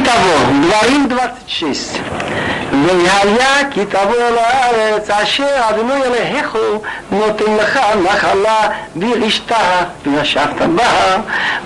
[0.00, 1.08] כתבו, דברים
[1.48, 1.98] 26.
[2.84, 6.56] והיה כי תבוא לארץ אשר אדוני אלוהיך
[7.10, 9.52] נותן לך נחלה וירשת
[10.06, 11.16] וישבת בה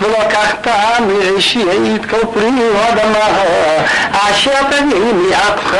[0.00, 0.68] ולקחת
[1.08, 3.26] מראשית כל פרי האדמה
[4.12, 5.76] אשר תביא לידך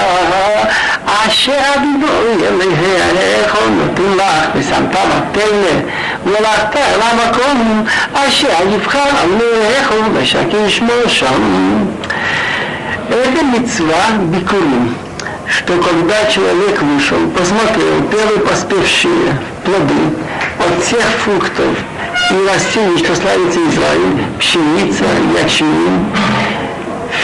[1.06, 5.80] אשר אדוני אלוהיך נותן לך ושמת בתלם
[6.26, 11.83] והלכת אל המקום אשר יבחר אלוהיך ושכן שמו שם.
[13.09, 14.95] это мецва бикурим
[15.47, 19.93] что когда человек вышел, посмотрел первые поспевшие плоды
[20.59, 21.77] от тех фруктов
[22.31, 25.05] и растений, что славится Израиль, пшеница,
[25.39, 26.05] ячмень,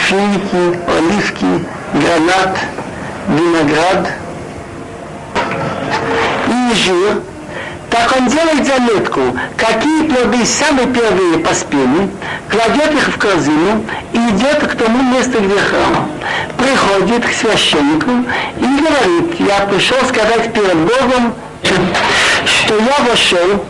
[0.06, 1.46] финики, оливки,
[1.94, 2.58] гранат,
[3.28, 4.08] виноград
[6.48, 7.22] и жир,
[7.92, 9.20] так он делает заметку,
[9.58, 12.08] какие плоды самые первые поспели,
[12.48, 16.08] кладет их в корзину и идет к тому месту, где храм.
[16.56, 18.10] Приходит к священнику
[18.58, 21.34] и говорит, я пришел сказать перед Богом,
[22.46, 23.62] что я вошел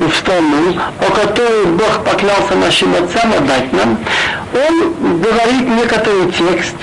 [0.00, 3.98] в страну, о которой Бог поклялся нашим отцам отдать нам,
[4.54, 6.76] он говорит некоторый текст,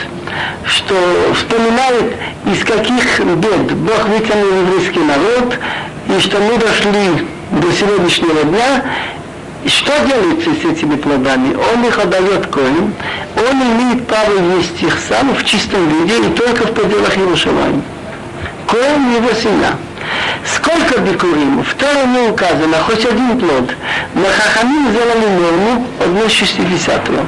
[0.65, 0.95] что
[1.33, 2.13] вспоминает,
[2.45, 5.57] из каких бед Бог вытянул еврейский народ,
[6.15, 8.83] и что мы дошли до сегодняшнего дня,
[9.65, 11.55] что делается с этими плодами?
[11.73, 12.93] Он их отдает Коин,
[13.35, 17.81] он имеет право есть их сам в чистом виде и только в пределах Иерусалима.
[18.67, 19.75] Коин его семья.
[20.45, 21.63] Сколько бикурим?
[21.63, 23.73] В Торе не указано, хоть один плод.
[24.13, 27.25] Но Хахамин сделали норму одну шестидесятую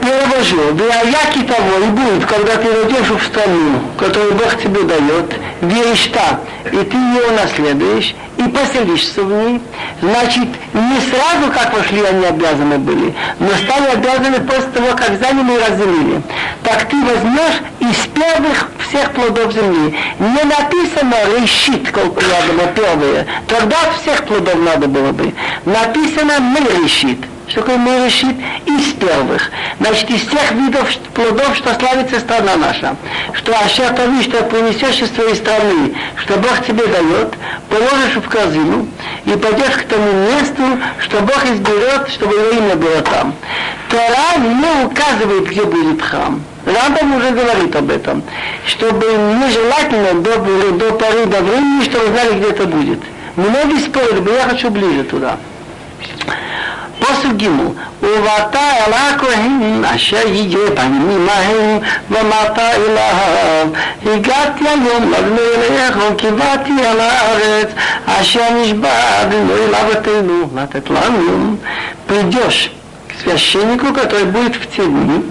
[0.00, 6.10] перевожу, Ваяки того и будет, когда ты войдешь в страну, которую Бог тебе дает, веришь
[6.12, 6.40] так,
[6.72, 9.60] и ты ее наследуешь, и поселишься в ней,
[10.00, 15.56] значит, не сразу, как вошли, они обязаны были, но стали обязаны после того, как заняли
[15.56, 16.22] и разделили.
[16.62, 19.96] Так ты возьмешь из первых всех плодов земли.
[20.18, 23.26] Не написано решит, колко рядом, первые.
[23.46, 25.32] Тогда всех плодов надо было бы.
[25.64, 27.18] Написано мы решит
[27.50, 29.50] что такое Миришит из первых.
[29.80, 32.96] Значит, из тех видов плодов, что славится страна наша.
[33.34, 37.34] Что Ашер Тави, что принесешь из твоей страны, что Бог тебе дает,
[37.68, 38.86] положишь в корзину
[39.24, 40.62] и пойдешь к тому месту,
[41.00, 43.34] что Бог изберет, чтобы его имя было там.
[43.88, 46.42] Тора не указывает, где будет храм.
[46.64, 48.22] Рамбам уже говорит об этом,
[48.66, 50.36] чтобы нежелательно до,
[50.72, 53.00] до поры до времени, чтобы знали, где это будет.
[53.34, 55.38] Многие спорят, я хочу ближе туда.
[56.99, 57.47] פוסק ג'
[58.03, 61.79] ובאת אל הכהן אשר יהיה בנים עמהם
[62.09, 63.67] ואמרת אליו
[64.05, 67.69] הגעתי היום לבני אליך וקיבלתי על הארץ
[68.05, 71.55] אשר נשבע אדוני לאבותינו לתת לנו
[72.07, 72.71] придешь
[73.09, 75.23] к священнику, который будет в те дни,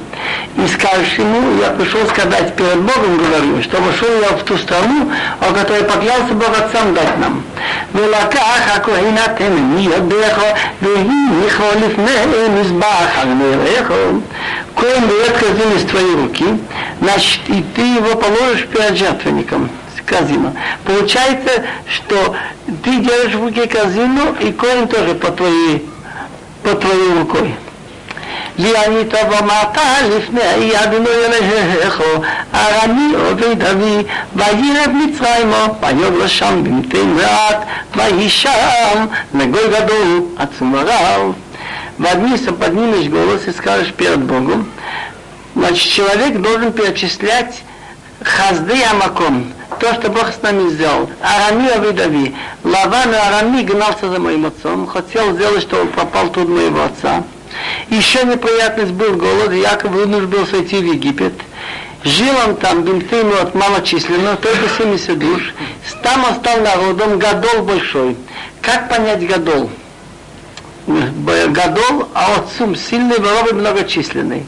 [0.56, 5.10] и скажешь ему, я пришел сказать перед Богом, говорю, что вошел я в ту страну,
[5.40, 7.44] о которой поклялся Бог отцам дать нам.
[7.94, 10.40] ולקח הכהן אתם מידיך
[10.82, 12.10] והיא לפני
[12.60, 13.92] מזבח אדמך.
[14.76, 16.44] Коин берет корзину из твоей руки,
[17.00, 19.70] значит, и ты его положишь перед жертвенником
[20.04, 20.54] корзину.
[20.84, 22.34] Получается, что
[22.82, 25.88] ты держишь в руке корзину, и коин тоже по твоей,
[26.62, 27.54] по твоей рукой.
[28.58, 29.78] וענית ואמרת
[30.16, 32.02] לפני אדוני אלוהיך,
[32.54, 34.02] ארמי עובד אבי,
[34.36, 41.34] וירד מצרימה, ויאמר שם במתי מעט, ויהי שם לגוי גדול, עצום ורב.
[41.98, 44.68] Поднимешься, поднимешь голос и скажешь перед Богом.
[45.54, 47.62] Значит, человек должен перечислять
[48.20, 51.08] хазды амаком, то, что Бог с нами сделал.
[51.22, 52.34] Арами Авидави.
[52.64, 57.22] Лаван Арами гнался за моим отцом, хотел сделать, чтобы он попал тут моего отца.
[57.89, 61.33] Еще неприятность был голод, Яков вынужден был сойти в Египет.
[62.03, 65.53] Жил он там, Бимтейну от малочисленно, только 70 душ.
[66.01, 68.15] Там он стал народом, Гадол большой.
[68.61, 69.69] Как понять Гадол?
[70.87, 74.45] Гадол, а отцум сильный, воровый многочисленный.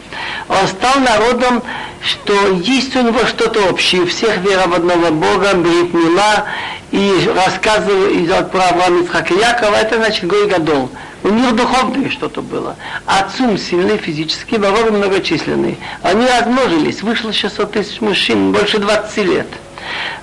[0.48, 1.62] Он стал народом,
[2.02, 6.46] что есть у него что-то общее, всех вера в одного Бога, Брит Мила,
[6.92, 10.90] и рассказывает про Авраама Ицхака Якова, это значит Гой Гадол.
[11.23, 12.77] У них духовное что-то было.
[13.05, 15.77] Отцум сильный физически, воровы многочисленные.
[16.03, 19.49] Они размножились, вышло 600 тысяч мужчин, больше 20 лет.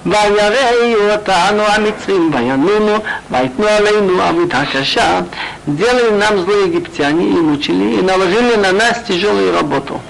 [0.06, 2.98] ויראי אותנו המצרים וינונו
[3.32, 5.22] ויתנו עלינו עבודה קשה
[5.68, 10.02] делали нам злые египтяне и мучили и наложили на нас тяжелую работу.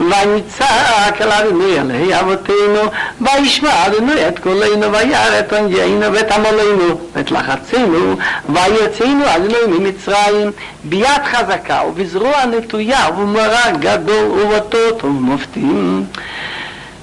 [0.00, 2.82] ונצעק אל אדוני עלי אבותינו,
[3.20, 8.16] וישמע אדוני את קולנו, וירא את עונגנו ואת עמלנו, ואת לחצנו,
[8.48, 10.50] ויוצאנו אדוני ממצרים,
[10.84, 16.04] ביד חזקה ובזרוע נטויה ובמראה גדול ובטות ובמופתים.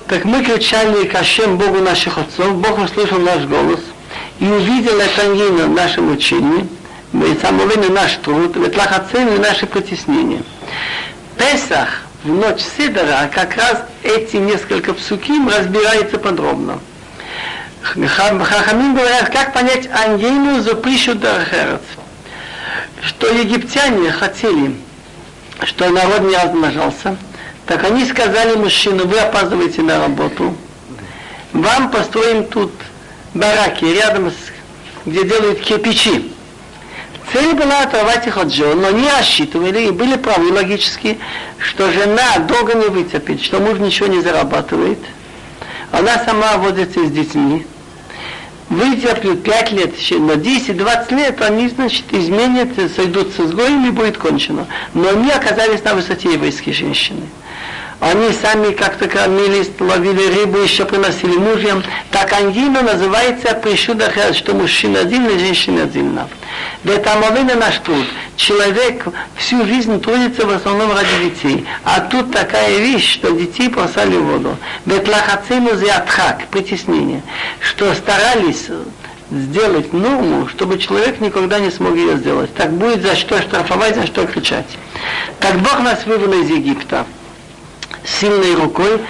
[0.08, 3.80] Так мы кричали к Ашем Богу наших отцов, Бог услышал наш голос
[4.40, 6.68] и увидел это в нашем учении,
[7.12, 10.44] и самовольно наш труд, ведь лахацин и наши притеснения.
[11.40, 16.79] Песах в ночь Сидора как раз эти несколько псуким разбирается подробно.
[17.83, 21.81] Хахамин говорят, как понять ангейну запрещу дархерец.
[23.03, 24.77] Что египтяне хотели,
[25.65, 27.17] что народ не размножался,
[27.67, 30.55] так они сказали мужчину, вы опаздываете на работу,
[31.53, 32.73] вам построим тут
[33.33, 34.35] бараки рядом с,
[35.07, 36.33] где делают кирпичи.
[37.33, 41.19] Цель была оторвать их от жен, но не рассчитывали и были правы логически,
[41.59, 44.99] что жена долго не вытерпит, что муж ничего не зарабатывает.
[45.93, 47.67] Она сама возится с детьми.
[48.69, 54.67] Вытерпят 5 лет, на 10-20 лет они, значит, изменят, сойдутся с гоем и будет кончено.
[54.95, 57.23] Но они оказались на высоте еврейские женщины.
[58.01, 61.83] Они сами как-то кормились, ловили рыбу, еще приносили мужьям.
[62.11, 66.27] Так ангина называется пришуда, что мужчина один и женщина отдельно.
[66.83, 68.07] Это амовина наш труд.
[68.37, 69.05] Человек
[69.37, 71.67] всю жизнь трудится в основном ради детей.
[71.85, 74.57] А тут такая вещь, что детей бросали в воду.
[74.87, 77.23] Бетлахацину зиатхак, притеснение.
[77.61, 78.69] Что старались
[79.31, 82.55] сделать норму, чтобы человек никогда не смог ее сделать.
[82.55, 84.79] Так будет за что штрафовать, за что кричать.
[85.39, 87.05] Так Бог нас вывел из Египта
[88.05, 89.01] сильной рукой.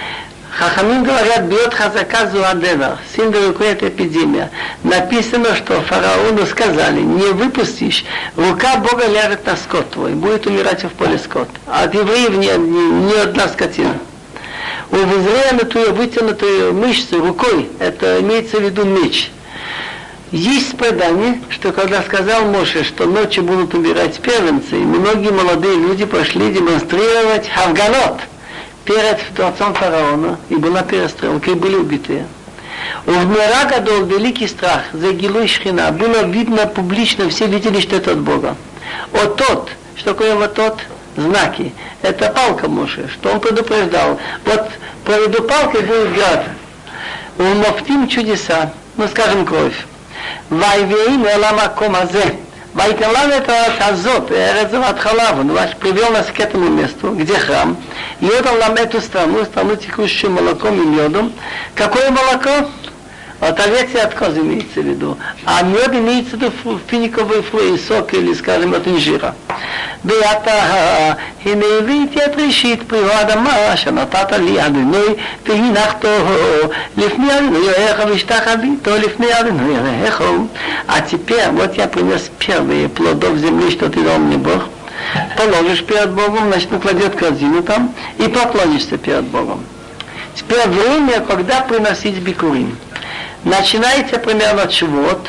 [0.51, 4.51] Хахамин говорят, бьет хазака зуадева, сильной рукой это эпидемия.
[4.83, 8.03] Написано, что фараону сказали, не выпустишь,
[8.35, 11.47] рука Бога ляжет на скот твой, будет умирать в поле скот.
[11.67, 13.97] А от евреев ни, ни, ни одна скотина.
[14.91, 19.31] У твою вытянутую мышцу рукой, это имеется в виду меч.
[20.31, 26.51] Есть предание, что когда сказал Моше, что ночью будут умирать первенцы, многие молодые люди пошли
[26.51, 28.19] демонстрировать хавганот–
[28.85, 31.77] перед дворцом фараона, и была перестрелка, и были.
[33.05, 35.91] У Мира Гадол великий страх за Гилуй Шхина.
[35.91, 38.55] Было видно публично, все видели, что это от Бога.
[39.11, 40.79] Вот тот, что такое вот тот,
[41.15, 41.73] знаки.
[42.01, 44.19] Это палка Моше, что он предупреждал.
[44.45, 44.69] Вот
[45.05, 46.45] проведу палкой будет град.
[47.37, 49.85] У Мофтим чудеса, ну скажем кровь.
[50.49, 52.37] Вайвеин элама комазе.
[52.73, 57.75] Вайталан это Тазот, Эрец Ватхалав, он вас привел нас к этому месту, где храм,
[58.21, 61.33] и отдал нам эту страну, страну текущую молоком и медом.
[61.75, 62.69] Какое молоко?
[63.40, 65.18] От овец и от коз имеется в виду.
[65.44, 69.34] А мед имеется в виду финиковый флой, сок или, скажем, от инжира.
[70.04, 70.52] ואתה,
[71.44, 74.98] הנה הבאתי את ראשית פרי האדמה שנתת לי אדוני
[75.46, 76.08] והנחתו
[76.96, 80.22] לפני אדוני אלוהיך והשתחוויתו לפני אדוני אלוהיך.
[80.88, 84.68] А теперь вот я принес первые плодов земли, что ты дал мне Бог.
[85.36, 89.64] Положишь перед Богом, значит, он кладет корзину там и поклонишься перед Богом.
[90.34, 92.76] Теперь время, когда приносить бикурим.
[93.43, 95.27] начинается примерно от Шивот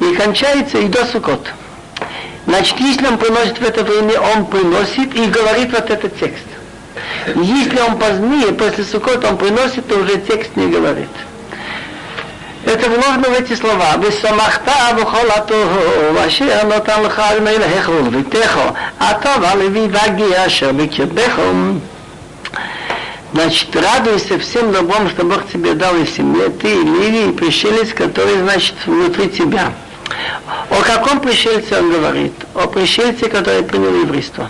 [0.00, 1.46] и кончается и до Сукот.
[2.46, 6.44] Значит, если он приносит в это время, он приносит и говорит вот этот текст.
[7.34, 11.08] Если он позднее, после Сукот, он приносит, то уже текст не говорит.
[12.66, 13.96] Это вложено в эти слова.
[13.98, 15.54] «Весамахта вухолату
[16.12, 17.02] ваше оно там
[18.10, 21.82] витехо, а то валеви ваги ашер бекебехом».
[23.34, 27.92] Значит, радуйся всем добром, что Бог тебе дал и семье, ты и Ливи, и пришелец,
[27.92, 29.72] который, значит, внутри тебя.
[30.70, 32.32] О каком пришельце он говорит?
[32.54, 34.48] О пришельце, который принял еврейство.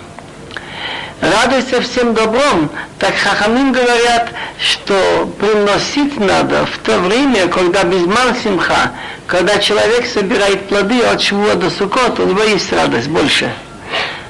[1.23, 4.29] Радуйся всем добром, так хахамим говорят,
[4.61, 8.93] что приносить надо в то время, когда безман симха,
[9.27, 13.51] когда человек собирает плоды от чего до сукот, у него есть радость больше.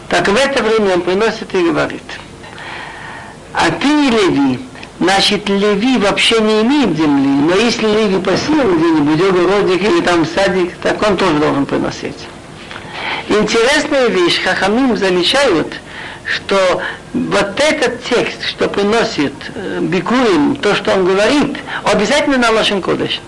[0.09, 2.05] Так в это время он приносит и говорит.
[3.55, 4.61] А ты не леви,
[5.01, 10.77] Значит, Леви вообще не имеет земли, но если Леви посеял где-нибудь огородик или там садик,
[10.83, 12.17] так он тоже должен приносить.
[13.29, 15.75] Интересная вещь, Хахамим замечают,
[16.25, 16.81] что
[17.13, 23.21] вот этот текст, что приносит э, Бикурим, то, что он говорит, обязательно на Лошен Кодыш.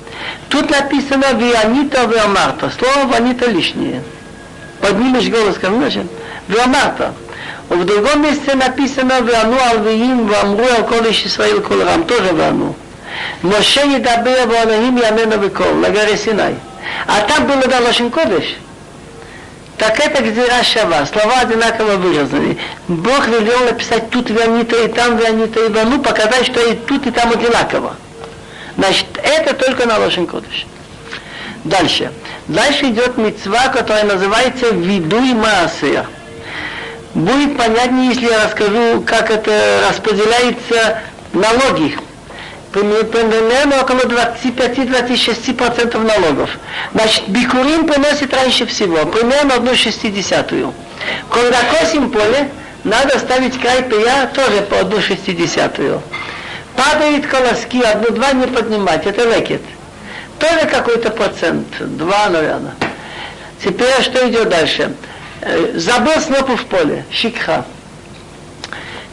[0.49, 2.73] Тут написано «Вианита виамарта».
[2.78, 4.02] Слово «ванита» лишнее.
[4.80, 6.06] Поднимешь голос, значит
[6.49, 7.12] «виамарта».
[7.69, 12.77] В другом месте написано «Вану алвиим вамру алкодыш Исраил кулрам» тоже «Вану».
[13.43, 16.55] Моше не добыл Ванахим Ямена Векол на горе Синай.
[17.07, 18.57] А там было да Лошин Кодыш.
[19.79, 22.57] Так это Гзира Шава, слова одинаково выразаны.
[22.89, 27.11] Бог велел написать тут Ванита и там Ванита и Вану, показать, что и тут и
[27.11, 27.97] там одинаково.
[28.77, 30.67] Значит, это только на Лошин Кодыш.
[31.65, 32.13] Дальше.
[32.47, 35.01] Дальше идет мецва, которая называется и
[35.35, 36.07] Маасея».
[37.17, 40.99] Будет понятнее, если я расскажу, как это распределяется
[41.33, 41.97] налоги.
[42.73, 46.51] Примерно около 25-26% налогов.
[46.93, 50.75] Значит, бикурим приносит раньше всего, примерно одну шестидесятую.
[51.31, 52.51] Когда косим поле,
[52.85, 56.03] надо ставить край пия тоже по одну шестидесятую.
[56.77, 59.63] Падают колоски, одну-два не поднимать, это лекет.
[60.39, 62.75] Тоже какой-то процент, два, наверное.
[63.65, 64.95] Теперь что идет дальше?
[65.43, 67.64] Э, забыл снопу в поле, шикха.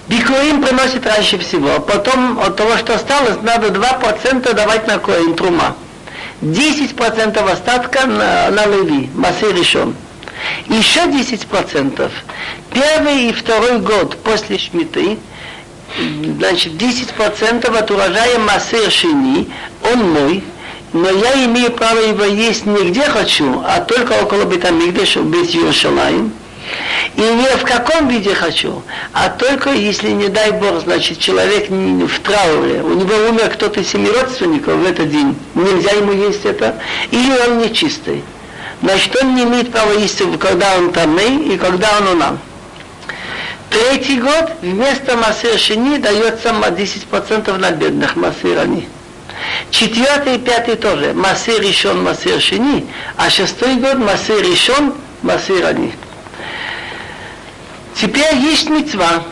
[0.07, 1.79] Бикуим приносит раньше всего.
[1.79, 5.75] Потом от того, что осталось, надо 2% давать на коин трума.
[6.41, 9.95] 10% остатка на, на леви, массы решен.
[10.67, 12.11] Еще 10%.
[12.71, 15.17] Первый и второй год после шмиты,
[16.37, 19.49] значит, 10% от урожая массы шини,
[19.83, 20.43] он мой,
[20.93, 25.53] но я имею право его есть не где хочу, а только около Бетамигдаша, в Бет
[25.53, 26.31] Иерушалаим.
[27.15, 32.19] И не в каком виде хочу, а только если, не дай Бог, значит, человек в
[32.21, 36.79] трауре, у него умер кто-то из семи родственников в этот день, нельзя ему есть это,
[37.11, 38.23] или он нечистый.
[38.81, 42.33] Значит, он не имеет права есть, когда он там и когда он у нас.
[43.69, 48.87] Третий год вместо массир шини дается 10% на бедных массир они.
[49.73, 51.13] Четвертый и пятый тоже.
[51.15, 52.85] Массир решен, массир шини.
[53.17, 55.91] А шестой год массир решен, массир они.
[57.95, 59.23] Теперь есть мецва,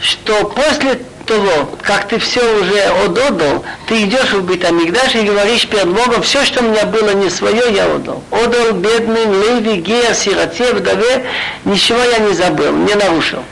[0.00, 5.88] что после того, как ты все уже отдал, ты идешь в Битамигдаш и говоришь перед
[5.88, 8.22] Богом, все, что у меня было не свое, я отдал.
[8.30, 11.26] Отдал бедным, леви, гея, сироте, вдове,
[11.64, 13.42] ничего я не забыл, не нарушил.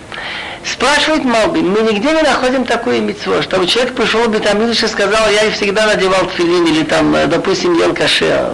[0.65, 5.29] Спрашивает Малбин, мы нигде не находим такое митцво, чтобы человек пришел в Битамигдаш и сказал,
[5.31, 8.51] я всегда надевал тфилин или там, допустим, ел каше.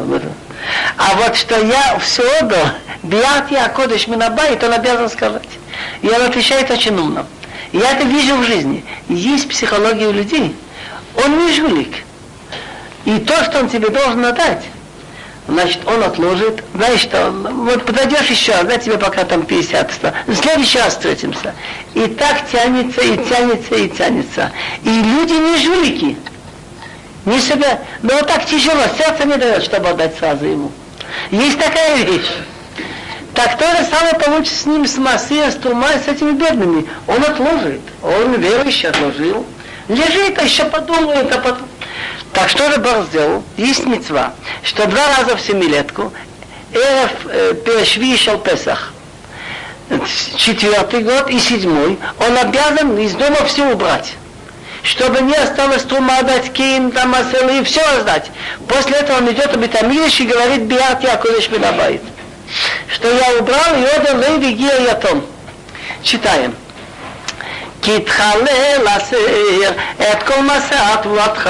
[0.96, 2.66] А вот что я все отдал,
[3.04, 5.48] биат я кодыш минабайт, он обязан сказать.
[6.02, 7.26] И он отвечает очень умно.
[7.72, 8.84] Я это вижу в жизни.
[9.08, 10.54] Есть психология у людей.
[11.24, 11.94] Он не жулик.
[13.04, 14.64] И то, что он тебе должен отдать,
[15.48, 16.62] значит, он отложит.
[16.74, 20.12] Знаешь что, вот подойдешь еще дай тебе пока там 50 100.
[20.26, 21.54] В следующий раз встретимся.
[21.94, 24.52] И так тянется, и тянется, и тянется.
[24.82, 26.16] И люди не жулики.
[27.24, 27.80] Не себя.
[28.02, 30.72] Но вот так тяжело, сердце не дает, чтобы отдать сразу ему.
[31.30, 32.30] Есть такая вещь.
[33.34, 36.86] Так то же самое получится с ним, с Масия, с Тумай, с этими бедными.
[37.06, 37.80] Он отложит.
[38.02, 39.46] Он верующий отложил.
[39.88, 41.68] Лежит, а еще подумает, а потом...
[42.32, 43.42] Так что же Бог сделал?
[43.56, 44.32] Есть мецва,
[44.62, 46.12] что два раза в семилетку
[46.72, 48.92] Эрев э, шел Песах.
[50.36, 54.14] Четвертый год и седьмой, он обязан из дома все убрать
[54.82, 58.30] чтобы не осталось трума дать кин, там и все раздать.
[58.66, 62.00] После этого он идет в Бетамидыш и говорит, биат я кудыш минабайт
[62.92, 65.24] что я убрал и отдал Леви Гия Ятом.
[66.02, 66.54] Читаем.
[67.81, 69.71] כי תחלל הסיר
[70.01, 71.49] את כל מסע תבואתך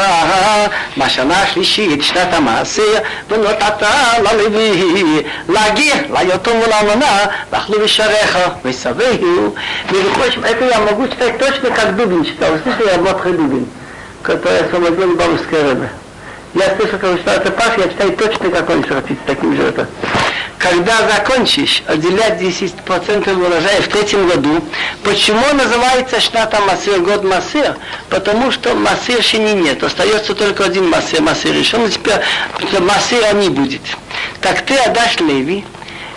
[0.98, 2.94] בשנה השלישית שנת המעשר
[3.30, 3.88] ונתת
[4.24, 9.56] ללוי להגיע ליתום ולאלמנה ואכלו בשעריך ושבעהו
[9.92, 13.66] ולכוש это я могу читать точно как Дубин читал слышали я Мотха Дубин
[14.24, 15.90] который освободил Бабушка Рэбе
[16.56, 19.88] я слышал, как читал это Паш, я читаю точно, как он шрапит, таким же это
[20.61, 24.63] когда закончишь отделять 10% урожая в третьем году,
[25.03, 27.77] почему называется шната Масыр, год Масыр?
[28.11, 32.21] Потому что Масыр шини нет, остается только один Масыр, Масыр решен, теперь
[32.79, 33.81] Масыра не будет.
[34.43, 35.65] Так ты отдашь Леви,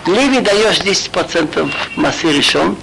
[0.06, 2.76] Леви даешь 10% Масыр решен,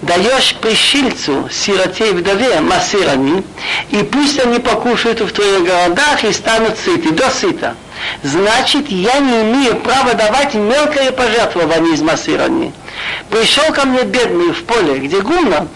[0.00, 3.44] даешь пришельцу, сироте и вдове, массирами,
[3.90, 7.74] и пусть они покушают в твоих городах и станут сыты, до сыта
[8.22, 12.72] значит, я не имею права давать мелкое пожертвование из массирования.
[13.30, 15.68] Пришел ко мне бедный в поле, где гумно,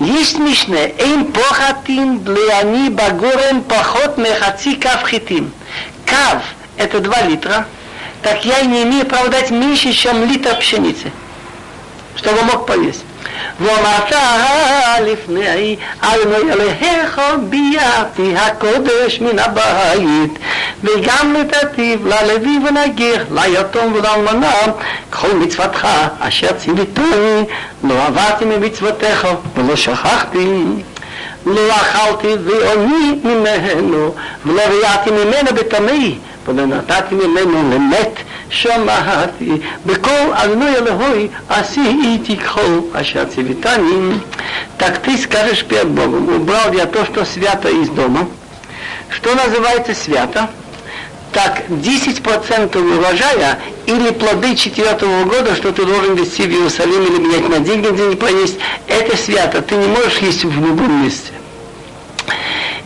[0.00, 5.52] есть мишне, эйм похатим блеани багорем похот мехаци кав хитим.
[6.06, 6.42] Кав–
[6.76, 7.66] это 2 литра,
[8.22, 11.12] так я не имею права дать меньше, чем литр пшеницы,
[12.16, 13.04] чтобы мог поесть.
[13.60, 14.12] ואמרת
[15.00, 20.38] לפני אדוני אלוהיך ביאתי הקודש מן הבית
[20.84, 24.52] וגם נתתיו ללוי ונגיר ליתום ולאלמנה
[25.10, 25.88] כל מצוותך
[26.20, 27.44] אשר ציוויתוני
[27.84, 30.62] לא עברתי ממצוותיך ולא שכחתי.
[31.46, 34.14] לא אכלתי ועוני ממנו
[34.46, 38.11] ולא ראיתי ממנו בטמאי ולא נתתי ממנו למת
[38.49, 39.51] שמעתי,
[39.85, 44.17] בכל אדוני אלוהי עשי איתי כל אשר ציוויתני.
[44.79, 48.27] Так ты скажешь перед Богом, убрал я то, что свято из дома.
[49.09, 50.49] Что называется свято?
[51.37, 57.49] так 10% урожая или плоды четвертого года, что ты должен вести в Иерусалим или менять
[57.49, 58.57] на деньги, где не поесть,
[58.87, 59.61] это свято.
[59.61, 61.33] Ты не можешь есть в любом месте.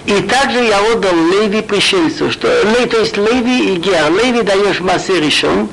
[0.07, 4.13] И также я отдал Леви пришельцу, что Лей, то есть Леви и Гер.
[4.13, 5.69] Леви даешь массы решен,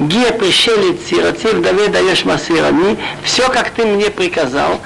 [0.00, 2.98] Гер пришелец, сироте, вдове даешь массы рани.
[3.22, 4.80] Все, как ты мне приказал.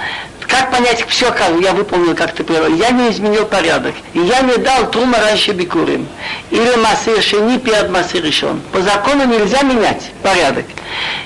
[0.51, 2.67] Как понять все, как я выполнил, как ты привел?
[2.75, 3.95] Я не изменил порядок.
[4.15, 6.09] Я не дал трума раньше бикурим.
[6.51, 8.61] Или массир шени перед массир решен.
[8.73, 10.65] По закону нельзя менять порядок.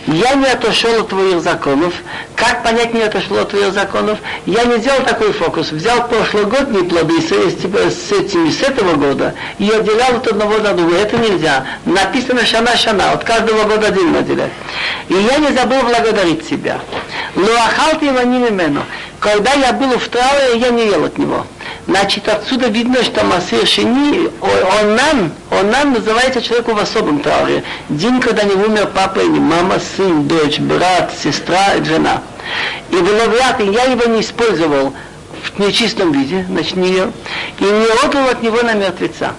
[0.07, 1.95] Я не отошел от твоих законов.
[2.37, 4.19] Как понять не отошел от твоих законов?
[4.45, 5.73] Я не сделал такой фокус.
[5.73, 10.75] Взял прошлогодние плоды с, типа, с, этими, с этого года и отделял от одного до
[10.75, 10.99] другого.
[10.99, 11.65] Это нельзя.
[11.87, 13.13] Написано шана-шана.
[13.13, 14.53] От каждого года отдельно отделять.
[15.09, 16.79] И я не забыл благодарить себя.
[17.35, 18.83] Луахалти ваним имену.
[19.21, 21.47] Когда я был в трауре, я не ел от него.
[21.87, 27.63] Значит, отсюда видно, что Масир Шини, он нам, он нам называется человеку в особом трауре.
[27.89, 32.23] День, когда не умер папа или мама, сын, дочь, брат, сестра, жена.
[32.91, 34.95] И Веловрат, я его не использовал
[35.43, 37.13] в нечистом виде, значит, не ел,
[37.59, 39.33] и не отдал от него на мертвеца.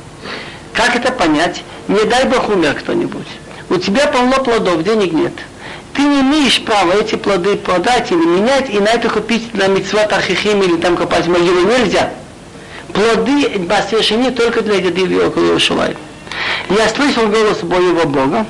[0.74, 1.64] Как это понять?
[1.88, 3.28] Не дай Бог умер кто-нибудь.
[3.70, 5.34] У тебя полно плодов, денег нет
[5.96, 10.12] ты не имеешь права эти плоды продать или менять и на это купить на митцвот
[10.12, 12.12] архихим или там копать могилу нельзя.
[12.94, 15.96] Плоды басвешени только для еды около Иерушалаем.
[16.70, 18.46] Я слышал голос моего Бога,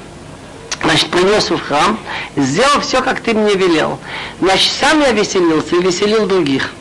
[0.81, 1.99] значит, принес в храм,
[2.35, 3.99] сделал все, как ты мне велел.
[4.41, 6.71] Значит, сам я веселился и веселил других.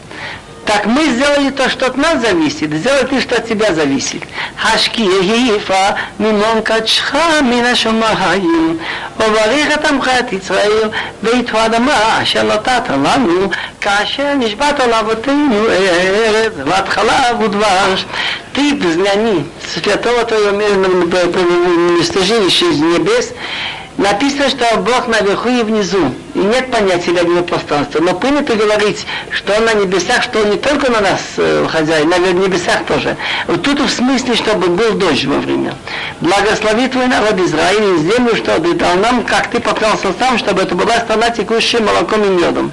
[0.65, 4.24] Так мы сделали то, что от нас зависит, сделай ты, что от тебя зависит.
[4.63, 8.77] השקיעיפה ממון קדשך מן השמיים,
[9.17, 10.89] ובריך את עמך את ישראל,
[11.24, 13.50] ואיתו אדמה אשר נתת לנו,
[13.81, 18.05] כאשר נשבעת לאבותינו ארץ, והתחלה ודבש.
[18.53, 20.51] Ты взгляни, святого твоего
[22.00, 23.33] местожилища из небес,
[23.96, 28.00] написано, что Бог наверху и внизу, и нет понятия верного пространства.
[28.00, 32.08] Но принято говорить, что Он на небесах, что Он не только на нас э, хозяин,
[32.08, 33.16] на небесах тоже.
[33.47, 35.75] Вот тут в смысле, чтобы был дождь во время.
[36.21, 40.62] Благослови твой народ Израиль и землю, что ты дал нам, как ты поклялся сам, чтобы
[40.62, 42.73] это была страна, текущая молоком и медом.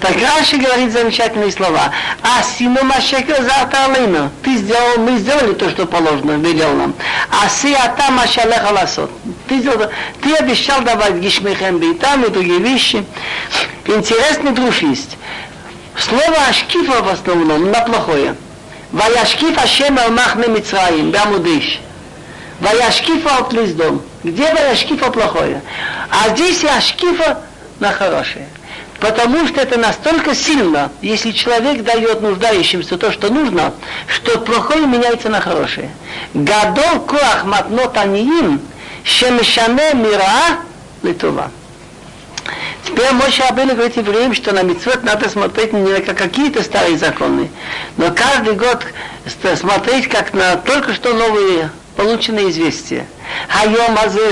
[0.00, 1.92] Так Раши говорит замечательные слова.
[2.22, 4.30] А сину машекер за Алейна.
[4.42, 6.94] Ты сделал, мы сделали то, что положено, велел нам.
[7.30, 9.10] А си ата машалеха ласот.
[9.48, 9.90] Ты, сделал,
[10.22, 13.04] ты обещал давать гишмехем бейтам и другие вещи.
[13.86, 15.16] Интересный друг есть.
[15.96, 18.34] Слово ашкифа в основном на плохое.
[18.92, 21.80] Ваяшкиф Ашем Алмахме Мицраим, Бамудыш.
[22.60, 24.02] Ваяшкифа от Лиздом.
[24.22, 25.62] Где Ваяшкифа плохое?
[26.10, 27.42] А здесь Яшкифа
[27.80, 28.48] на хорошее.
[29.00, 33.74] Потому что это настолько сильно, если человек дает нуждающимся то, что нужно,
[34.06, 35.90] что плохое меняется на хорошее.
[36.34, 38.60] Гадол коах матнот аниим,
[39.03, 40.59] шемешане мира
[41.03, 41.51] литова.
[42.85, 47.49] Теперь Моше Абель говорит евреям, что на митцвот надо смотреть не на какие-то старые законы,
[47.97, 48.85] но каждый год
[49.55, 53.05] смотреть как на только что новые полученные известия.
[53.53, 54.29] היום הזה,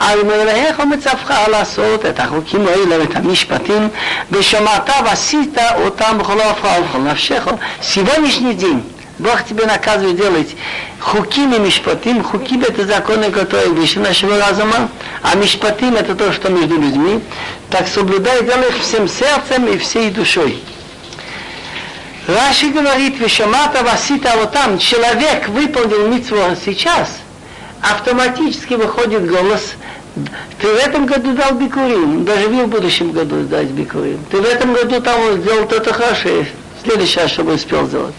[0.00, 3.88] על מלאך ומצווך לעשות את החוקים האלה ואת המשפטים,
[4.30, 7.48] ושמעת ועשית אותם בכל הפרעה ובכל נפשך.
[7.80, 8.82] Сегодняшний день
[9.18, 10.56] Бог тебе наказывает делать
[11.07, 12.23] хуким и мишпатим.
[12.23, 14.89] Хуким это законы, которые выше нашего разума,
[15.21, 17.21] а мишпатим это то, что между людьми.
[17.69, 20.61] Так соблюдай, делай их всем сердцем и всей душой.
[22.27, 27.09] Раши говорит, вишамата васита вот там, человек выполнил митцву сейчас,
[27.81, 29.75] автоматически выходит голос,
[30.59, 34.19] ты в этом году дал бикурим, даже в будущем году дать бикурим.
[34.29, 36.47] Ты в этом году там сделал то-то хорошее,
[36.87, 38.13] следующее, что бы успел сделать.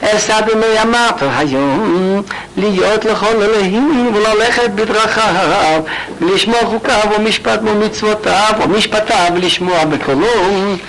[0.00, 2.24] Эсад и моя мапа, хайом,
[2.56, 5.86] льет лохол элохим, влалехет бедрахав,
[6.20, 10.80] лишмо хукав, умишпат мумицвотав, умишпатав, а лишмо абеколом.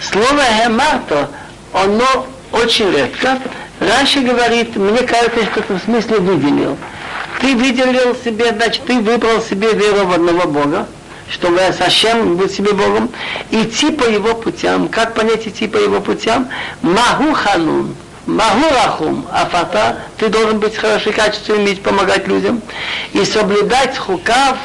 [0.00, 1.28] Слово хемато,
[1.72, 3.38] оно очень редко.
[3.80, 6.76] Раньше говорит, мне кажется, что в смысле выделил.
[7.40, 10.86] Ты выделил себе, значит, ты выбрал себе веру в одного Бога
[11.30, 13.10] чтобы Сашем был себе Богом,
[13.50, 14.88] идти по его путям.
[14.88, 16.48] Как понять идти по его путям?
[16.82, 17.94] Маху ханун.
[18.26, 19.26] Маху рахум.
[19.32, 19.98] Афата.
[20.18, 22.62] Ты должен быть хороший, качественный, уметь помогать людям.
[23.12, 24.56] И соблюдать хукав,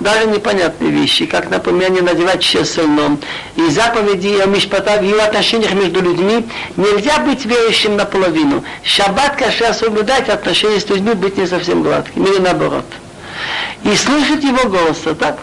[0.00, 3.20] даже непонятные вещи, как, например, не надевать чесельном.
[3.56, 8.64] И заповеди о мишпата в его отношениях между людьми нельзя быть верующим наполовину.
[8.82, 12.86] Шаббат, конечно, соблюдать отношения с людьми, быть не совсем гладким, или наоборот.
[13.84, 15.38] и слышать его голоса, так?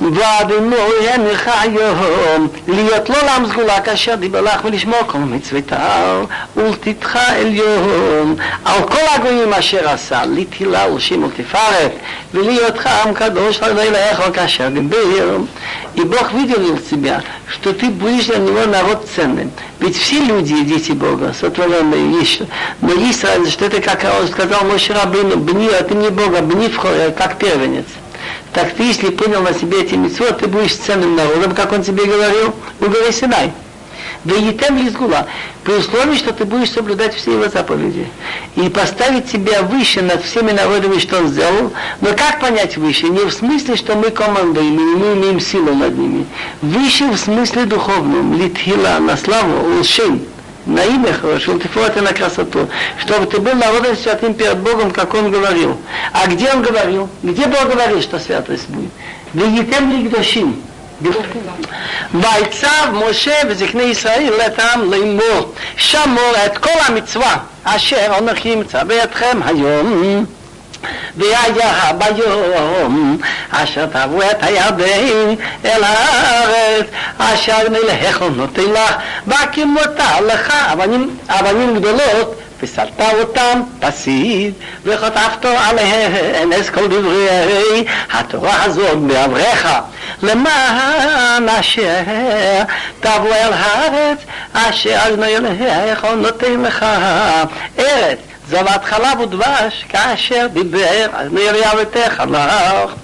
[0.00, 6.24] ואדינויינך היום, להיות לא לעם סגולה כאשר דיבר לך ולשמור כל מצוותיו,
[6.56, 11.92] ולתתך עליון, על כל הגויים אשר עשה, לתהילה ולשים ולתפארת,
[12.34, 15.38] ולהיותך עם קדוש לאלוהיך כאשר דיבר.
[15.96, 19.50] И Бог видел тебя, что ты будешь для него народ ценным.
[19.80, 22.44] Ведь все люди дети Бога, сотворенные еще.
[22.82, 26.42] Но есть разница, что это, как он сказал Моше Рабину, бни, а ты не Бога,
[26.42, 26.78] бни в
[27.16, 27.86] как первенец
[28.53, 32.05] так ты, если принял на себе эти митцвот, ты будешь ценным народом, как он тебе
[32.05, 33.51] говорил, у горы Синай.
[34.23, 35.25] Да и тем лизгула,
[35.63, 38.07] при условии, что ты будешь соблюдать все его заповеди.
[38.55, 41.71] И поставить себя выше над всеми народами, что он сделал.
[42.01, 43.07] Но как понять выше?
[43.07, 46.27] Не в смысле, что мы командуем, и мы имеем силу над ними.
[46.61, 48.39] Выше в смысле духовном.
[48.39, 50.27] Литхила на славу, улшень
[50.70, 55.30] на имя хорошо, ты на красоту, чтобы ты был народом святым перед Богом, как он
[55.30, 55.78] говорил.
[56.12, 57.08] А где он говорил?
[57.22, 58.90] Где Бог говорил, что святость будет?
[59.34, 60.62] ויתם לקדושים.
[62.14, 70.26] ויצב משה וזקני ישראל לטעם לאמור, שמור את כל המצווה אשר אנוכי מצווה אתכם היום.
[71.16, 73.18] והיה ביום
[73.50, 75.34] אשר תבוא את הירדן
[75.64, 76.86] אל הארץ
[77.18, 78.94] אשר נלך ונותן לך
[79.26, 88.98] והקימותה לך אבנים, אבנים גדולות וסלת אותם פסיד וחטפת עליהן את כל דברי התורה הזאת
[88.98, 89.66] בעברך
[90.22, 92.02] למען אשר
[93.00, 94.18] תבוא אל הארץ
[94.52, 96.86] אשר נלך ונותן לך
[97.78, 98.18] ארץ
[98.50, 102.94] זבת חלב ודבש, כאשר דיבר על מרים ותחנך.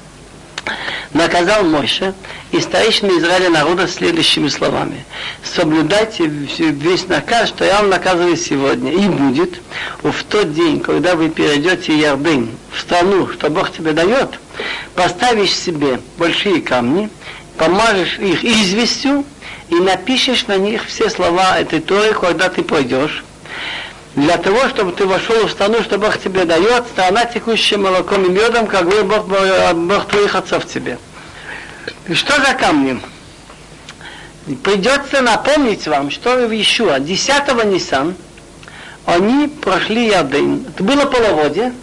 [1.13, 2.15] Наказал Мойша
[2.53, 5.05] и старейшины Израиля народа следующими словами.
[5.45, 8.93] Соблюдайте весь наказ, что я вам наказываю сегодня.
[8.93, 9.61] И будет
[10.03, 14.39] в тот день, когда вы перейдете Ярдын в страну, что Бог тебе дает,
[14.95, 17.11] поставишь себе большие камни,
[17.59, 19.25] помажешь их известью
[19.69, 23.23] и напишешь на них все слова этой Торы, когда ты пойдешь
[24.18, 28.30] для того, чтобы ты вошел в страну, что Бог тебе дает, страна, текущая молоком и
[28.30, 30.98] медом, как вы Бог, Бог твоих отцов тебе.
[32.08, 33.00] И что за камни?
[34.64, 38.16] Придется напомнить вам, что в Ишуа 10 Нисан
[39.06, 40.66] они прошли Ярдын.
[40.68, 41.74] Это было половодье,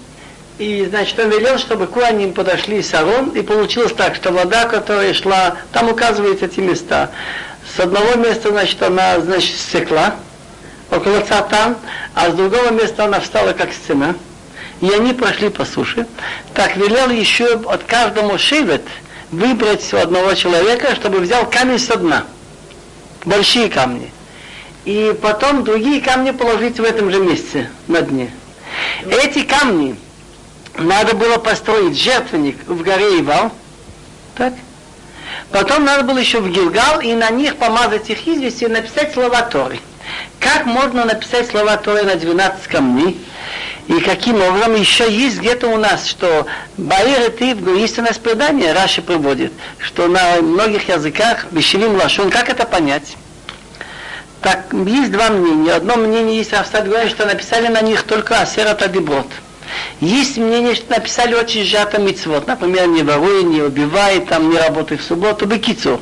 [0.59, 5.15] и, значит, он велел, чтобы к ним подошли Сарон, и получилось так, что вода, которая
[5.15, 7.13] шла, там указывают эти места.
[7.77, 10.17] С одного места, значит, она, значит, стекла,
[10.91, 11.77] около Цатан,
[12.15, 14.15] а с другого места она встала как стена.
[14.81, 16.07] И они прошли по суше.
[16.53, 18.83] Так велел еще от каждому шивет
[19.31, 22.25] выбрать у одного человека, чтобы взял камень со дна.
[23.25, 24.13] Большие камни.
[24.85, 28.31] И потом другие камни положить в этом же месте, на дне.
[29.07, 29.97] Эти камни
[30.77, 33.51] надо было построить жертвенник в горе Ивал.
[34.35, 34.53] Так?
[35.51, 39.43] Потом надо было еще в Гилгал и на них помазать их известью и написать слова
[39.43, 39.79] Торы.
[40.41, 43.19] Как можно написать слова Торы на 12 камней?
[43.87, 46.47] И каким образом еще есть где-то у нас, что
[46.79, 52.31] Баир и Тив, есть у нас предание, Раши приводит, что на многих языках Бешевим Лашон,
[52.31, 53.17] как это понять?
[54.41, 55.73] Так, есть два мнения.
[55.73, 59.27] Одно мнение есть, Равстад говорит, что написали на них только Асерат Адиброд.
[60.01, 62.47] Есть мнение, что написали очень сжато мицвод.
[62.47, 66.01] Например, не воруй, не убивай, там, не работай в субботу, бекицур.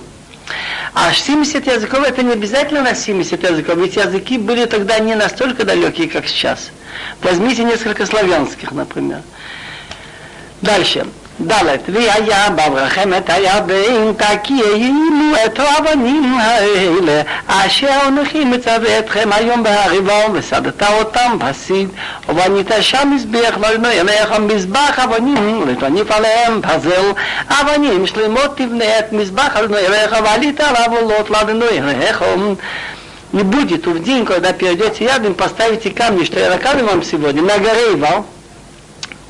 [0.95, 5.65] А 70 языков это не обязательно на 70 языков, ведь языки были тогда не настолько
[5.65, 6.71] далекие, как сейчас.
[7.23, 9.23] Возьмите несколько славянских, например.
[10.61, 11.07] Дальше.
[11.48, 20.14] ד' והיה בברכם את הירדן תקיימו את האבנים האלה אשר אנוכי מצווה אתכם היום בהריבה
[20.34, 21.90] וסדת אותם בסיד
[22.30, 27.12] ובנית שם מזבח לאדוני אליך מזבח אבנים לטוניף עליהם ברזל
[27.50, 32.24] אבנים שלמות תבנה את מזבח אדוני אליך ועלית עליו עולות לאדוני אליך
[33.34, 37.58] не будет в день, когда перейдете рядом, поставите камни, что я рассказываю вам сегодня, на
[37.58, 38.26] горе Ивал,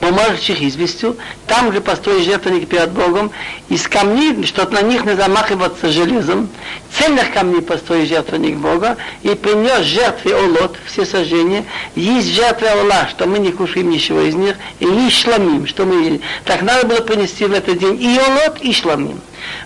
[0.02, 1.17] поможешь их известью,
[1.48, 3.32] там же построишь жертвенник перед Богом,
[3.70, 6.50] из камней, что на них не замахиваться железом,
[6.98, 11.65] цельных камней построишь жертвенник Бога, и принес жертве Олот, все сожжения,
[11.96, 16.22] есть жертвы Ола, что мы не кушаем ничего из них, и есть шламим, что мы...
[16.46, 19.22] Так надо было принести в этот день и Олот, и шламим.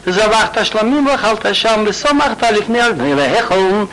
[0.08, 3.86] וזבחת שלמים ואכלת שם וסומכת לפני אדוני והכל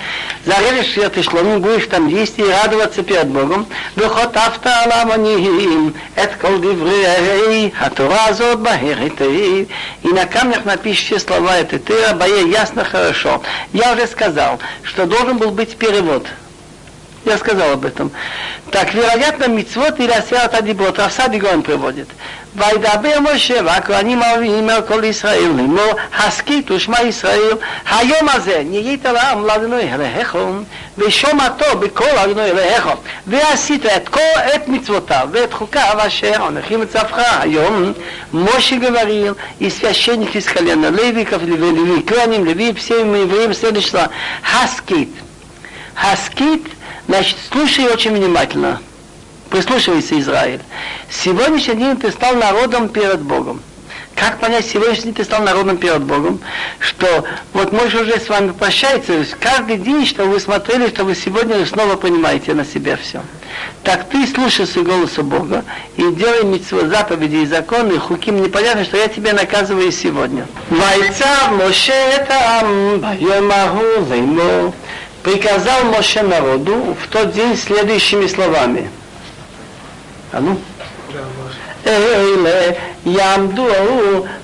[0.46, 6.31] зарежешь все ты шломим, будешь там есть и радоваться перед Богом, וחטפת על המונים את
[6.40, 9.66] כל דברי התורה הזאת בהרתי.
[10.02, 13.42] И на камнях напишешь все слова этой Тыра, бое ясно хорошо.
[13.72, 16.26] Я уже сказал, что должен был быть перевод.
[17.24, 18.10] Я сказал об этом.
[18.72, 22.08] Так, вероятно, мицвод или асерат адибот, Равсади Гон приводит.
[22.56, 27.52] וידבר משה והכהנים הערביים אל כל ישראל לאמור הסכיתו שמע ישראל
[27.90, 30.62] היום הזה נהיית לעם לאדוני אלוהיכם
[30.98, 34.20] ושומעתו בכל אדוני אלוהיכם ועשית את כל
[34.54, 37.92] את מצוותיו ואת חוקיו אשר אנוכי מצווך היום
[38.32, 44.10] משה говорил и священник из колена Леви, Леви, Куаним, Леви, все евреи следующего
[44.42, 45.10] Хаскит.
[45.94, 46.66] Хаскит,
[47.07, 48.81] значит, слушай очень внимательно.
[49.49, 50.61] Прислушивайся, Израиль.
[51.09, 53.61] Сегодняшний день ты стал народом перед Богом.
[54.15, 56.39] Как понять, сегодняшний день ты стал народом перед Богом,
[56.79, 61.65] что вот мой уже с вами прощается, каждый день, что вы смотрели, что вы сегодня
[61.65, 63.21] снова понимаете на себя все.
[63.83, 65.63] Так ты слушайся голоса Бога
[65.97, 70.47] и делай митцвот, заповеди и законы, хуким непонятно, что я тебя наказываю сегодня.
[70.69, 73.01] Вайца Моше там,
[75.22, 78.98] приказал Моше народу в тот день следующими словами –
[80.34, 80.54] אה, נו.
[81.86, 82.72] אלה
[83.06, 83.66] יעמדו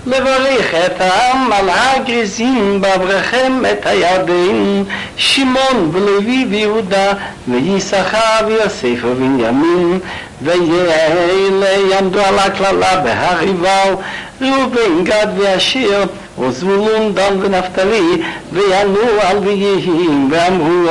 [0.07, 4.83] לברך את העם על הגריזים בעברכם את הירדן
[5.17, 7.13] שמעון ולוי ויהודה
[7.49, 9.99] ויששכר ויוסף ובנימין
[10.43, 13.95] ואלה יעמדו על הקללה בהר עיבל
[14.41, 16.05] ראובן גד ואשר
[16.39, 20.89] וזבולון דן ונפתלי ויענו על ויהים ואמרו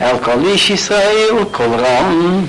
[0.00, 2.46] אל כל איש ישראל כל רם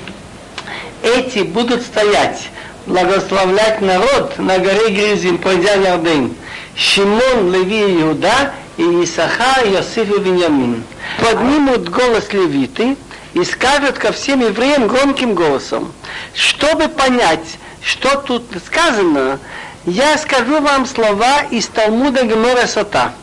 [1.04, 2.48] эти будут стоять,
[2.86, 6.34] благословлять народ на горе Гризим, пойдя Ярден.
[6.74, 10.82] Шимон, Леви и Иуда, и Исаха, Иосиф и Виньямин.
[11.20, 12.96] Поднимут голос левиты
[13.34, 15.92] и скажут ко всем евреям громким голосом.
[16.32, 19.38] Чтобы понять, что тут сказано,
[19.89, 23.13] я скажу вам слова из Талмуда Гемора Сота.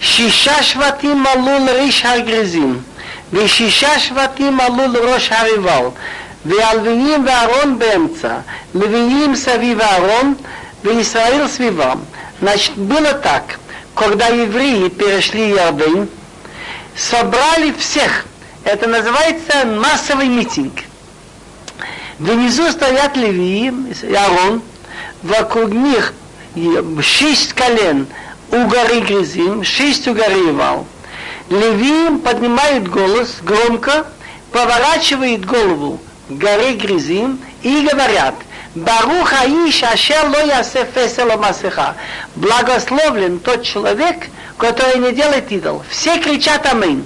[0.00, 2.82] Шиша шватим алул риш הגריזים,
[3.32, 5.86] ושישה שבטים עלול ראש הריבל,
[6.46, 8.36] והלוויים ואהרון באמצע,
[8.74, 10.34] левиим סביב אהרון,
[10.84, 11.98] וישראל סביבם.
[12.40, 13.58] Значит, было так,
[13.94, 16.08] когда евреи перешли Иордань,
[16.96, 18.26] собрали всех,
[18.64, 20.72] это называется массовый митинг.
[22.18, 23.72] Внизу стоят левии,
[24.16, 24.62] Арон
[25.24, 26.14] вокруг них
[27.02, 28.06] шесть колен
[28.52, 30.86] у горы Гризим, шесть у горы Ивал.
[31.50, 34.06] Левиим поднимают голос громко,
[34.52, 38.34] поворачивает голову горы Гризим и говорят,
[38.74, 41.94] Барух Аиш Ашер Ло Ясе Фесело Масеха.
[42.34, 45.82] Благословлен тот человек, который не делает идол.
[45.88, 47.04] Все кричат Амин.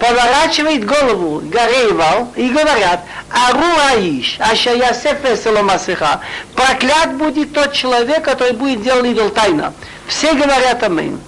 [0.00, 6.20] Поворачивает голову горе Ивал и говорят, Ару Аиш, Ашер Ясе Фесело Масеха.
[6.54, 9.74] Проклят будет тот человек, который будет делать идол тайно.
[10.06, 11.20] Все говорят Амин.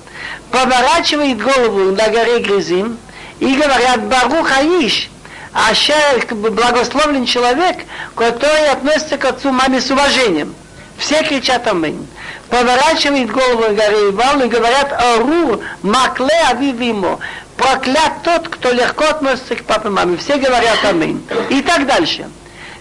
[0.51, 2.97] Поворачивает голову на горе Гризим
[3.41, 5.11] и говорят, Барух Аиш,
[5.53, 7.77] Ашер, благословлен человек,
[8.17, 10.55] который относится к отцу маме с уважением.
[10.97, 12.07] Все кричат Амин.
[12.49, 17.19] Поворачивает голову горы Ивал и говорят Ару, Макле Авивимо
[17.63, 20.17] проклят тот, кто легко относится к папе и маме.
[20.17, 21.25] Все говорят аминь.
[21.49, 22.29] И так дальше.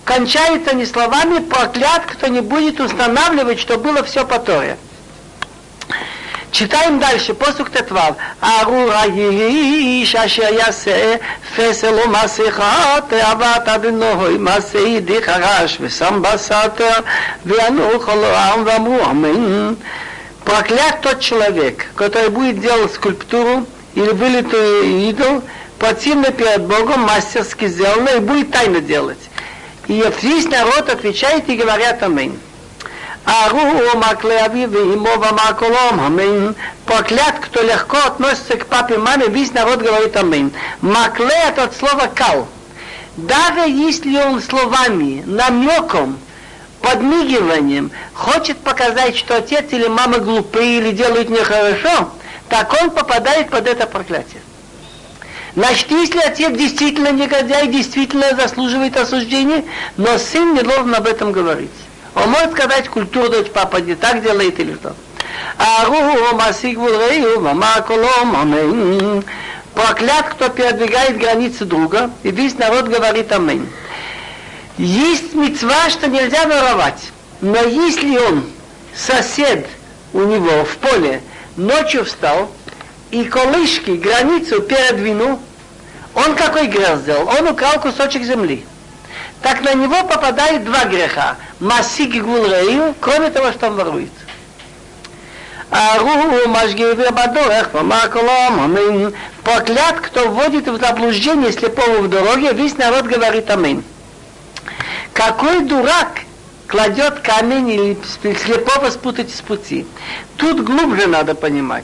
[0.04, 4.78] Кончается не словами проклят, кто не будет устанавливать, что было все по Торе.
[6.52, 8.16] Читаем дальше, посук тетвав.
[8.42, 11.22] Арура Елиш, ашер ясе,
[11.56, 17.04] феселу масиха, теават аденой, масеи дихараш, весам басатер,
[17.46, 19.78] веану холоам ваму амин.
[20.44, 25.44] Проклят тот человек, который будет делать скульптуру, или вылитую идол,
[25.80, 29.20] противно перед Богом, мастерски сделано, и будет тайно делать.
[29.88, 32.40] И весь народ отвечает и говорят Аминь.
[33.26, 36.56] Ару макле авивы и мова маколом, амин.
[36.86, 40.52] Проклят, кто легко относится к папе и маме, весь народ говорит амин.
[40.82, 42.48] Макле это от слова кал.
[43.18, 46.18] Даже если он словами, намеком,
[46.82, 52.10] подмигиванием хочет показать, что отец или мама глупые или делают нехорошо,
[52.52, 54.42] так он попадает под это проклятие.
[55.56, 59.64] Значит, если отец действительно негодяй, действительно заслуживает осуждения,
[59.96, 61.72] но сын не должен об этом говорить.
[62.14, 64.94] Он может сказать культуру, дочь папа не так делает или что.
[67.88, 69.24] Колом, амин.
[69.74, 73.66] Проклят, кто передвигает границы друга, и весь народ говорит амин.
[74.78, 77.02] Есть мецва, что нельзя воровать.
[77.40, 78.44] Но если он,
[78.94, 79.68] сосед
[80.12, 81.22] у него в поле,
[81.58, 82.52] ночью встал,
[83.12, 85.40] и колышки, границу передвинул,
[86.14, 87.28] он какой грех сделал?
[87.28, 88.66] Он украл кусочек земли
[89.42, 91.36] так на него попадает два греха.
[91.60, 94.12] Масик гулрею, кроме того, что он ворует.
[95.72, 96.08] Ару
[97.08, 99.14] Абадорех, Маколом, Амин.
[99.44, 103.84] Проклят, кто вводит в заблуждение слепого в дороге, весь народ говорит Амин.
[105.14, 106.22] какой дурак
[106.72, 107.98] кладет камень или
[108.34, 109.86] слепого спутать с пути.
[110.38, 111.84] Тут глубже надо понимать.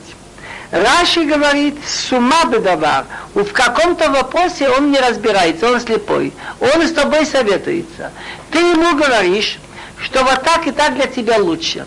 [0.71, 6.93] Раши говорит, с ума бедовар, в каком-то вопросе он не разбирается, он слепой, он с
[6.93, 8.11] тобой советуется.
[8.51, 9.59] Ты ему говоришь,
[10.01, 11.85] что вот так и так для тебя лучше.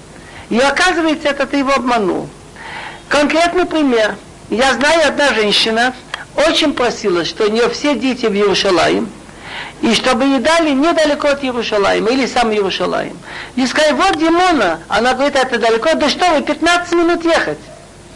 [0.50, 2.28] И оказывается, это ты его обманул.
[3.08, 4.14] Конкретный пример.
[4.50, 5.94] Я знаю, одна женщина
[6.36, 9.08] очень просила, что у нее все дети в Иерусалим,
[9.82, 13.18] и чтобы ей дали недалеко от Иерусалима, или сам Иерусалим.
[13.56, 14.80] И сказали, вот Димона.
[14.88, 17.58] Она говорит, это далеко, да что вы, 15 минут ехать.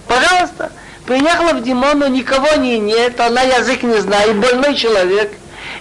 [0.06, 0.72] Пожалуйста.
[1.06, 5.32] Приехала в Димону, никого не нет, она язык не знает, больной человек.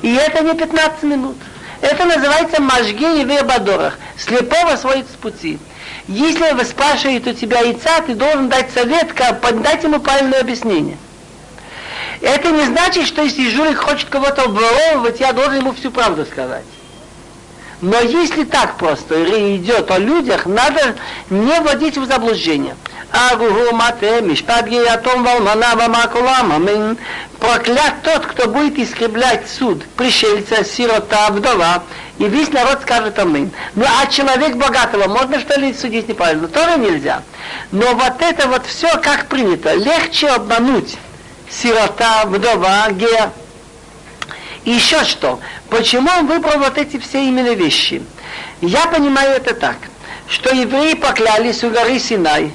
[0.01, 1.37] И это не 15 минут.
[1.81, 3.97] Это называется мажги и вербадорах.
[4.17, 5.59] Слепого сводит с пути.
[6.07, 10.97] Если вы спрашивает у тебя яйца, ты должен дать совет, как, дать ему правильное объяснение.
[12.23, 16.63] Это не значит, что если жулик хочет кого-то обворовывать, я должен ему всю правду сказать.
[17.81, 20.95] Но если так просто идет о людях, надо
[21.29, 22.77] не вводить в заблуждение.
[23.11, 26.97] Агугу мате, мишпат гиятом валмана вамакулам, амин.
[27.39, 31.83] Проклят тот, кто будет искреблять суд пришельца, сирота, вдова,
[32.19, 33.51] и весь народ скажет амин.
[33.75, 36.47] Ну а человек богатого, можно что ли судить неправильно?
[36.47, 37.21] Тоже нельзя.
[37.73, 39.73] Но вот это вот все как принято.
[39.73, 40.97] Легче обмануть
[41.61, 43.31] сирота, вдова, гер.
[44.65, 45.39] И еще что?
[45.69, 48.01] Почему он выбрал вот эти все именно вещи?
[48.61, 49.75] Я понимаю это так,
[50.27, 52.51] что евреи поклялись у горы Синай,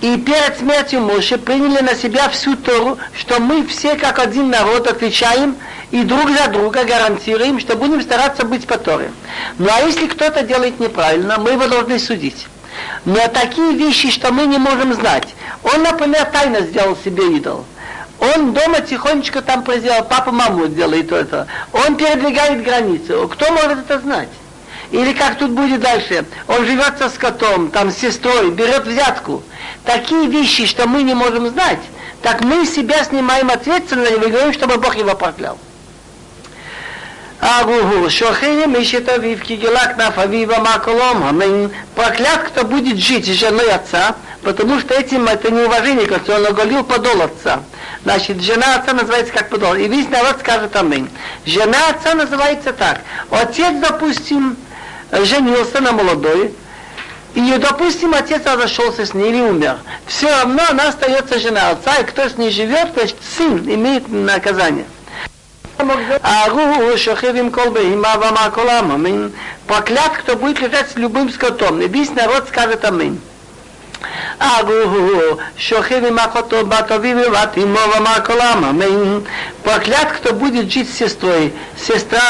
[0.00, 4.86] и перед смертью Моше приняли на себя всю Тору, что мы все как один народ
[4.86, 5.56] отвечаем
[5.90, 9.12] и друг за друга гарантируем, что будем стараться быть по Торе.
[9.58, 12.46] Ну а если кто-то делает неправильно, мы его должны судить.
[13.04, 15.34] Но такие вещи, что мы не можем знать.
[15.62, 17.66] Он, например, тайно сделал себе идол.
[18.20, 21.46] Он дома тихонечко там произвел, папа маму делает это.
[21.72, 23.26] Он передвигает границы.
[23.28, 24.28] Кто может это знать?
[24.90, 26.26] Или как тут будет дальше?
[26.46, 29.42] Он живет со скотом, там с сестрой, берет взятку.
[29.84, 31.80] Такие вещи, что мы не можем знать,
[32.22, 35.58] так мы себя снимаем ответственность и говорим, чтобы Бог его проклял.
[37.40, 41.70] Агугу, шохини мишет авив, кигелак наф авива маколом, амин.
[41.94, 46.84] Проклят, кто будет жить с женой отца, потому что этим это неуважение отцу, он оголил
[46.84, 47.60] подол отца.
[48.04, 49.74] Значит, жена отца называется как подол.
[49.74, 51.08] И весь народ скажет амин.
[51.46, 53.00] Жена отца называется так.
[53.30, 54.58] Отец, допустим,
[55.10, 56.54] женился на молодой,
[57.34, 59.78] и, допустим, отец разошелся с ней или умер.
[60.06, 64.84] Все равно она остается жена отца, и кто с ней живет, значит, сын имеет наказание.
[66.22, 69.32] Ару шахивим кол бейма вама колам, амин.
[69.66, 71.80] Проклят, кто будет лежать с любым скотом.
[71.80, 73.20] И весь народ скажет амин.
[74.38, 78.64] Агу шохи вимахото батови виват имо вамаколам.
[78.70, 79.26] Амин.
[79.62, 81.52] Проклят, кто будет жить с сестрой.
[81.78, 82.20] Сестра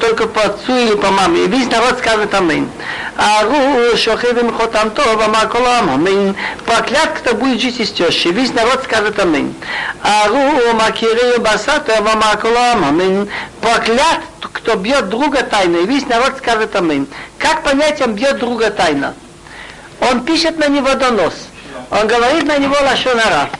[0.00, 1.44] только по отцу или по маме.
[1.44, 2.68] И весь народ скажет амин.
[3.16, 5.94] Агу шохи вимхотам то вамаколам.
[5.94, 6.36] Амин.
[6.66, 8.32] Проклят, кто будет жить с тещей.
[8.32, 9.54] Весь народ скажет амин.
[10.02, 12.84] Агу макирею басата вамаколам.
[12.84, 13.28] Амин.
[13.62, 15.78] Проклят, кто бьет друга тайно.
[15.78, 17.06] И весь народ скажет амин.
[17.38, 19.14] Как понять, он бьет друга тайно?
[20.00, 21.34] Он пишет на него донос.
[21.90, 23.50] Он говорит на него лашонара.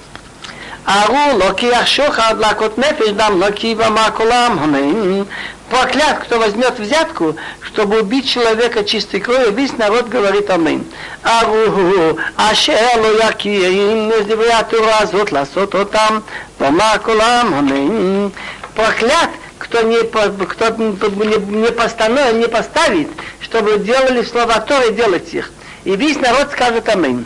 [0.87, 5.27] Ару локиях шохад лакот нефиш дам локива макулам
[5.69, 10.85] Проклят, кто возьмет взятку, чтобы убить человека чистой кровью, весь народ говорит амин.
[11.23, 16.25] Ару ашер ло якиим незевятура зот ласот отам
[16.59, 18.33] помакулам амин.
[18.75, 23.09] Проклят, кто не, кто не, не, постанов, не поставит,
[23.41, 25.53] чтобы делали слова Торы, делать их
[25.85, 27.25] и весь народ скажет амин.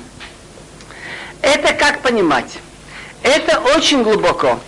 [1.43, 2.59] Это как понимать?
[3.23, 4.61] Это очень глубоко.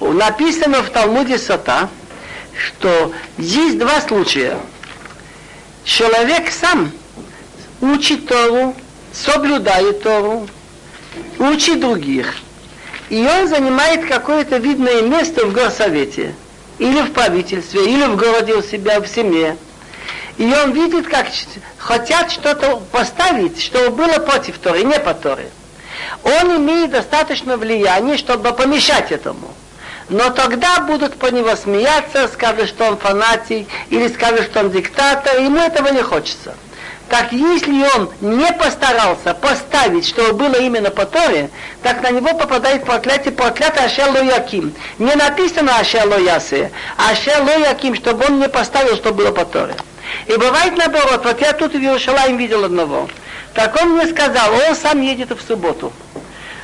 [0.00, 1.88] Написано в Талмуде Сота,
[2.56, 4.56] что есть два случая.
[5.84, 6.92] Человек сам
[7.80, 8.74] учит Тору,
[9.12, 10.48] соблюдает Тору,
[11.38, 12.34] учит других.
[13.08, 16.34] И он занимает какое-то видное место в горсовете,
[16.78, 19.56] или в правительстве, или в городе у себя, в семье.
[20.38, 21.26] И он видит, как
[21.78, 25.48] хотят что-то поставить, чтобы было против Торы, не по Торе.
[26.24, 29.54] Он имеет достаточно влияния, чтобы помешать этому.
[30.08, 35.38] Но тогда будут по него смеяться, скажут, что он фанатик, или скажут, что он диктатор,
[35.38, 36.54] ему этого не хочется.
[37.08, 41.50] Так если он не постарался поставить, чтобы было именно по Торе,
[41.82, 44.74] так на него попадает проклятие, проклятие Ашело Яким.
[44.98, 49.74] Не написано Ашело Ясе, а Ашело Яким, чтобы он не поставил, чтобы было по Торе.
[50.26, 53.08] И бывает наоборот, вот я тут в Иерусалим видел одного.
[53.54, 55.92] Так он мне сказал, он сам едет в субботу.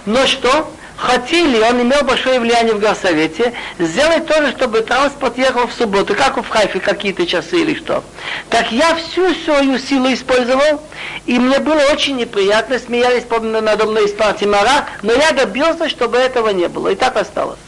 [0.06, 0.70] Но что?
[0.98, 6.36] хотели, он имел большое влияние в горсовете, сделать тоже, чтобы транспорт ехал в субботу, как
[6.36, 8.02] в Хайфе какие-то часы или что.
[8.50, 10.82] Так я всю свою силу использовал,
[11.24, 16.18] и мне было очень неприятно, смеялись надо мной из партии Мара, но я добился, чтобы
[16.18, 17.60] этого не было, и так осталось.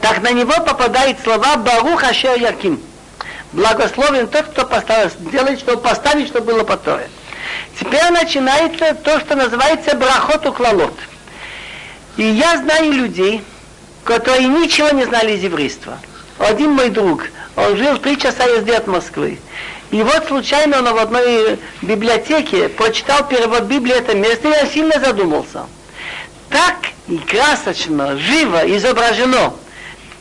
[0.00, 2.80] Так на него попадают слова Барух Ашер Яким.
[3.56, 7.08] Благословен тот, кто поставил, делает, чтобы поставить, чтобы было по Торе.
[7.80, 10.92] Теперь начинается то, что называется брахот уклалот.
[12.18, 13.42] И я знаю людей,
[14.04, 15.98] которые ничего не знали из еврейства.
[16.38, 19.38] Один мой друг, он жил три часа езды от Москвы.
[19.90, 25.00] И вот случайно он в одной библиотеке прочитал перевод Библии это место, и я сильно
[25.00, 25.64] задумался.
[26.50, 26.76] Так
[27.08, 29.54] и красочно, живо изображено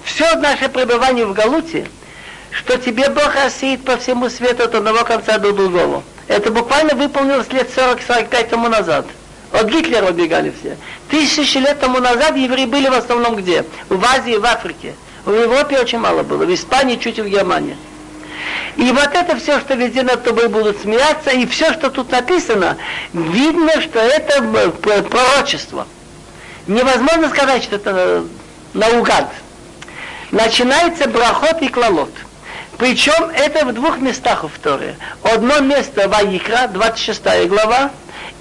[0.06, 1.90] все наше пребывание в Галуте,
[2.60, 6.04] что тебе Бог рассеет по всему свету от одного конца до другого.
[6.28, 9.06] Это буквально выполнилось лет 40-45 тому назад.
[9.52, 10.78] От Гитлера убегали все.
[11.10, 13.66] Тысячи лет тому назад евреи были в основном где?
[13.90, 14.96] В Азии, в Африке.
[15.26, 17.76] В Европе очень мало было, в Испании, чуть в Германии.
[18.78, 22.78] И вот это все, что везде над тобой будут смеяться, и все, что тут написано,
[23.14, 24.42] видно, что это
[25.10, 25.88] пророчество.
[26.68, 28.24] Невозможно сказать, что это
[28.74, 29.32] наугад.
[30.32, 32.12] Начинается брахот и клалот.
[32.78, 34.96] Причем это в двух местах в Торе.
[35.24, 37.92] Одно место Ваикра, 26 глава,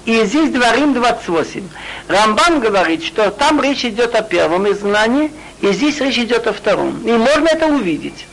[0.05, 1.67] и здесь Дворим 28.
[2.07, 5.31] Рамбан говорит, что там речь идет о первом изгнании,
[5.61, 7.01] и здесь речь идет о втором.
[7.07, 8.25] И можно это увидеть.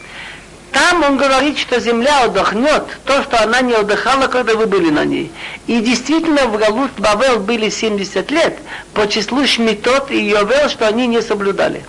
[0.72, 5.04] Там он говорит, что земля отдохнет, то, что она не отдыхала, когда вы были на
[5.04, 5.30] ней.
[5.66, 8.58] И действительно в Галут Бавел были 70 лет
[8.94, 11.84] по числу Шмитот и Йовел, что они не соблюдали.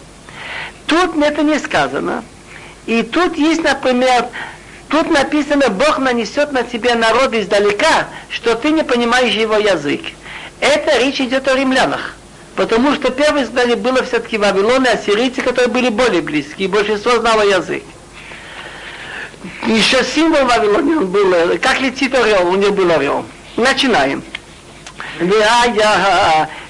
[0.86, 2.24] Тут это не сказано.
[2.86, 4.26] И тут есть, например,
[4.90, 10.02] тут написано, Бог нанесет на тебя народ издалека, что ты не понимаешь его язык.
[10.60, 12.16] Это речь идет о римлянах.
[12.56, 17.18] Потому что первое здание было все-таки Вавилон и ассирийцы, которые были более близкие, и большинство
[17.20, 17.84] знало язык.
[19.66, 23.26] Еще символ Вавилоне он был, как летит орел, у него был орел.
[23.58, 24.24] Начинаем.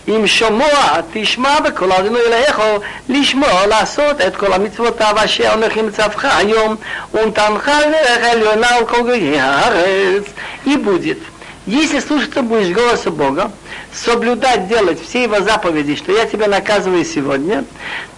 [0.09, 2.61] אם שומע תשמע בקול אדינו אליך
[3.09, 6.77] לשמוע לעשות את כל המצוותיו אשר אנוכי מצווך היום
[7.15, 10.25] ונתנך לדרך עליונה על כל גויי הארץ.
[10.67, 11.19] И будет.
[11.67, 13.51] Если слушаться будешь голоса Бога,
[13.93, 17.65] соблюдать, делать все его заповеди, что я тебя наказываю сегодня,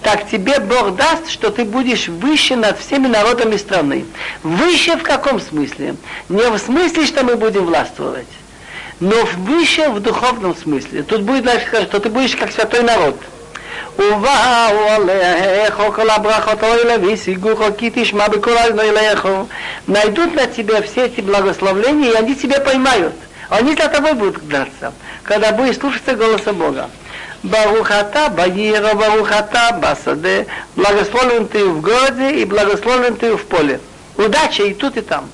[0.03, 4.05] так тебе Бог даст, что ты будешь выше над всеми народами страны.
[4.45, 5.97] Выше в каком смысле?
[6.28, 8.28] Не в смысле, что мы будем властвовать,
[9.00, 11.04] но выше в духовном смысле.
[11.04, 13.16] Тут будет дальше сказать, что ты будешь как святой народ.
[19.88, 23.14] Найдут на тебя все эти благословления, и они тебя поймают.
[23.50, 24.93] Они за тобой будут драться,
[25.24, 26.89] когда будешь слушаться голоса Бога.
[27.43, 30.48] Барухата, Багира, Барухата, Басаде.
[30.76, 33.80] Благословен ты в городе и благословен ты в поле.
[34.18, 35.30] Удача и тут, и там.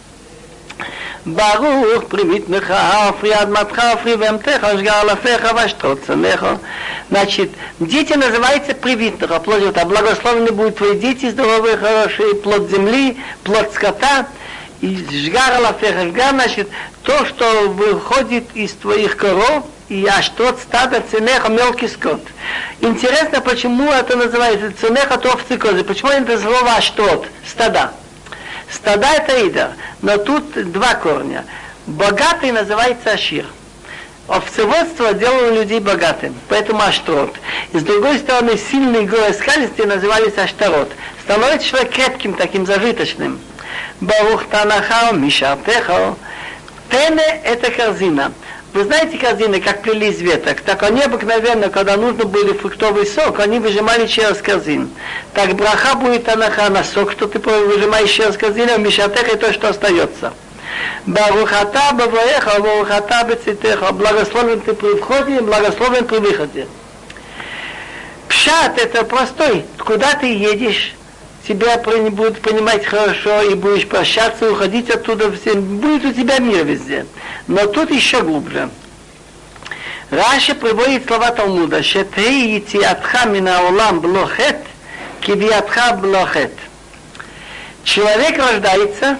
[1.26, 6.58] ברוך פרימית לך, афри адматха, афри вемтеха, шгар лафеха, ваштрот цанеха.
[7.10, 9.84] Значит, дети называются привитного, плод живота.
[9.84, 14.26] Благословены будут твои дети, здоровые, хорошие, плод земли, плод скота.
[14.80, 16.68] И жгар лафеха, жгар, значит,
[17.02, 22.20] то, что выходит из твоих коров, и аж тот стадо ценеха мелкий скот.
[22.80, 25.84] Интересно, почему это называется ценеха то овцы козы.
[25.84, 27.92] Почему это слово аж тот, стада?
[28.71, 31.45] Стада это ида, но тут два корня.
[31.85, 33.45] Богатый называется Ашир.
[34.27, 37.35] Овцеводство делало людей богатым, поэтому Аштрот.
[37.73, 40.89] И с другой стороны, сильные горы скалистые назывались Аштарот.
[41.23, 43.39] Становится человек крепким, таким зажиточным.
[43.99, 46.17] Барух Танахау, Мишартехау.
[46.89, 48.31] Тене– это корзина.
[48.73, 50.61] Вы знаете корзины, как плели из веток?
[50.61, 54.89] Так они обыкновенно, когда нужно было фруктовый сок, они выжимали через корзин.
[55.33, 59.69] Так браха будет анаха на сок, что ты выжимаешь через корзину, а мишатеха то, что
[59.69, 60.33] остается.
[61.05, 63.91] Барухата баваеха, барухата бецитеха.
[63.91, 66.67] Благословен ты при входе, и благословен при выходе.
[68.29, 69.65] Пшат это простой.
[69.79, 70.93] Куда ты едешь?
[71.47, 77.05] тебя будут понимать хорошо, и будешь прощаться, уходить оттуда, будет у тебя мир везде.
[77.47, 78.69] Но тут еще глубже.
[80.09, 84.57] Раша приводит слова Талмуда, «Шетей ятиатха мина улам блохет,
[85.21, 86.51] кивиатха блохет».
[87.83, 89.17] Человек рождается,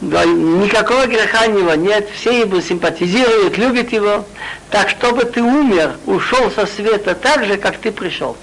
[0.00, 4.24] да, никакого греха у него нет, все его симпатизируют, любят его,
[4.70, 8.36] так чтобы ты умер, ушел со света так же, как ты пришел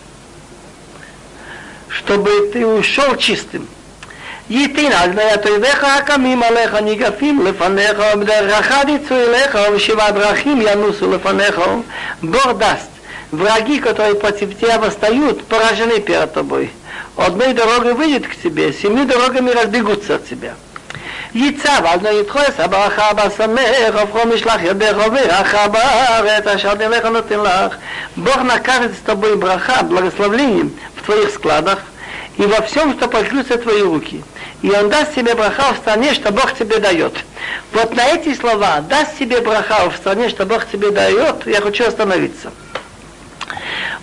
[1.93, 3.66] чтобы ты ушел чистым.
[4.51, 11.61] ייתן על בני תויביך הקמים עליך ניגפים לפניך ובדרכך יצאו אליך ושבע דרכים ינוסו לפניך
[12.23, 12.89] בור даст
[13.33, 16.71] враги, которые против тебя восстают, поражены перед тобой.
[17.16, 20.55] Одной дорогой выйдет к тебе, семью дорогами разбегутся от тебя.
[21.35, 27.75] ייצב אז לא ידחוס הברכה בשמח, הופכו משלח ידך וברכה בארץ אשר נלך נותן לך.
[28.16, 30.71] Бог накажет с тобой браха, благословлением
[31.04, 31.80] в твоих складах
[32.38, 34.24] и во всем, что пошлются твои руки.
[34.64, 37.14] И Он даст тебе браха в стране, что Бог тебе дает.
[37.74, 41.86] Вот на эти слова даст тебе браха в стране, что Бог тебе дает, я хочу
[41.86, 42.51] остановиться.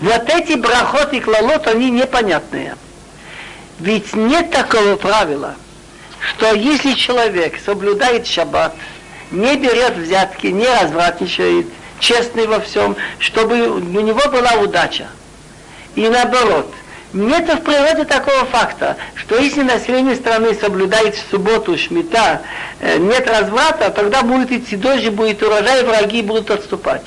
[0.00, 2.76] Вот эти брахот и клалот, они непонятные.
[3.80, 5.56] Ведь нет такого правила–
[6.20, 8.74] что если человек соблюдает шаббат,
[9.30, 11.66] не берет взятки, не развратничает,
[11.98, 15.08] честный во всем, чтобы у него была удача.
[15.94, 16.72] И наоборот,
[17.12, 22.42] нет в природе такого факта, что если население страны соблюдает в субботу шмита,
[22.80, 27.02] э, нет разврата, тогда будет идти дождь, будет урожай, враги будут отступать.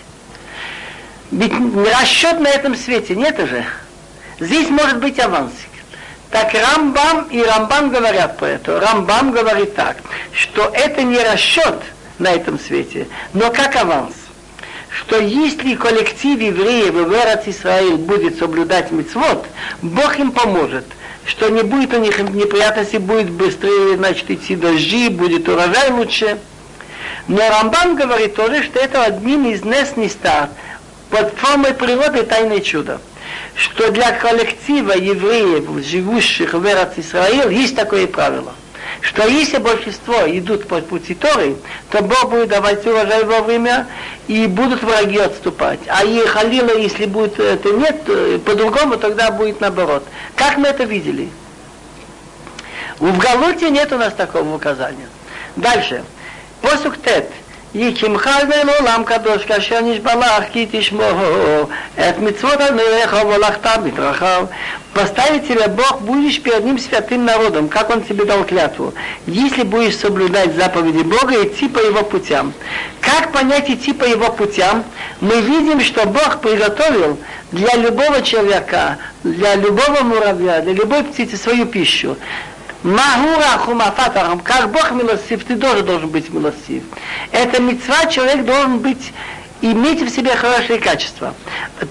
[1.31, 1.53] Ведь
[1.99, 3.65] расчет на этом свете нет уже.
[4.39, 5.69] Здесь может быть авансик.
[6.29, 8.79] Так Рамбам и Рамбам говорят по этому.
[8.79, 9.97] Рамбам говорит так,
[10.33, 11.79] что это не расчет
[12.19, 14.13] на этом свете, но как аванс.
[14.99, 19.45] Что если коллектив евреев в Эрат Исраил будет соблюдать мецвод,
[19.81, 20.85] Бог им поможет
[21.25, 26.37] что не будет у них неприятностей, будет быстрее, значит, идти дожди, будет урожай лучше.
[27.29, 30.49] Но Рамбам говорит тоже, что это одним из нес не стар,
[31.09, 32.99] под формой природы тайное чудо
[33.55, 38.53] что для коллектива евреев, живущих в Эрат Израиль, есть такое правило,
[39.03, 41.57] что если большинство идут по пути Торы,
[41.89, 43.87] то Бог будет давать урожай вовремя,
[44.27, 45.81] и будут враги отступать.
[45.87, 48.03] А и халила, если будет это нет,
[48.45, 50.05] по-другому тогда будет наоборот.
[50.35, 51.29] Как мы это видели?
[52.99, 55.09] В Галуте нет у нас такого указания.
[55.57, 56.03] Дальше.
[56.61, 56.95] Посук
[57.72, 57.72] Тет.
[57.74, 58.30] יקימך
[58.64, 61.20] לעולם קדוש כאשר נשבע כי תשמור
[61.94, 64.46] את מצוות המלך והלכת בדרכיו.
[64.94, 68.94] Поставить тебя Бог, будешь перед ним святым народом, как он тебе дал клятву.
[69.26, 72.52] Если будешь соблюдать заповеди Бога, идти по его путям.
[73.00, 74.82] Как понять идти по его путям?
[75.20, 77.18] Мы видим, что Бог приготовил
[77.52, 82.16] для любого человека, для любого муравья, для любой птицы свою пищу.
[82.83, 86.83] Махура хумафатарам, как Бог милостив, ты тоже должен быть милостив.
[87.31, 89.13] Это мецва, человек должен быть
[89.61, 91.33] иметь в себе хорошие качества.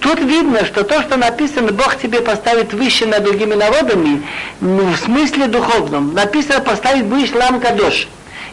[0.01, 4.23] Тут видно, что то, что написано, Бог тебе поставит выше над другими народами,
[4.61, 6.13] ну, в смысле духовном.
[6.13, 8.07] Написано поставить выше лам кадош.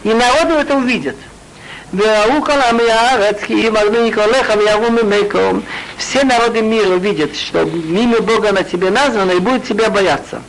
[0.04, 1.18] И народу это увидят.
[5.98, 10.42] Все народы мира видят, что имя Бога на тебе названо и будут тебя бояться.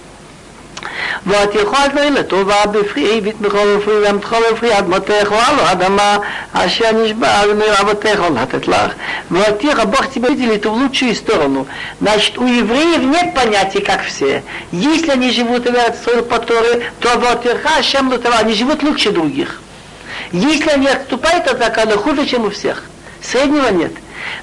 [1.26, 6.18] ואת יכולת לטובה בפרי ותמכו בפרי ומתכו בפרי אדמותיך ועל האדמה
[6.54, 8.92] אשר нишба миработех он לתת לך.
[9.30, 11.68] Вот тихо, Бог тебя выделит в лучшую сторону.
[12.00, 14.44] Значит, у евреев нет понятия, как все.
[14.72, 19.12] Если они живут в Эрцой по Торе, то вот Ирха, Шем Лутава, они живут лучше
[19.12, 19.62] других.
[20.32, 22.84] Если они отступают от закона, хуже, чем у всех.
[23.22, 23.94] Среднего нет.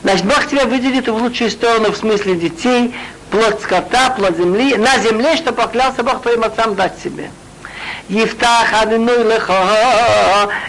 [0.03, 2.95] Значит, Бог тебя выделит в лучшую сторону в смысле детей,
[3.31, 7.31] плод скота, плод земли, на земле, что поклялся Бог твоим отцам дать себе.
[8.11, 9.53] יפתח אדינוי לך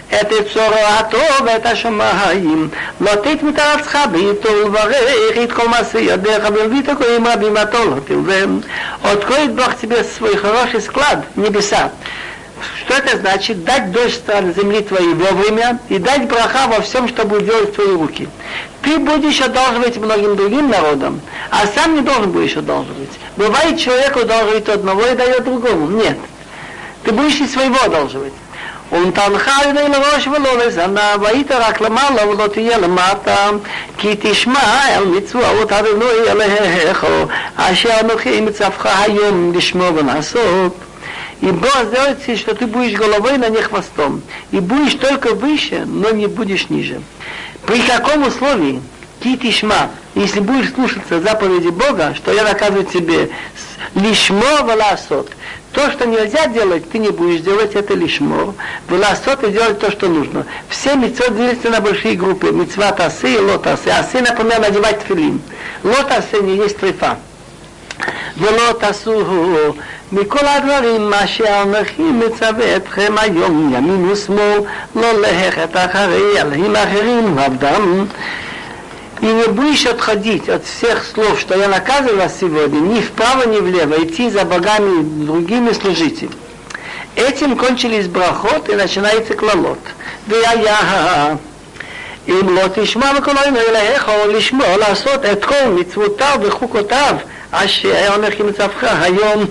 [0.08, 2.68] את צורתו ואת השמיים.
[3.00, 8.00] לא תתמת ארצך בעיתו ולברך את כל מעשי ידיך ולביא את הכהים רבים עתו לא
[8.06, 8.44] תלווה.
[9.04, 11.88] Откроет Бог тебе свой хороший склад, небеса.
[12.80, 13.64] Что это значит?
[13.64, 17.92] Дать дождь стран земли твоей вовремя и дать браха во всем, что будет делать твои
[17.92, 18.28] руки.
[18.82, 23.10] Ты будешь одалживать многим другим народам, а сам не должен будешь одалживать.
[23.36, 25.88] Бывает, человек одалживает одного и дает другому.
[25.88, 26.18] Нет.
[27.04, 28.32] Ты будешь и своего одалживать.
[28.90, 33.50] Он תנחה על ידי לראש ולא לזנה, והיית רק למעלה ולא תהיה למטה,
[33.98, 37.06] כי תשמע אל מצוות אדוני אלוהיך,
[37.56, 40.72] אשר אנוכי מצווך היום לשמור ולעשות.
[41.41, 44.21] И Бог сделает, что ты будешь головой, на не хвостом.
[44.51, 47.01] И будешь только выше, но не будешь ниже.
[47.65, 48.81] При каком условии?
[49.21, 53.29] Китишма, если будешь слушаться заповеди Бога, что я наказываю тебе
[53.95, 55.29] лишмо валасот.
[55.73, 58.55] То, что нельзя делать, ты не будешь делать, это лишмо.
[58.87, 60.45] Валасот и делать то, что нужно.
[60.69, 62.51] Все митцвот делятся на большие группы.
[62.51, 63.89] Митцва тасы и лотасы.
[63.89, 65.41] Асы, например, надевать филин.
[65.83, 67.17] Лотасы не есть трефа.
[68.38, 69.22] ולא תעשו
[70.12, 74.60] מכל הדברים מה שאנוכי מצווה אתכם היום ימין ושמאל
[74.96, 78.06] לא ללכת אחרי אלוהים אחרים ועבדם
[79.24, 83.58] и не будешь отходить от всех слов, что я наказывал вас сегодня, ни вправо, ни
[83.58, 86.28] влево, идти за богами другими служить.
[87.16, 89.78] Этим кончились брахот и начинается клалот.
[92.28, 97.16] אם לא תשמע בקולנו אלוהיך או לשמוע לעשות את כל מצוותיו וחוקותיו
[97.50, 99.44] אשר הולך עם צווך היום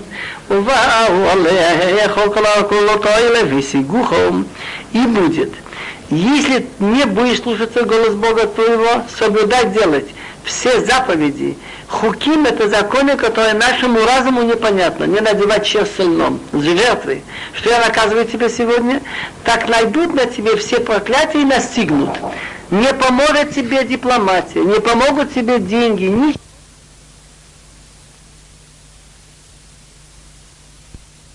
[0.50, 4.30] ובאו עליך כל האלה висигухо
[4.94, 5.50] и будет.
[6.10, 10.06] Если не будешь слушаться голос Бога твоего, соблюдать, делать
[10.44, 11.56] все заповеди,
[11.88, 15.04] хуким это законы, которые нашему разуму непонятно.
[15.04, 17.22] Не надевать честь сильном, с жертвы.
[17.54, 19.00] Что я наказываю тебе сегодня?
[19.44, 22.10] Так найдут на тебе все проклятия и настигнут.
[22.70, 26.34] Не поможет тебе дипломатия, не помогут тебе деньги, ни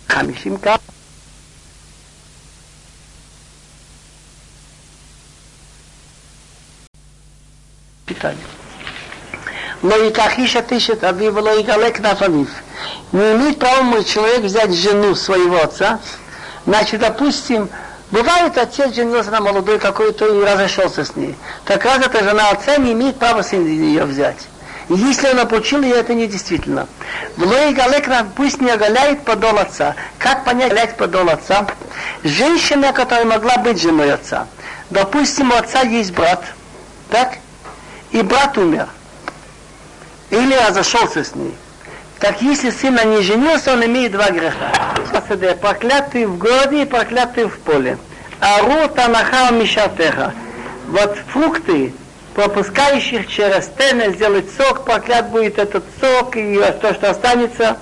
[0.08, 0.80] חמישים כך.
[8.06, 8.44] питание.
[9.82, 12.50] Но и как ищет, ищет Авив, но и галек на Авив.
[13.12, 16.00] Не имеет права мой человек взять жену своего отца.
[16.66, 17.70] Значит, допустим,
[18.11, 21.35] бывает отец женился на молодой какой-то и разошелся с ней.
[21.65, 24.49] Так раз эта жена отца не имеет права сын ее взять.
[24.89, 26.87] Если он обучил ее, это не действительно.
[27.37, 29.95] Влой Галек пусть не оголяет подол отца.
[30.19, 31.67] Как понять оголять подол отца?
[32.23, 34.47] Женщина, которая могла быть женой отца.
[34.91, 36.45] Допустим, у отца есть брат,
[37.11, 37.39] так?
[38.11, 38.89] И брат умер.
[40.31, 41.55] Или разошелся с ней.
[42.25, 44.73] Так если сын не женился, он имеет два греха.
[45.61, 47.99] Проклятый в городе и проклятый в поле.
[48.41, 50.33] Ару танахал мишатеха.
[50.89, 51.93] Вот фрукты,
[52.35, 57.77] пропускающих через тены сделать сок, проклят будет этот сок и то, что останется.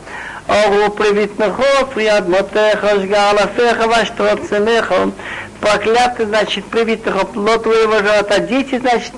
[0.49, 5.13] Ору привит нахов, яд мотеха, жгала феха, ваш троценеха.
[5.61, 8.41] Проклятый, значит, привит нахов, плод твоего живота.
[8.41, 9.13] Дети, значит,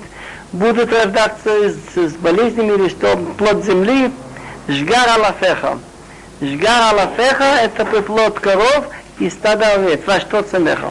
[0.51, 4.11] будут рождаться с, с болезнями или что, плод земли.
[4.67, 5.77] Жгар алафеха.
[6.41, 8.85] Жгар алафеха– это плод коров
[9.19, 10.89] и стада овец, ваш троценеха.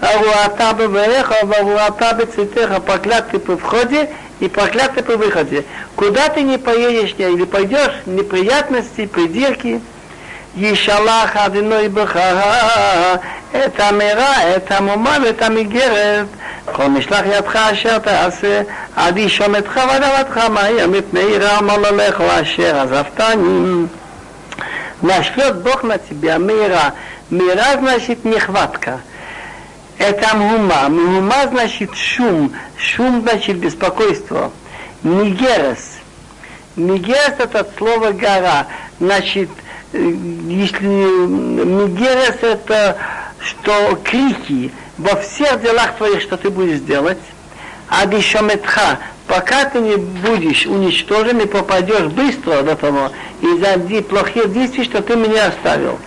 [0.00, 4.10] Аруата бевереха, варуата бецитеха, проклятый по входе
[4.40, 5.64] и проклятый по выходе.
[5.96, 9.80] Куда ты не поедешь или пойдешь, неприятности, придирки,
[10.57, 12.19] ישלח אדינוי בך
[13.65, 16.25] את המרע, את המומה ואת המגרת.
[16.65, 18.61] כל משלח ידך אשר תעשה,
[18.95, 23.85] עד ישומתך ודבתך מהר מפני רע מוללך אשר עזבתני.
[25.01, 26.93] Нашлет Бог на тебя мира.
[27.29, 28.99] Мира значит нехватка.
[29.97, 30.89] Это мгума.
[30.89, 32.53] Мгума значит шум.
[32.77, 34.51] Шум значит беспокойство.
[35.03, 35.99] Мигерес.
[36.75, 38.67] Мигерес это от слова гора.
[38.99, 39.49] Значит,
[39.94, 42.96] если мигерес это
[43.44, 47.18] что крики во всех делах твоих, что ты будешь делать,
[47.88, 54.84] а дишометха, пока ты не будешь уничтожен и попадешь быстро до того из-за плохих действий,
[54.84, 55.98] что ты меня оставил.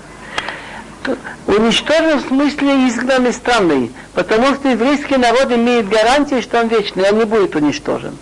[1.45, 7.19] Уничтожен в смысле изгнанный страны, потому что еврейский народ имеет гарантию, что он вечный, он
[7.19, 8.17] не будет уничтожен.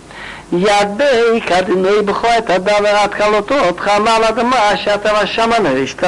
[0.53, 6.03] ידבק אדוני בכו את הדבר התחלתו, חמה על אדמה שאתה ושמה נרשת.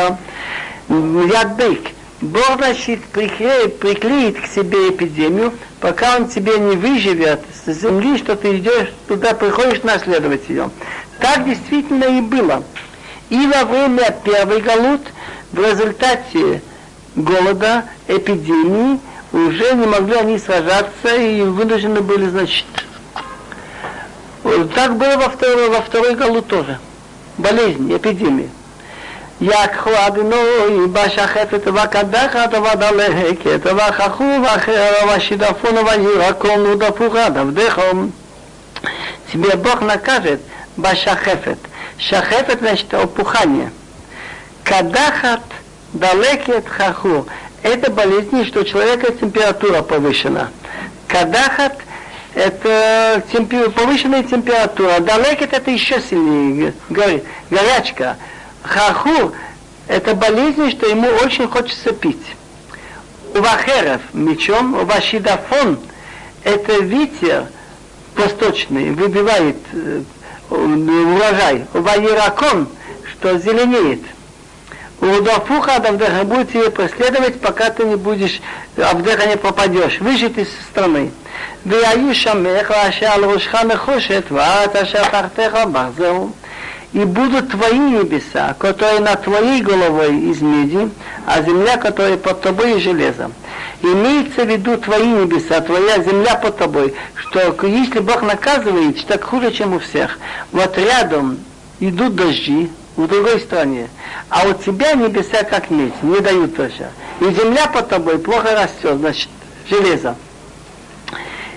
[0.91, 1.89] Ядбейк.
[2.23, 8.37] Бог, значит, приклеит, приклеит к себе эпидемию, пока он тебе не выживет с земли, что
[8.37, 10.71] ты идешь туда, приходишь наследовать ее.
[11.19, 12.63] Так действительно и было.
[13.29, 15.01] И во время первой галут,
[15.51, 16.63] в результате
[17.17, 19.01] голода, эпидемии,
[19.33, 22.67] уже не могли они сражаться и вынуждены были, значит,
[24.75, 26.79] так было во второй, во второй галу тоже.
[27.39, 28.49] Болезнь, эпидемия.
[29.43, 38.07] יקחו אדינוי בשחפת וקדחת ודלקת וחכו ואחר ושידפון וירקום ודפוך דבדכם.
[39.33, 40.41] Тебе Бог накажет
[40.77, 41.59] башахефет.
[41.99, 43.73] Шахефет значит опухание.
[44.63, 45.41] Кадахат
[45.95, 47.27] далекет хаху.
[47.63, 50.51] Это болезнь, что у человека температура повышена.
[51.09, 51.79] Кадахат
[52.38, 55.00] это темпи, повышенная температура.
[55.00, 56.74] Далекет это еще сильнее,
[57.50, 58.18] горячка.
[58.62, 59.34] Хаху
[59.88, 62.36] это болезнь, что ему очень хочется пить.
[63.34, 65.80] У вахеров мечом, у вашидафон
[66.44, 67.46] это ветер
[68.16, 70.02] восточный выбивает э,
[70.52, 71.66] урожай.
[71.74, 72.68] У ваиракон,
[73.12, 74.02] что зеленеет.
[75.01, 78.41] У Дафуха Авдеха будет тебе преследовать, пока ты не будешь,
[78.77, 81.11] Авдеха не попадешь, выжить из страны.
[81.67, 86.29] והיו שמך אשר על ראשך נחושת, ואת אשר תחתיך ברזל.
[86.95, 90.91] И будут твои небеса, которые над твоей головой из меди,
[91.27, 93.31] а земля, которая под тобой из железа.
[93.83, 99.53] Имеется в виду твои небеса, твоя земля под тобой, что если Бог наказывает, так хуже,
[99.53, 100.19] чем у всех.
[100.53, 101.39] Вот рядом
[101.81, 103.90] идут дожди, в другой стране,
[104.30, 106.90] а у тебя небеса как медь, не дают дождя.
[107.22, 109.30] И земля под тобой плохо растет, значит,
[109.70, 110.16] железо.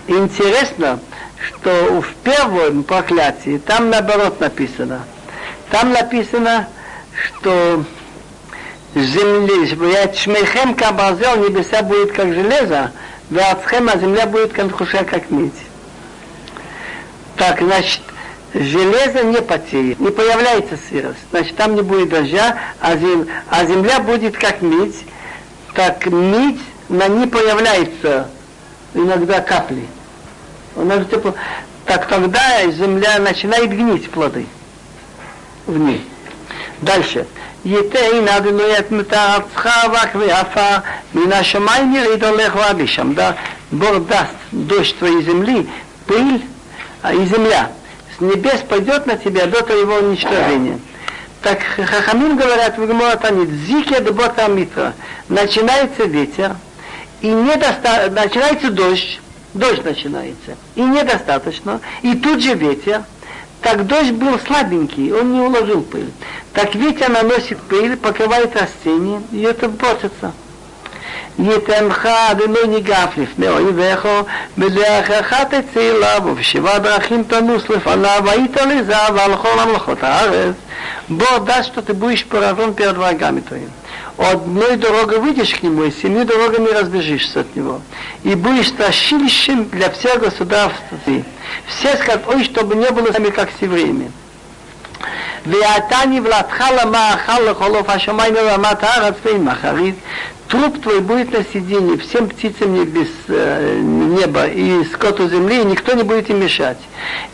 [0.06, 1.00] Интересно,
[1.40, 5.00] что в первом проклятии там наоборот написано.
[5.70, 6.68] Там написано,
[7.24, 7.84] что
[8.94, 9.66] земли,
[10.16, 12.92] шмейхем кабазел, небеса будет как железо,
[13.30, 15.52] веацхем, а земля будет как как медь.
[17.36, 18.02] Так, значит,
[18.53, 21.19] железо не потеет, не появляется сырость.
[21.31, 25.05] Значит, там не будет дождя, а, зем, а земля будет как медь.
[25.73, 28.29] Так медь на ней появляется
[28.93, 29.85] иногда капли.
[30.75, 31.35] Она типа,
[31.85, 34.45] так тогда земля начинает гнить плоды
[35.65, 36.05] в ней.
[36.81, 37.25] Дальше.
[37.65, 40.75] ייתן אדוני את מתארצך ועקביעפה
[41.15, 43.13] מן השמיים יריד הולך ואבי שם.
[43.71, 45.67] Бог даст дождь твоей земли,
[46.05, 46.41] пыль
[47.11, 47.71] и земля.
[48.20, 50.78] Небес пойдет на тебя до твоего уничтожения.
[51.42, 54.92] Так Хахамин говорят в Гмуатанит, зике дбота митра.
[55.28, 56.54] Начинается ветер,
[57.22, 58.10] и недоста...
[58.10, 59.20] начинается дождь,
[59.54, 63.04] дождь начинается, и недостаточно, и тут же ветер,
[63.62, 66.10] так дождь был слабенький, он не уложил пыль.
[66.52, 70.32] Так ветер наносит пыль, покрывает растения, и это портится.
[71.39, 74.07] ייתנך ולא ניגף לפני אויביך,
[74.57, 80.55] בדרכך תצא אליו, ובשבע דרכים תנוס לפניו, והיית לזהב על כל המלאכות הארץ.
[81.09, 83.69] Бог даст, что ты будешь поражен перед врагами твоими.
[84.17, 87.81] Одной дорогой выйдешь к нему, и семи дорогами разбежишься от него.
[88.23, 90.81] И будешь страшилищем для всех государств.
[91.67, 94.11] Все скажут, ой, чтобы не было с нами, как с евреями.
[95.47, 99.95] ואתה נבלתך למאכל לכל עוף השמיים ורמת הארץ ועם אחרית
[100.50, 105.94] труп твой будет на сиденье всем птицам небес, э, неба и скоту земли, и никто
[105.94, 106.78] не будет им мешать.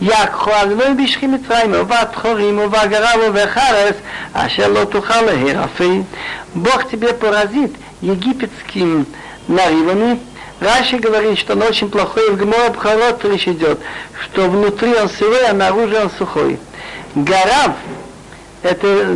[0.00, 3.96] Я хвалой бишхим и твоим, ува тхорим, ува гараву вехарес,
[4.34, 6.00] ашер лотухала херафей.
[6.00, 6.04] Э,
[6.54, 9.06] Бог тебе поразит египетским
[9.48, 10.20] наривами,
[10.60, 13.78] Раши говорит, что он очень плохой, в Гмора Бхарот речь идет,
[14.24, 16.58] что внутри он сырой, а наружу он сухой.
[17.14, 17.72] Гарав
[18.66, 19.12] это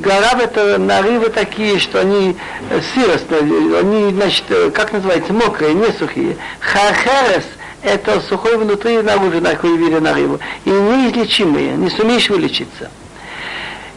[0.00, 2.36] гора, это нарывы такие, что они
[2.70, 6.36] э, сыростные, они, значит, э, как называется, мокрые, не сухие.
[6.60, 7.44] Хахерес–
[7.82, 10.38] это сухой внутри наружу, на какой виде нарыву.
[10.64, 12.90] И неизлечимые, не сумеешь вылечиться.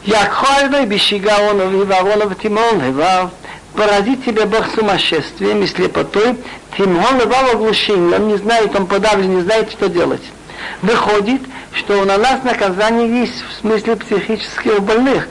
[0.03, 2.81] Якхойной бешигаонов и воронов тимон
[3.75, 6.35] поразит тебя Бог сумасшествием и слепотой,
[6.77, 10.21] тимон левав оглушен, он не знает, он подавлен, не знает, что делать.
[10.82, 15.28] Выходит, что на нас наказание есть в смысле психических больных,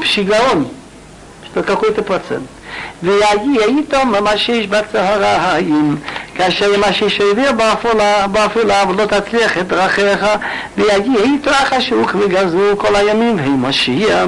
[0.00, 0.68] псигаон,
[1.44, 2.48] что какой-то процент.
[3.02, 5.96] ויהי איתו ממש יש בצהריים,
[6.34, 7.52] כאשר ימשיש העביר
[8.32, 10.26] באפלה ולא תצליח את דרכיך,
[10.76, 14.24] ויהי התרחשוק וגזרו כל הימים וימשיע.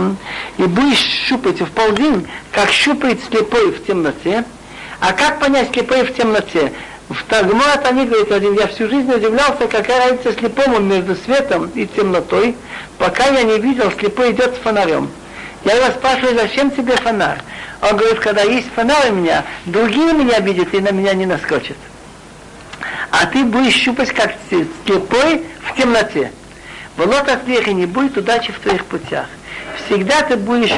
[0.58, 4.44] И будешь щупать в полдень, как щупает слепой в темноте.
[5.00, 6.72] А как понять слепой в темноте?
[7.09, 11.85] В Тагмат они говорят один, я всю жизнь удивлялся, какая разница слепому между светом и
[11.85, 12.55] темнотой,
[12.97, 15.09] пока я не видел, слепой идет с фонарем.
[15.63, 17.39] Я его спрашиваю, зачем тебе фонарь?
[17.81, 21.77] Он говорит, когда есть фонарь у меня, другие меня видят и на меня не наскочат.
[23.11, 26.31] А ты будешь щупать, как слепой в темноте.
[26.97, 29.27] В лотах не будет удачи в твоих путях
[29.86, 30.72] всегда ты будешь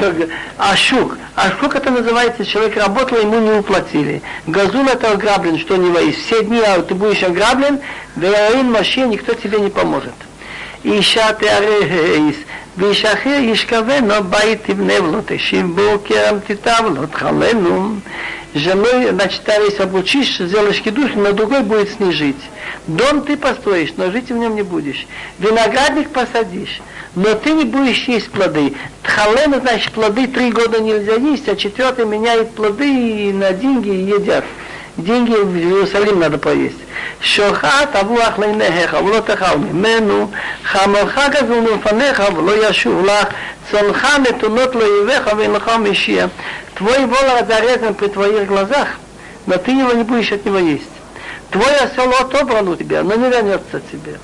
[0.57, 1.17] ашук.
[1.35, 4.21] Ашук это называется, человек работал, ему не уплатили.
[4.47, 6.15] Газул это ограблен, что не воис.
[6.15, 7.79] Все дни а ты будешь ограблен,
[8.15, 10.13] вероин машин, никто тебе не поможет.
[10.85, 12.35] אישה תארס,
[12.77, 17.95] ואיש אחר ישכבנו בית תבנה ולא תשיב בו כרם תיטב ולא תחלנו
[18.55, 22.37] женой, значит, стараясь обучишь, сделаешь кидуш, на другой будет снижить.
[22.87, 25.07] Дом ты построишь, но жить в нем не будешь.
[25.39, 26.81] Виноградник посадишь,
[27.14, 28.74] но ты не будешь есть плоды.
[29.02, 34.44] Тхален, значит, плоды три года нельзя есть, а четвертый меняет плоды и на деньги едят.
[34.96, 36.78] Деньги в Иерусалим надо поесть.
[37.20, 40.30] Шоха табу ахлейнехеха, вло тахал мимену,
[40.64, 43.28] хамалха газу муфанеха, вло яшув лах,
[43.70, 46.30] цонха нетунот лоевеха, венлха мишия.
[46.74, 48.88] Твой волос зарезан при твоих глазах,
[49.46, 50.90] но ты его не будешь от него есть.
[51.50, 54.18] Твой осел отобран у тебя, но не вернется тебе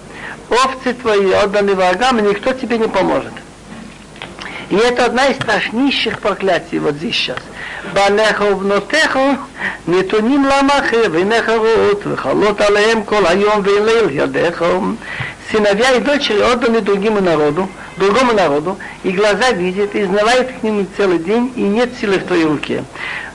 [0.64, 3.32] овцы твои отданы врагам, и никто тебе не поможет.
[4.70, 7.38] И это одна из страшнейших проклятий вот здесь сейчас.
[7.94, 9.38] Банеху внотеху,
[9.86, 14.96] нетуним ламахе, винехарут, вихалот алеем кол айом вилейл ядеху.
[15.50, 20.87] Сыновья и дочери отданы другим народу, другому народу, и глаза видят, и знавают к ним
[20.97, 22.83] целый день, и нет силы в твоей руке.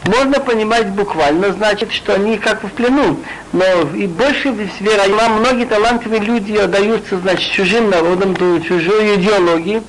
[0.06, 3.18] Можно понимать буквально, значит, что они как в плену,
[3.52, 3.64] но
[3.94, 9.82] и больше вера, многие талантливые люди отдаются, значит, чужим народам, чужой идеологии,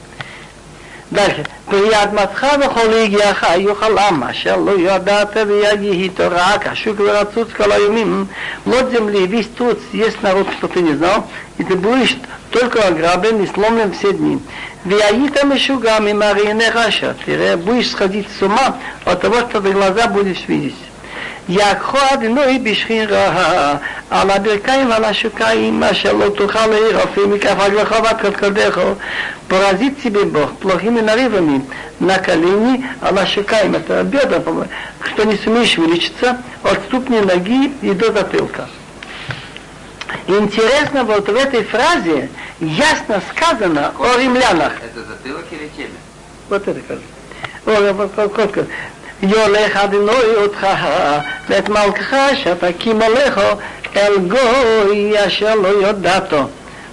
[1.11, 8.27] דלכה, וידמתך וכל הגיעך יאכל עם אשר לא ידעת ויהי תורה кашук ворацуц калаюмим
[8.65, 11.27] вот земли весь тут есть народ что ты не знал
[11.57, 12.17] и ты будешь
[12.51, 14.37] только ограблен и сломлен все дни
[14.85, 18.75] והיית משוגע ממראייניך אשר תראה будешь сходить с ума
[19.05, 20.75] от того что ты глаза будешь видеть
[21.49, 23.75] יעקחו אדינוי בשכירה
[24.09, 28.79] על הברכיים ועל השוקיים, אשר לא תוכל להירופי מכף רגלך ועד קודקודך.
[29.47, 31.63] поразит тебе Бог плохими нарывами
[31.99, 34.41] на колени, а на шикаем, это бедра,
[35.03, 38.67] что не сумеешь увеличиться от ступни ноги и до затылка.
[40.27, 42.29] Интересно, вот в этой фразе
[42.59, 44.73] ясно сказано о римлянах.
[44.83, 45.99] Это затылок или темя?
[46.49, 47.15] Вот это кажется.
[49.21, 50.67] יולך אדינוי אותך
[51.49, 53.39] ואת מלכך שתקים עליך
[53.95, 56.47] אל גוי אשר לא יודעתו.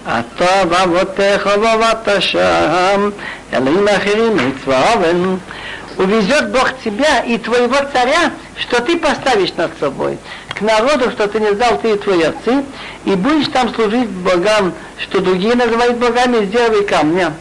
[0.08, 3.10] אתה ואבותיך ועבדת שם,
[3.52, 4.94] אלוהים אחרים מצווה
[5.98, 10.18] увезет Бог тебя и твоего царя, что ты поставишь над собой,
[10.56, 12.64] к народу, что ты не знал, ты и твои отцы,
[13.04, 17.32] и будешь там служить богам, что другие называют богами из дерева и камня.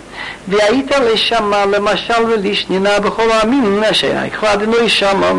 [0.48, 5.32] והיית לשמה למשל ולשנינה בכל העמים אשר הכבדנו לשמה.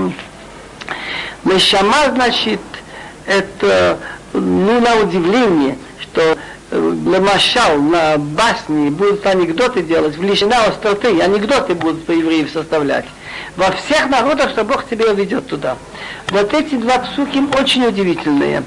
[1.45, 2.61] Лешама значит,
[3.26, 3.99] это,
[4.33, 6.37] ну, на удивление, что
[6.72, 13.05] Лемашал на басни будут анекдоты делать, в лишина остроты, анекдоты будут по евреев составлять.
[13.56, 15.78] Во всех народах, что Бог тебя ведет туда.
[16.30, 18.64] Вот эти два псуки очень удивительные.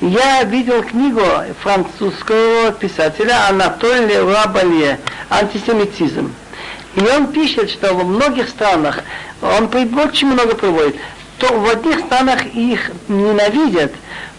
[0.00, 1.22] Я видел книгу
[1.62, 4.98] французского писателя Анатолия Рабалье
[5.30, 6.34] «Антисемитизм».
[6.96, 9.00] И он пишет, что во многих странах,
[9.42, 10.96] он очень много приводит,
[11.38, 13.92] то в одних странах их ненавидят,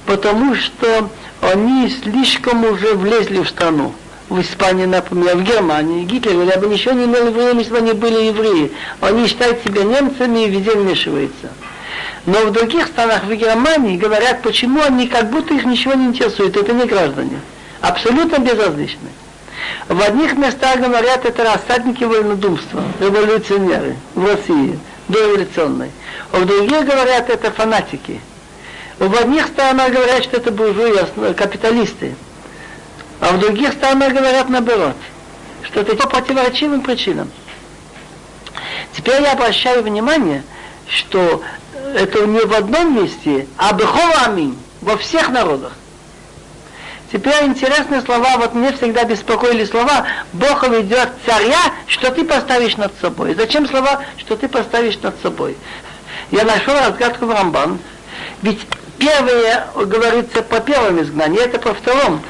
[0.06, 1.10] потому что
[1.42, 3.94] они слишком уже влезли в страну.
[4.30, 6.04] В Испании, например, в Германии.
[6.04, 8.72] Гитлер я бы ничего не имел евреями, если бы они были евреи.
[9.00, 11.50] Они считают себя немцами и везде вмешиваются.
[12.26, 16.58] Но в других странах, в Германии, говорят, почему они как будто их ничего не интересует.
[16.58, 17.40] Это не граждане.
[17.82, 19.10] Абсолютно безразличны.
[19.88, 25.92] В одних местах говорят, это рассадники вольнодумства, революционеры в России, дореволюционной.
[26.32, 28.20] А в других говорят, это фанатики.
[28.98, 32.16] В одних странах говорят, что это буржуи, капиталисты.
[33.20, 34.96] А в других странах говорят наоборот,
[35.64, 37.30] что это по противоречивым причинам.
[38.96, 40.44] Теперь я обращаю внимание,
[40.88, 41.44] что
[41.96, 44.34] это не в одном месте, а бехола
[44.82, 45.74] во всех народах.
[47.12, 52.94] Теперь интересные слова, вот мне всегда беспокоили слова, Бог ведет царя, что ты поставишь над
[53.00, 53.36] собой.
[53.36, 55.56] Зачем слова, что ты поставишь над собой?
[56.32, 57.80] Я нашел разгадку в Рамбан,
[58.42, 58.60] ведь
[58.98, 62.22] первое говорится по первому изгнанию, это по второму.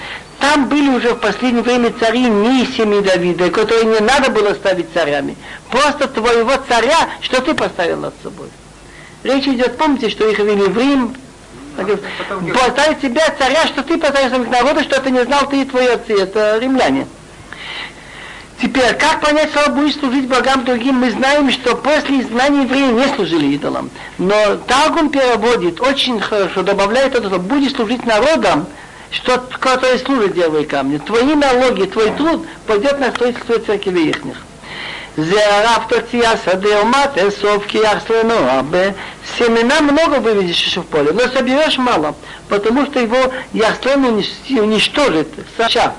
[0.45, 4.93] Там были уже в последнее время цари не семьи Давида, которые не надо было ставить
[4.93, 5.35] царями.
[5.71, 8.49] Просто твоего царя, что ты поставил над собой.
[9.23, 11.15] Речь идет, помните, что их вели в Рим,
[12.53, 15.87] поставить тебя царя, что ты поставишь своих народа, что ты не знал, ты и твои
[15.87, 17.07] отцы, это римляне.
[18.61, 20.97] Теперь, как понять, что будешь служить богам другим?
[20.97, 23.89] Мы знаем, что после изгнания евреи не служили идолам.
[24.19, 28.67] Но Таргум переводит очень хорошо, добавляет это, что будешь служить народам,
[29.15, 30.99] что которые служат дереву и камню.
[30.99, 34.35] Твои налоги, твой труд пойдет на строительство церкви ихних.
[35.15, 38.65] Зеарав тотия садеомат эсов киях слено
[39.37, 42.15] Семена много выведешь еще в поле, но соберешь мало,
[42.49, 45.93] потому что его ястрен уничтожит Саша.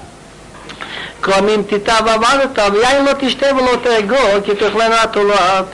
[1.23, 5.69] Кроме им титава варута, я и лотиште в лотего, китухлена тулат.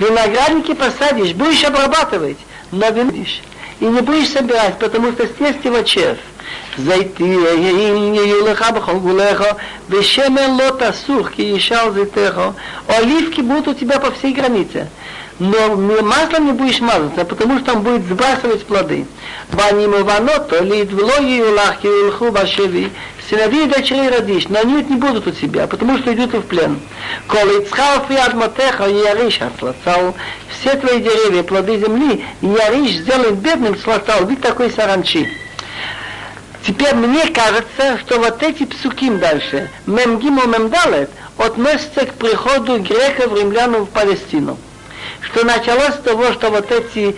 [0.00, 2.38] Виноградники посадишь, будешь обрабатывать,
[2.72, 3.40] но винишь.
[3.78, 6.18] И не будешь собирать, потому что съест его червь.
[6.77, 7.45] זיתים
[8.13, 9.43] יהיו לך בכל גבוליך,
[9.89, 12.41] ושמן לא תסוך, כי ישאל זיתך.
[12.87, 14.87] Оливки будут у тебя по всей границе.
[15.39, 19.05] Но маслом не будешь мазаться, потому что он будет сбрасывать плоды.
[19.51, 22.91] Ваним иванот, то ли двло юлах, юлху башеви,
[23.29, 26.79] сыновей и дочерей родишь, но они не будут у тебя, потому что идут в плен.
[27.27, 30.15] Коли цхал фиад мотеха, яриш отслацал,
[30.49, 35.27] все твои деревья, плоды земли, яриш сделает бедным, слацал, вид такой саранчи.
[36.66, 43.74] Теперь мне кажется, что вот эти псуким дальше, Мемгиму Мемдалет, относятся к приходу греков, римлян
[43.76, 44.58] в Палестину.
[45.20, 47.16] Что началось с того, что вот эти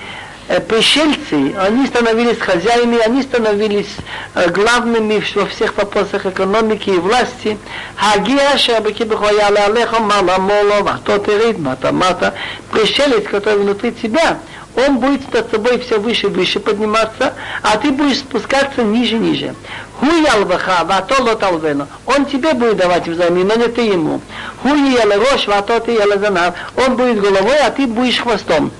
[0.49, 3.89] э, пришельцы, они становились хозяинами, они становились
[4.35, 7.59] э, главными во всех вопросах экономики и власти.
[7.97, 12.35] Хагия шабаки бихояла алеха мала молова, тот и рид, мата мата.
[12.71, 14.39] Пришелец, который внутри тебя,
[14.77, 19.19] он будет над тобой все выше и выше подниматься, а ты будешь спускаться ниже и
[19.19, 19.55] ниже.
[20.01, 21.87] Вато лоталвену.
[22.07, 24.21] Он тебе будет давать взамен, но не ты ему.
[24.63, 26.55] Ты занав.
[26.77, 28.71] Он будет головой, а ты будешь хвостом.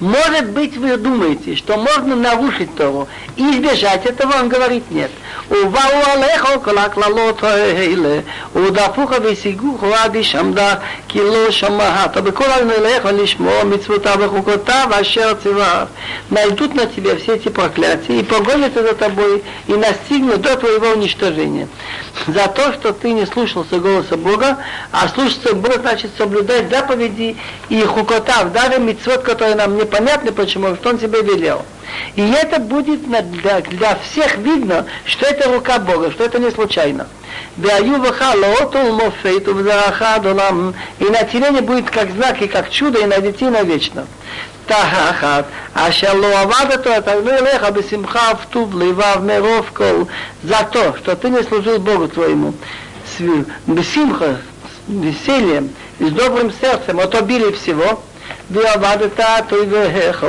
[0.00, 5.10] Может быть, вы думаете, что можно нарушить Тору и избежать этого, он говорит нет.
[5.50, 8.20] ובאו עליך כל הקללות האלה,
[8.56, 10.74] ודפוך ושיגוך עד ישמדה,
[11.08, 15.84] כי לא שמעת, בכל עליך לשמור מצוותיו וחוקותיו אשר ציווה.
[16.30, 21.68] Найдут на тебе все эти проклятия и погонятся за тобой и настигнут до твоего уничтожения.
[22.26, 24.58] За то, что ты не слушался голоса Бога,
[24.90, 27.36] а слушаться Бога значит соблюдать заповеди
[27.68, 31.64] и хукотав, даже митцвот, которые нам непонятны, почему, что Он тебе велел.
[32.16, 37.06] И это будет для, для всех видно, что это рука Бога, что это не случайно.
[37.56, 37.60] И
[41.04, 44.06] на теле не будет как знак и как чудо, и на детей навечно.
[44.66, 45.44] תחת
[45.74, 50.04] אשר לא עבדת תגנו אליך בשמחה וטוב לבב מרוב כל
[50.44, 52.54] за то, что ты не служил Богу твоему
[53.66, 54.38] бесимха,
[54.88, 58.02] весельем, с добрым сердцем, от обилия всего,
[58.50, 60.24] ועבדת תויבהך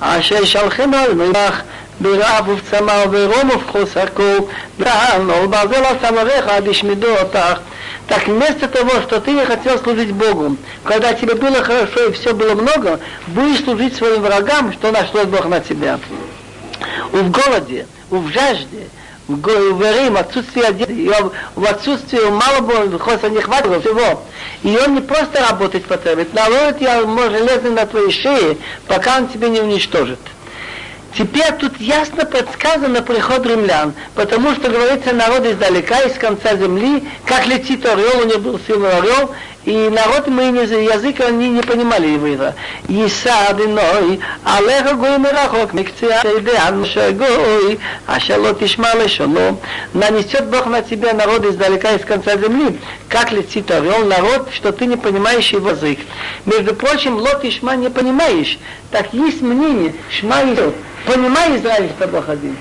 [0.00, 1.60] אשר שלחם על נוח
[2.00, 4.48] ברעב ובצמא וברום ובחוסקו
[4.78, 7.58] ועל ברזל הסמריך עד ישמדו אותך
[8.08, 12.34] Так вместо того, что ты не хотел служить Богу, когда тебе было хорошо и все
[12.34, 15.98] было много, будешь служить своим врагам, что нашло Бог на тебя.
[17.10, 21.11] В голоде, в жажде, в говорим, отсутствие одежды,
[21.55, 22.85] в отсутствии мало было,
[23.29, 24.23] не хватило всего.
[24.63, 28.57] И он не просто работать потребует, наоборот, я железный на твоей шее,
[28.87, 30.19] пока он тебя не уничтожит.
[31.17, 37.47] Теперь тут ясно подсказано приход римлян, потому что говорится народ издалека, из конца земли, как
[37.47, 39.31] летит орел, у него был сильный орел,
[39.63, 42.53] и народ мы не, язык они не понимали его.
[42.87, 49.57] Исадиной, алеха гой мерахок, мекция тейдеан шагой, ашало тишмале шоно.
[49.93, 54.87] Нанесет Бог на тебя народ издалека, из конца земли, как летит орел, народ, что ты
[54.87, 55.99] не понимаешь его язык.
[56.45, 58.57] Между прочим, лот и шма не понимаешь.
[58.89, 60.73] Так есть мнение, шма и.
[61.05, 62.57] Понимай, Израиль, что Бог один.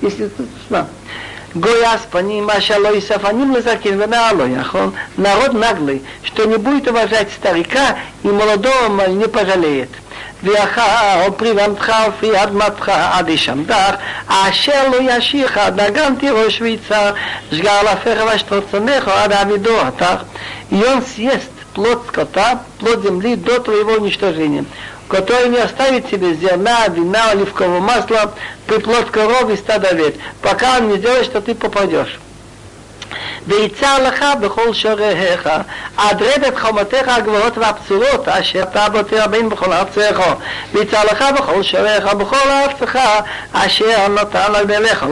[0.00, 0.88] Если тут шма.
[1.53, 4.93] Гояс паним, ашало и сафаним лазакин венаало яхон.
[5.17, 9.89] Народ наглый, что не будет уважать старика и молодого не пожалеет.
[10.43, 13.75] ואחר פריבמתך ופרי אדמתך עד ישמתך,
[14.27, 17.11] אשר לא ישיך נגנתי ראש ויצר,
[17.51, 20.23] שגר לפך ושתוצנך עד עבידו אותך.
[20.71, 24.65] И он съест плод скота, плод земли до твоего уничтожения
[25.09, 28.33] который не оставит тебе зерна, вина, оливкового масла,
[28.67, 32.19] приплод коров и стада овец, пока он не сделает, что ты попадешь.
[33.47, 35.49] ויצר לך בכל שוריך,
[35.97, 40.21] עדרד את חומותיך הגבוהות והפצורות, אשר אתה בו תרבין בכל ארצך,
[40.73, 42.99] ויצר לך בכל שוריך, בכל ארצך,
[43.53, 45.05] אשר נתן לבלך.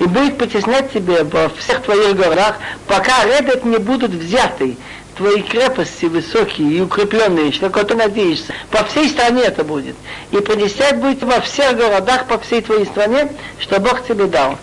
[0.00, 2.56] И будет потеснять тебе во всех твоих городах,
[2.88, 4.76] пока редот не будут взяты,
[5.19, 8.53] твои крепости высокие и укрепленные, что кого ты надеешься.
[8.71, 9.97] По всей стране это будет.
[10.31, 14.57] И понесять будет во всех городах по всей твоей стране, что Бог тебе дал.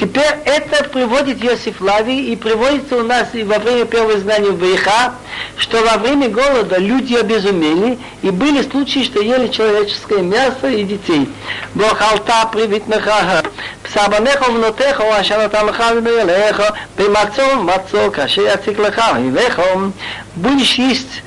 [0.00, 4.62] Теперь это приводит Йосиф Лави и приводится у нас и во время первого знания в
[4.62, 5.14] Вейха,
[5.58, 11.28] что во время голода люди обезумели, и были случаи, что ели человеческое мясо и детей.
[11.74, 13.44] Бог алта привит нахаха,
[13.84, 19.92] псабанеха внутеха, аша наталха винуелеха, бимацом мацо, каше яцик леха, ивеха,
[20.36, 21.22] будешь есть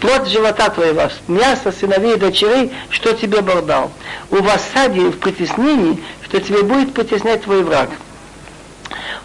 [0.00, 3.90] плод живота твоего, мясо сыновей и дочерей, что тебе Бог.
[4.30, 7.89] У васаде в притеснении, что тебе будет притеснять твой враг.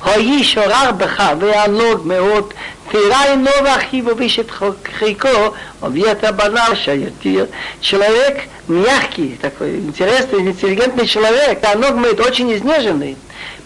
[0.03, 2.55] האיש עורר בך ויענוג מאוד,
[2.91, 4.51] תראה ино ואחיו вышит
[4.99, 7.49] хико, объект банал шаятир.
[7.81, 13.17] Человек мягкий, такой интересный, интеллигентный человек, а ног очень изнеженный,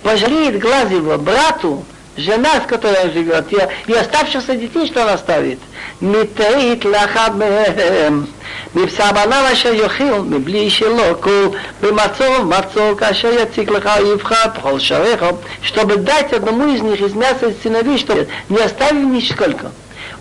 [0.02, 1.84] пожалеет глаз его брату,
[2.16, 5.58] жена, с которой он живет, и, и оставшихся детей, что он оставит.
[6.02, 8.24] מתאית לאחד מהם,
[8.74, 11.48] מבשר בניו אשר יאכיל, מבלי שלא כל
[11.80, 15.24] במצור מצור, כאשר יציג לך יבחר בכל שעריך,
[15.62, 18.14] чтобы дать одному из них из мяса сыновей, что
[18.48, 19.70] не оставив нисколько.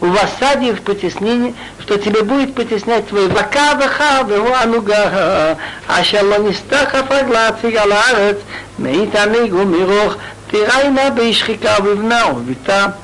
[0.02, 6.38] в осаде в потеснении, что тебе будет потеснять твой вака ваха вегу ануга, אשר לא
[6.40, 8.38] נסתחף רגלצי על הארץ,
[10.55, 12.97] стирай на бейшхика обувнау, ведь та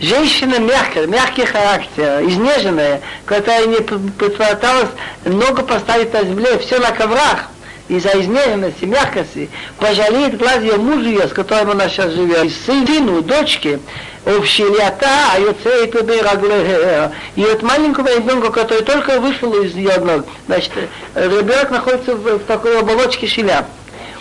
[0.00, 4.90] женщина мягкая, мягкий характер, изнеженная, которая не попыталась
[5.24, 7.48] много поставить на земле, все на коврах,
[7.88, 13.22] из-за изнеженности, мягкости, пожалеет глаз ее мужу ее, с которым она сейчас живет, и сыну,
[13.22, 13.78] дочке,
[14.26, 20.26] общелята, а ее цей туда и вот маленького ребенка, который только вышел из ее ног,
[20.46, 20.72] значит,
[21.14, 23.66] ребенок находится в, в такой оболочке шляп.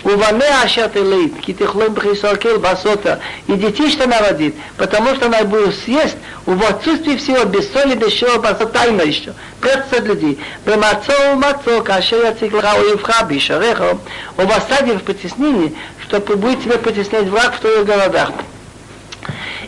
[0.05, 3.21] Уване ашат элит, китихлом бхисокел басота.
[3.47, 7.95] И детей, что она родит, потому что она будет съесть в отсутствии всего, без соли,
[7.95, 9.35] без чего, басота тайна еще.
[9.61, 10.39] Прятаться от людей.
[10.65, 13.99] Бемацо мацо, каше я циклха уевха, бишарехо.
[14.37, 18.31] Об осаде в притеснении, чтобы будет тебя притеснять враг в твоих городах.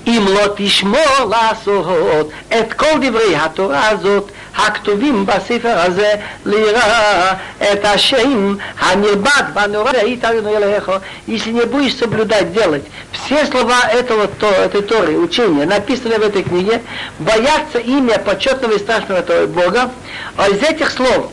[0.07, 6.15] אם לא תשמור לעשות את כל דברי התורה הזאת הכתובים בספר הזה
[6.47, 7.33] ליראה
[7.73, 10.91] את השם הנרבד והנורא איתנו אליך
[11.27, 16.43] если не будешь соблюдать, делать все слова этого, то, этой Торы, учения, написанные в этой
[16.43, 16.83] книге,
[17.19, 19.91] бояться имя почетного и страшного этого Бога,
[20.37, 21.31] а из этих слов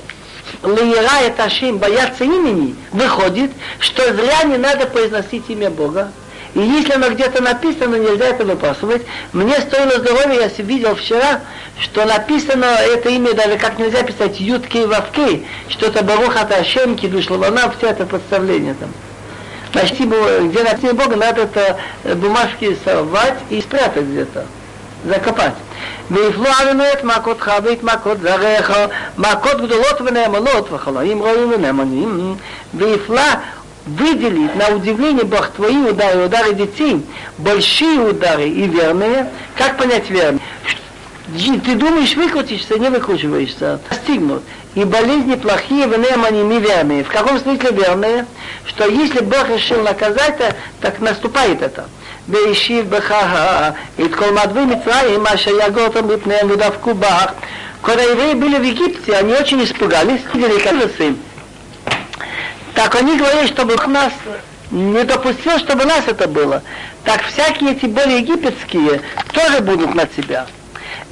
[0.63, 6.11] Лиера это Ашим, бояться имени, выходит, что зря не надо произносить имя Бога,
[6.53, 9.03] и если оно где-то написано, нельзя это выбрасывать.
[9.33, 11.41] Мне стоило здоровья, я видел вчера,
[11.79, 17.29] что написано это имя даже как нельзя писать Ютки и Вавки, что-то Баруха Ташем, Кидуш
[17.29, 18.89] Лавана, все это подставление там.
[19.71, 24.45] Значит, где написано Бога, надо это э, бумажки сорвать и спрятать где-то,
[25.05, 25.53] закопать.
[26.11, 28.71] ויפלו עלינו את מכותך ואת מכות זרעך,
[29.17, 32.35] מכות גדולות ונאמנות וחלאים רואים ונאמנים,
[32.73, 33.21] ויפלא
[33.85, 37.05] выделить, на удивление Бог твои удары, удары детей,
[37.37, 39.29] большие удары и верные.
[39.55, 40.41] Как понять верные?
[41.65, 44.43] Ты думаешь, выкрутишься, не выкручиваешься, достигнут.
[44.75, 47.03] И болезни плохие, в нем они неверные.
[47.03, 48.25] В каком смысле верные?
[48.65, 50.37] Что если Бог решил наказать,
[50.81, 51.87] так наступает это.
[52.29, 53.11] והשיב בך
[54.05, 57.31] את כל מדווי מצרים אשר יגורתם מפניהם ודפקו בך.
[57.83, 61.15] Когда евреи были в Египте, они очень испугались, видели, как сын.
[62.73, 64.13] Так они говорили, чтобы нас
[64.71, 66.61] не допустил, чтобы нас это было.
[67.03, 69.01] Так всякие эти боли египетские
[69.33, 70.45] тоже будут на тебя.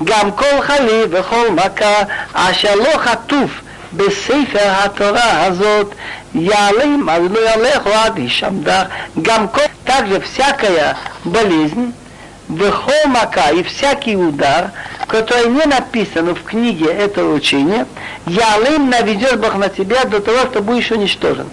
[0.03, 3.51] גם כל חלי וכל מכה אשר לא חטוף
[3.93, 5.95] בספר התורה הזאת
[6.35, 8.83] יעלים, אז לא ילך עד ישמדך.
[9.21, 11.93] גם כל, также всякая болезнь,
[12.49, 14.71] вехол мака и всякий удар,
[15.09, 17.85] который не написан в книге этого учения,
[18.25, 21.47] ялым наведет Бог на тебя до того, что будешь уничтожен.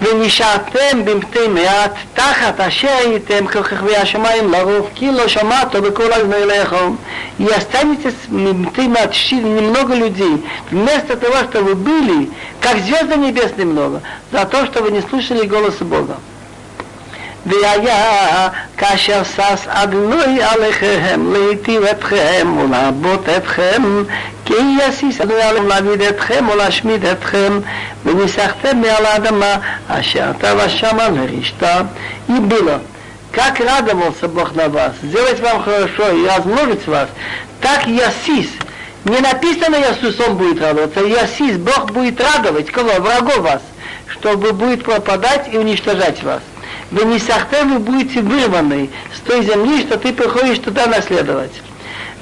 [0.00, 6.74] ונשארתם במתי מעט תחת אשר הייתם ככוכבי השמיים לרוב כי לא שמעתו בכל אזמריך
[7.38, 8.14] и останетесь
[8.74, 8.86] ты
[9.36, 14.02] немного людей вместо того, что вы были, как звезды небесные много,
[14.32, 16.16] за то, что вы не слушали голоса Бога.
[17.46, 23.82] והיה כאשר שש אדוני עליכם להיטיב אתכם ולעבוד אתכם
[24.44, 27.60] כי יסיס אדוני עליכם להעביד אתכם ולהשמיד אתכם
[28.04, 29.56] וניסחתם מעל האדמה
[29.88, 31.80] אשר אתה ושמה לרשתה
[32.28, 32.80] и было
[33.36, 37.08] как радовался Бог на вас, сделать вам хорошо и размножить вас,
[37.60, 38.48] так Ясис,
[39.04, 42.92] не написано Ясус, он будет радоваться, Ясис, Бог будет радовать кого?
[42.94, 43.60] Врагов вас,
[44.08, 46.40] чтобы будет пропадать и уничтожать вас.
[46.90, 51.52] Вы не сахтем, вы будете вырваны с той земли, что ты приходишь туда наследовать.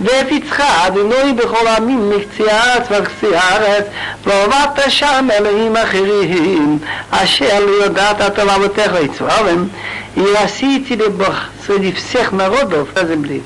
[0.01, 3.85] והפיצך אדינוי בכל העמים מקצה הארץ וקצה הארץ
[4.25, 6.79] ועבדת שם אלוהים אחרים
[7.11, 9.69] אשר לא יודעת אתה לאבותיך יצרם
[10.17, 11.35] и рассеете ли Бог
[11.67, 13.43] среди всех народов на земле.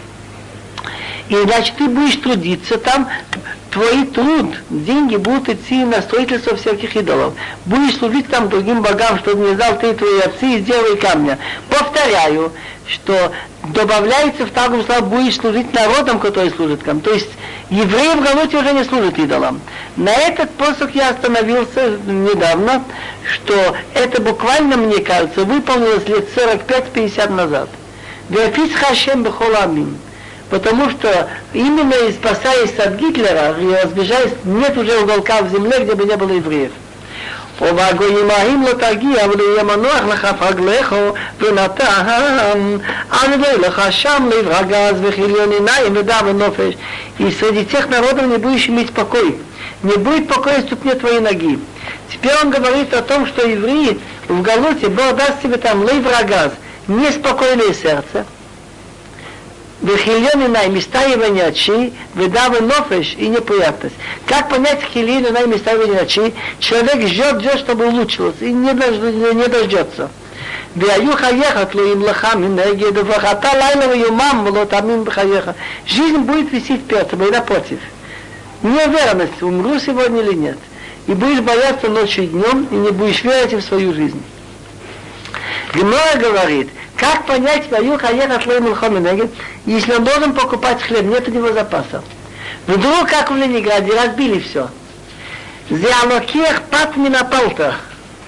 [1.28, 3.08] И значит, ты будешь трудиться там,
[3.73, 7.33] твой труд, деньги будут идти на строительство всяких идолов.
[7.65, 11.39] Будешь служить там другим богам, чтобы не знал ты твои отцы, и сделай камня.
[11.69, 12.51] Повторяю,
[12.87, 13.31] что
[13.69, 17.01] добавляется в таком слове, будешь служить народам, которые служат там.
[17.01, 17.29] То есть
[17.71, 19.59] евреи в Галуте уже не служат идолам.
[19.97, 22.83] На этот посох я остановился недавно,
[23.25, 27.69] что это буквально, мне кажется, выполнилось лет 45-50 назад.
[28.29, 29.97] Веофис Хашем Бехоламим
[30.52, 36.04] потому что именно спасаясь от Гитлера и разбежаясь, нет уже уголка в земле, где бы
[36.04, 36.72] не было евреев.
[37.60, 40.94] ובגויים ההם לא תגיע ולא מנוח לך פרגלך
[41.40, 42.06] ונתן
[43.12, 46.74] ענבי לך שם לב רגז וכיליון עיניים ודע ונופש
[47.18, 49.38] и среди тех народов не будешь иметь покой
[49.82, 51.58] не будет покоя ступне твоей ноги
[52.12, 53.98] теперь он говорит о том что евреи
[54.28, 56.52] в Галуте Бог даст тебе там лев рагаз
[56.86, 58.24] неспокойное сердце
[59.82, 63.94] Вехильон инай, места его ночи, выдавы нофеш и неприятность.
[64.26, 66.34] Как понять хилин инай, места его ночи?
[66.58, 70.10] Человек ждет, ждет, чтобы улучшилось, и не, дож, не дождется.
[70.76, 75.50] והיו חייך תלויים לך מנגד, וברכת לילה ויומם ולא תאמין בחייך.
[75.86, 77.78] Жизнь будет висеть перед тобой напротив.
[78.62, 80.58] Неуверенность, умру сегодня или нет.
[81.06, 84.20] И будешь бояться ночью и днем, и не будешь верить в свою жизнь.
[85.73, 89.31] Гмора говорит, как понять, ваю хаеха шлой милхоминегет,
[89.65, 92.03] если он должен покупать хлеб, нет у него запасов.
[92.67, 94.69] Вдруг, как в Ленинграде, разбили все.
[95.69, 97.75] Зиалокех пат минапалта.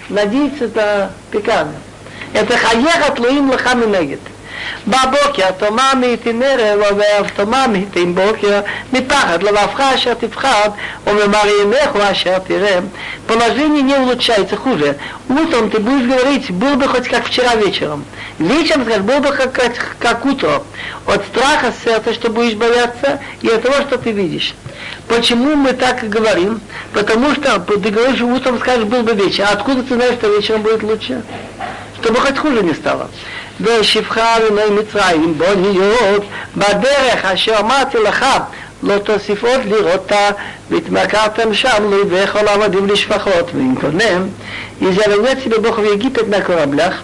[0.10, 1.76] Надеется это пекарня.
[2.34, 4.20] Это хаеха тлуим лахаминегет.
[4.86, 8.61] בבוקר תאמר תנרא לו ואבטמה מתים בוקר
[8.93, 10.70] מתחת לבבך אשר תפחד
[11.07, 12.81] וממראינך אשר תראה.
[13.31, 14.97] Положение не улучшается, хуже.
[15.28, 18.05] Утром ты будешь говорить, был бы хоть как вчера вечером.
[18.40, 20.65] Вечером скажешь, был бы как, как, как утро.
[21.07, 24.57] От страха сердца, что будешь бояться, и от того, что ты видишь.
[25.07, 26.61] Почему мы так говорим?
[26.93, 29.47] Потому что ты говоришь, утром скажешь, был бы вечер.
[29.48, 31.23] А откуда ты знаешь, что вечером будет лучше?
[32.01, 33.11] Чтобы хоть хуже не стало.
[33.61, 36.23] ושפחה למי מצרים בוא להיות
[36.57, 38.27] בדרך אשר אמרתי לך
[38.82, 40.31] לא תוסיף עוד לראותה
[40.70, 44.28] והתמכרתם שם לי וכל העבדים לשפחות ואם קודם
[44.81, 47.02] и завернет себе Бог в Египет на кораблях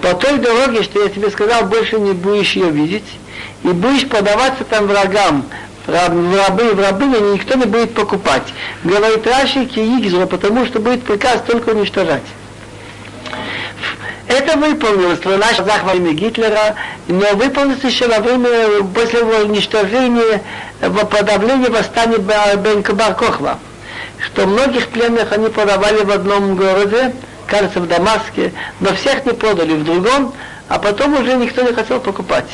[0.00, 3.04] по той дороге, что я тебе сказал, больше не будешь ее видеть,
[3.62, 5.44] и будешь подаваться там врагам,
[5.86, 8.42] в рабы, в рабыни никто не будет покупать.
[8.84, 12.22] Говорит Раши Киигзра, потому что будет приказ только уничтожать.
[14.27, 16.75] Это выполнилось в нашем захвате Гитлера,
[17.07, 20.41] но выполнилось еще во время, после его уничтожения,
[20.79, 23.59] подавления восстания Бен Кохва,
[24.19, 27.13] что многих пленных они подавали в одном городе,
[27.47, 30.33] кажется, в Дамаске, но всех не продали в другом,
[30.69, 32.47] а потом уже никто не хотел покупать.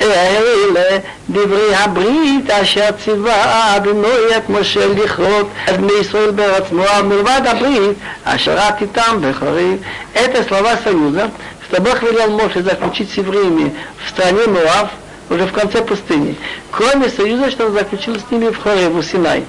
[0.00, 0.98] אלה
[1.30, 7.96] דברי הברית אשר ציווה אדוני את משה לכרות את בני ישראל בארץ מואב מלבד הברית
[8.24, 9.82] אשר את איתם בחריב.
[10.14, 11.30] Это слова союза,
[11.68, 13.74] что Бог велел Моше заключить с евреями
[14.04, 14.90] в стране Муав,
[15.30, 16.36] уже в конце пустыни,
[16.70, 19.44] кроме союза, что он заключил с ними в Хоре, в Синай.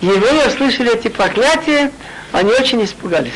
[0.00, 1.90] Евреи услышали эти проклятия,
[2.32, 3.32] они очень испугались.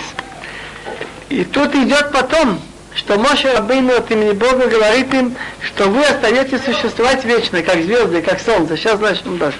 [1.29, 2.61] И тут идет потом
[2.99, 8.23] что Моше Рабейну от имени Бога говорит им, что вы остаетесь существовать вечно, как звезды,
[8.23, 8.77] как солнце.
[8.77, 9.59] Сейчас начнем дальше.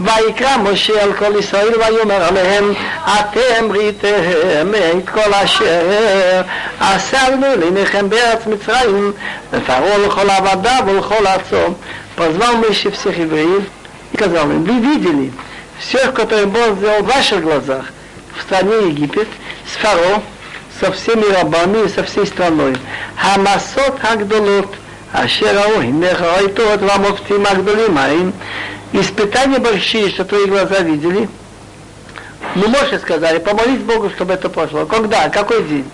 [0.00, 2.72] ויקרא משה על כל ישראל ויאמר עליהם
[3.04, 4.14] אתם ראיתם
[4.98, 6.42] את כל אשר
[6.80, 9.12] עשרנו לעיניכם בארץ מצרים
[9.52, 11.74] ופרעה לכל עבדיו ולכל ארצו.
[12.16, 13.64] Позвал Моше всех евреев
[14.12, 15.32] и сказал им, вы видели
[15.78, 17.84] всех, которые Бог сделал в ваших глазах
[18.34, 19.28] в стране Египет,
[19.70, 20.22] с Фаро,
[20.81, 22.75] со всеми рабами и со всей страной.
[23.15, 24.73] Хамасот Агдолот,
[25.13, 28.33] Ашер Аохим, Мехаайтот, Ламофтим Агдолим, Аим.
[28.91, 31.29] Испытания большие, что твои глаза видели.
[32.55, 34.85] Ну, можешь сказать, помолись Богу, чтобы это пошло.
[34.85, 35.29] Когда?
[35.29, 35.89] Какой день?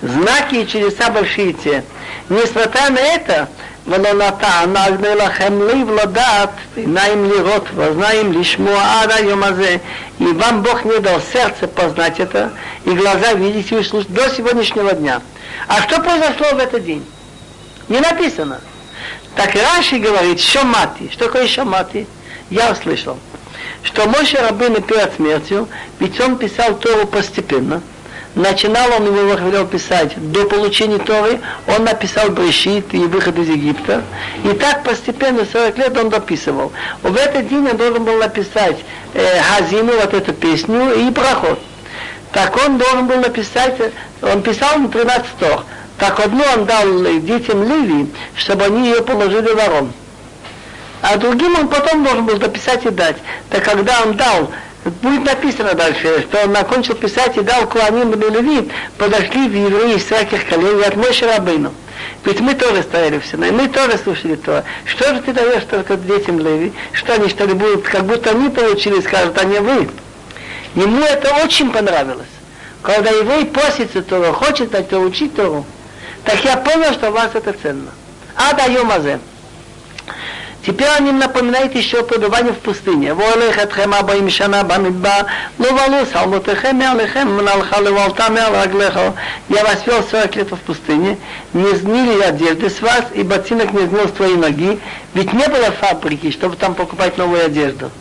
[0.00, 1.82] Знаки и чудеса большие те.
[2.28, 3.48] Несмотря на это,
[3.87, 9.77] ולא נתן נגנה לכם לב לדעת, עיניים לראות ואוזניים לשמוע עד היום הזה.
[10.19, 12.51] И вам Бог не дал сердце познать это,
[12.85, 15.19] и глаза видеть и услышать до сегодняшнего дня.
[15.67, 17.03] А что произошло в этот день?
[17.89, 18.61] Не написано.
[19.35, 21.09] Так Раши говорит, шомати.
[21.11, 22.05] Что такое шомати?
[22.51, 23.17] Я услышал.
[23.81, 25.67] Что Моше Рабыны перед смертью,
[25.99, 27.91] ведь он писал Тору постепенно –
[28.36, 34.02] Начинал он его хотел писать до получения Торы, он написал Брешит и выход из Египта.
[34.44, 36.70] И так постепенно, 40 лет он дописывал.
[37.02, 38.76] В этот день он должен был написать
[39.14, 41.58] э, Хазину, вот эту песню, и проход.
[42.32, 43.80] Так он должен был написать,
[44.20, 45.64] он писал на 13 стор.
[45.96, 46.86] Так одну он дал
[47.20, 49.90] детям Ливи, чтобы они ее положили ворон.
[51.00, 53.16] А другим он потом должен был дописать и дать.
[53.48, 54.50] Так когда он дал
[55.02, 59.96] Будет написано дальше, что он окончил писать и дал Куаним и Левит, подошли в евреи
[59.96, 61.72] из всяких колен от Моше Рабыну.
[62.24, 64.62] Ведь мы тоже стояли все, и мы тоже слушали то.
[64.84, 66.72] Что же ты даешь только детям Леви?
[66.92, 69.88] Что они что ли будут, как будто они получили, скажут, а не вы.
[70.76, 72.26] Ему это очень понравилось.
[72.82, 75.66] Когда еврей просится Тору, хочет это учить Тору,
[76.22, 77.90] так я понял, что у вас это ценно.
[78.36, 79.18] А даем азе.
[80.66, 83.14] Теперь он им напоминает еще пребывание в пустыне.
[83.14, 84.28] Волех этхем абаим
[84.66, 85.26] бамидба,
[85.58, 89.14] ловалу салмутехем алехем, мналха левалтами алаглехо.
[89.48, 91.18] Я вас вел 40 лет в пустыне,
[91.52, 94.80] не знили одежды с вас, и ботинок не знил с твоей ноги,
[95.14, 97.92] ведь не было фабрики, чтобы там покупать новую одежду.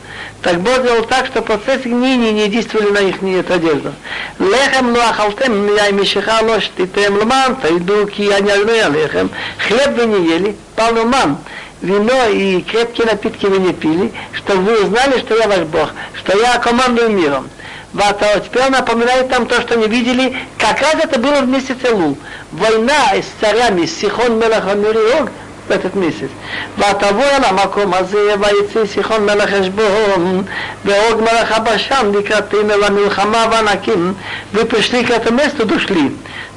[0.42, 3.94] Так Бог сделал так, что процесс гнения не действовали на их нет одежду.
[4.40, 9.30] Лехем луахалтем, я и мишиха лош, ты тем лман, тайду ки я не лехем.
[9.60, 11.38] Хлеб вы не ели, палуман
[11.82, 16.38] вино и крепкие напитки вы не пили, чтобы вы узнали, что я ваш Бог, что
[16.38, 17.50] я командую миром.
[17.94, 21.94] Вот, а теперь напоминает там то, что не видели, как раз это было в месяце
[21.94, 22.18] Лул.
[22.52, 25.32] Война с царями Сихон Мелахамириог
[25.69, 26.31] в этот месяц.
[26.79, 30.43] ותבוא אל המקום הזה, ויצא סיחון מלך חשבון,
[30.85, 34.15] ואוג מלך הבשן לקראתנו למלחמה וענקים,
[34.55, 36.11] ופשלי к этому месту дошли.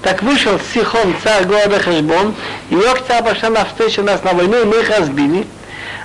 [0.03, 2.35] Так вышел Сихон, царь города Хешбон,
[2.69, 5.45] и Ог царь Башан навстречу нас на войну, и мы их разбили.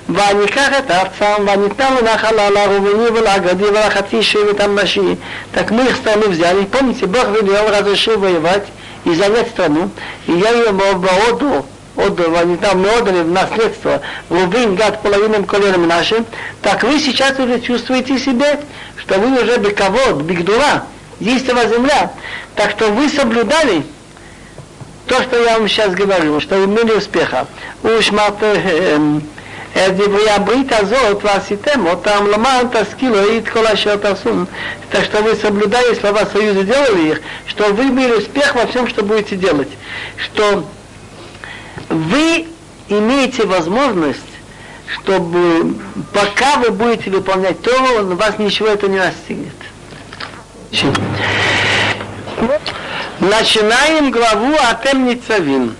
[0.08, 5.16] וניקח את ארצם, וניתן לנחלה לרובני ולאגדי ולחצי שבט המשי.
[5.52, 6.64] Так мы их страну взяли.
[6.64, 8.64] Помните, Бог велел разрешил воевать
[9.04, 9.90] и занять страну.
[10.26, 15.86] И я ее отдал отдал, они там мы отдали в наследство Рубин, Гад, половинным коленом
[15.86, 16.24] нашим,
[16.62, 18.60] так вы сейчас уже чувствуете себе,
[18.96, 20.84] что вы уже бековод, бигдура,
[21.20, 22.12] есть у вас земля.
[22.54, 23.84] Так что вы соблюдали
[25.06, 27.46] то, что я вам сейчас говорю, что вы имели успеха.
[27.82, 28.10] Уж
[29.86, 34.46] את דברי הברית הזאת ועשיתם אותם למען תשכילו את כל אשר תעשו.
[34.90, 39.02] Так что вы, соблюдая слова Союза, делали их, что вы имели успех во всем, что
[39.02, 39.68] будете делать.
[40.16, 40.64] Что
[41.92, 42.46] вы
[42.88, 44.20] имеете возможность,
[44.86, 45.74] чтобы
[46.12, 47.72] пока вы будете выполнять то,
[48.02, 49.54] вас ничего это не настигнет.
[53.20, 55.74] Начинаем главу Атем Ницавим.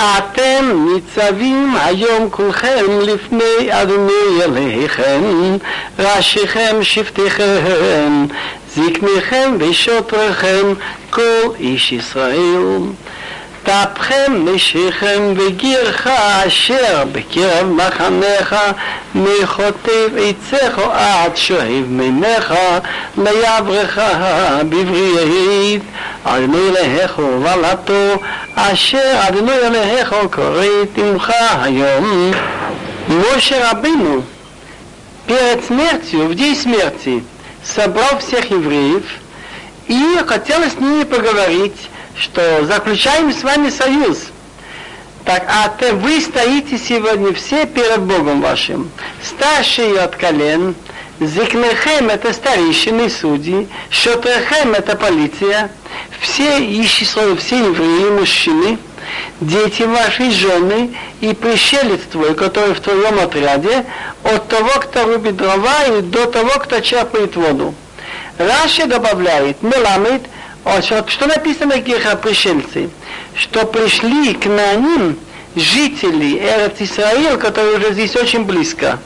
[0.00, 5.22] אתם ניצבים היום כולכם לפני אדוני אליכם,
[5.98, 8.26] ראשיכם שבטיכם,
[8.76, 10.74] זקניכם ושוטריכם,
[11.10, 12.78] כל איש ישראל.
[13.64, 16.06] תפכם נשיכם וגירך
[16.46, 18.56] אשר בקרב מחניך
[19.14, 22.54] מחוטב עציך עד שואב מימיך
[23.18, 23.98] ליברך
[24.68, 25.82] בבריאית
[26.24, 28.22] אדוני אלוהיך ובלתו
[28.54, 32.32] אשר אדוני אלוהיך קוראת עמך היום
[33.10, 34.22] Моше Рабыну
[35.26, 37.24] перед смертью, в день смерти,
[37.64, 39.04] собрал всех евреев
[39.88, 44.17] и хотел с ними поговорить что заключаем с вами союз.
[45.25, 48.91] Так, а то вы стоите сегодня все перед Богом вашим.
[49.23, 50.75] Старшие от колен,
[51.19, 55.71] Зикнехем это старейшины судьи, Шотрехем это полиция,
[56.19, 58.77] все ищи все евреи, мужчины,
[59.41, 63.85] дети ваши, жены и пришелец твой, который в твоем отряде,
[64.23, 67.73] от того, кто рубит дрова, и до того, кто черпает воду.
[68.37, 70.23] Раши добавляет, меламит,
[71.07, 72.89] что написано о пришельцы?
[73.35, 75.15] Что пришли к ним
[75.55, 78.97] жители Эрец Исраил, которые уже здесь очень близко,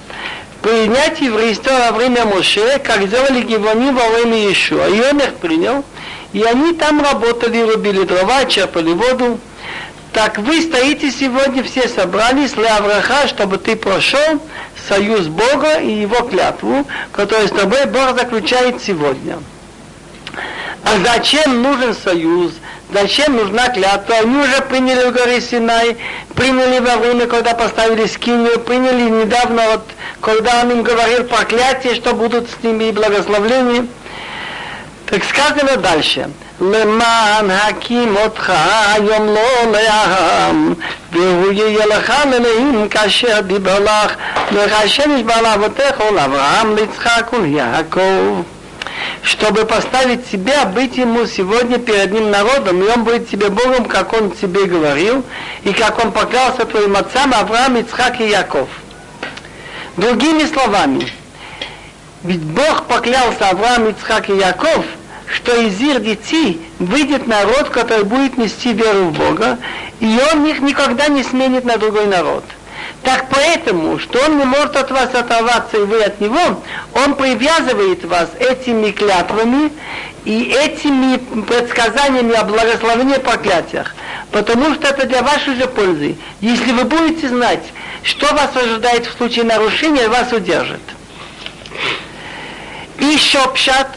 [0.61, 4.88] принять еврейство во время Моше, как сделали Гивани во время Иешуа.
[4.88, 5.84] И он их принял,
[6.31, 9.38] и они там работали, рубили дрова, черпали воду.
[10.14, 14.41] Так вы стоите сегодня, все собрались, Леавраха, чтобы ты прошел
[14.88, 19.38] союз Бога и его клятву, которую с тобой Бог заключает сегодня.
[20.85, 22.52] А зачем нужен союз?
[22.93, 24.16] Зачем нужна клятва?
[24.16, 25.97] Они уже приняли в горе Синай,
[26.35, 29.85] приняли во время, когда поставили скинию, приняли недавно, вот,
[30.20, 33.86] когда он им говорил проклятие, что будут с ними и благословления.
[35.06, 36.28] Так сказано дальше.
[36.61, 38.52] למען הקים אותך
[38.94, 40.74] היום לא לעם,
[41.12, 44.12] והוא יהיה לך לנעים כאשר דיבר לך,
[44.52, 48.43] וכאשר נשבע לאבותיך ולאברהם, ליצחק וליעקב
[49.22, 54.14] чтобы поставить себя, быть ему сегодня перед ним народом, и он будет тебе Богом, как
[54.14, 55.24] он тебе говорил,
[55.64, 58.70] и как он поклялся твоим отцам Авраам, Ицхак и Яков.
[59.98, 61.08] Другими словами,
[62.24, 64.86] ведь Бог поклялся Авраам, Ицхак и Яков,
[65.28, 69.60] что из их детей выйдет народ, который будет нести веру в Бога,
[70.00, 72.44] и он их никогда не сменит на другой народ–
[73.03, 76.61] так поэтому, что он не может от вас оторваться, и вы от него,
[76.93, 79.71] он привязывает вас этими клятвами
[80.26, 83.95] и этими предсказаниями о благословении и проклятиях.
[84.31, 86.17] Потому что это для вашей же пользы.
[86.41, 87.63] Если вы будете знать,
[88.03, 90.81] что вас ожидает в случае нарушения, вас удержит.
[92.99, 93.88] И еще пшат,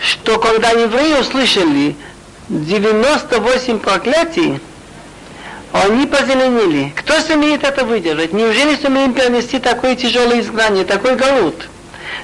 [0.00, 1.94] что когда евреи услышали
[2.48, 4.60] 98 проклятий,
[5.72, 6.92] они позеленели.
[6.96, 8.32] Кто сумеет это выдержать?
[8.32, 11.68] Неужели сумеем перенести такое тяжелое изгнание, такой голод?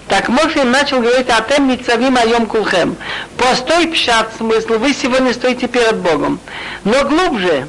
[0.08, 2.96] Так Моше начал говорить о тем мицавим айом кулхем.
[3.36, 6.38] Простой пшат смысл, вы сегодня стоите перед Богом.
[6.84, 7.66] Но глубже,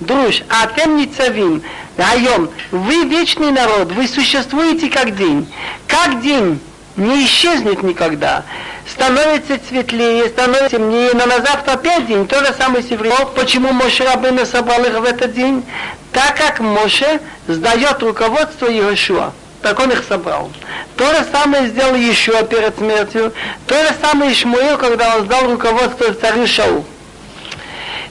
[0.00, 1.62] друж, а тем ницавим,
[1.98, 5.48] айом, вы вечный народ, вы существуете как день.
[5.86, 6.60] Как день
[6.96, 8.44] не исчезнет никогда
[8.90, 13.28] становится светлее, становится темнее, но на завтра опять день, то же самое с евреем.
[13.34, 15.64] Почему Моше Рабына собрал их в этот день?
[16.12, 19.32] Так как Моше сдает руководство Иешуа.
[19.62, 20.50] Так он их собрал.
[20.96, 23.32] То же самое сделал Иешуа перед смертью.
[23.66, 26.84] То же самое Ишмуил, когда он сдал руководство царю Шау.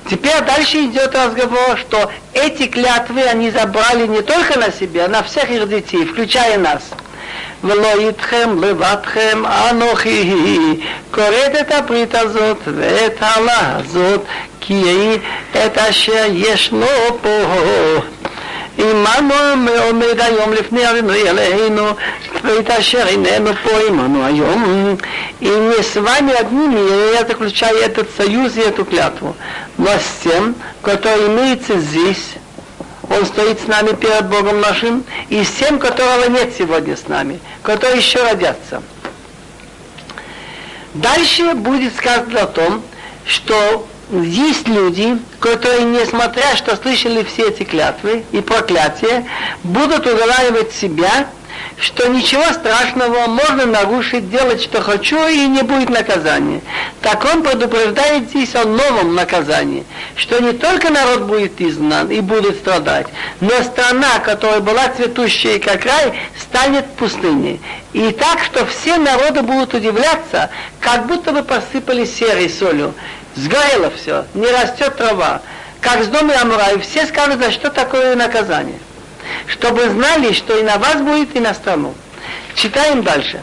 [0.09, 5.23] Теперь дальше идет разговор, что эти клятвы они забрали не только на себя, а на
[5.23, 6.83] всех их детей, включая нас.
[7.64, 10.32] ולא איתכם לבדכם אנוכי
[11.10, 14.20] כורת את הברית הזאת ואת העלה הזאת
[14.60, 14.82] כי
[15.52, 16.86] את אשר ישנו
[17.22, 17.44] פה
[18.78, 21.82] עמנו עומד היום לפני אדוני אלינו,
[22.44, 24.96] ואת אשר איננו פה עמנו היום.
[25.40, 29.34] И не с вами одними, я заключаю этот союз и эту клятву,
[29.78, 32.34] но с тем, который имеется здесь,
[33.09, 37.39] он стоит с нами перед Богом нашим, и с тем, которого нет сегодня с нами,
[37.61, 38.81] которые еще родятся.
[40.93, 42.81] Дальше будет сказано о том,
[43.25, 49.25] что есть люди, которые, несмотря что слышали все эти клятвы и проклятия,
[49.63, 51.27] будут уговаривать себя,
[51.77, 56.61] что ничего страшного, можно нарушить, делать, что хочу, и не будет наказания.
[57.01, 59.85] Так он предупреждает здесь о новом наказании,
[60.15, 63.07] что не только народ будет изгнан и будет страдать,
[63.41, 67.59] но страна, которая была цветущей как рай, станет пустыней.
[67.93, 70.49] И так, что все народы будут удивляться,
[70.79, 72.93] как будто бы посыпали серой солью.
[73.35, 75.41] Сгорело все, не растет трава.
[75.81, 78.79] Как с дома Амураев, все скажут, за что такое наказание
[79.46, 81.94] Чтобы знали, что и на вас будет, и на страну.
[82.54, 83.40] Читаем дальше.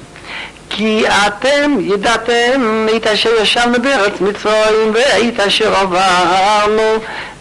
[0.69, 6.94] כי אתם ידעתם את אשר ישבנו בארץ מצרים ואת אשר עברנו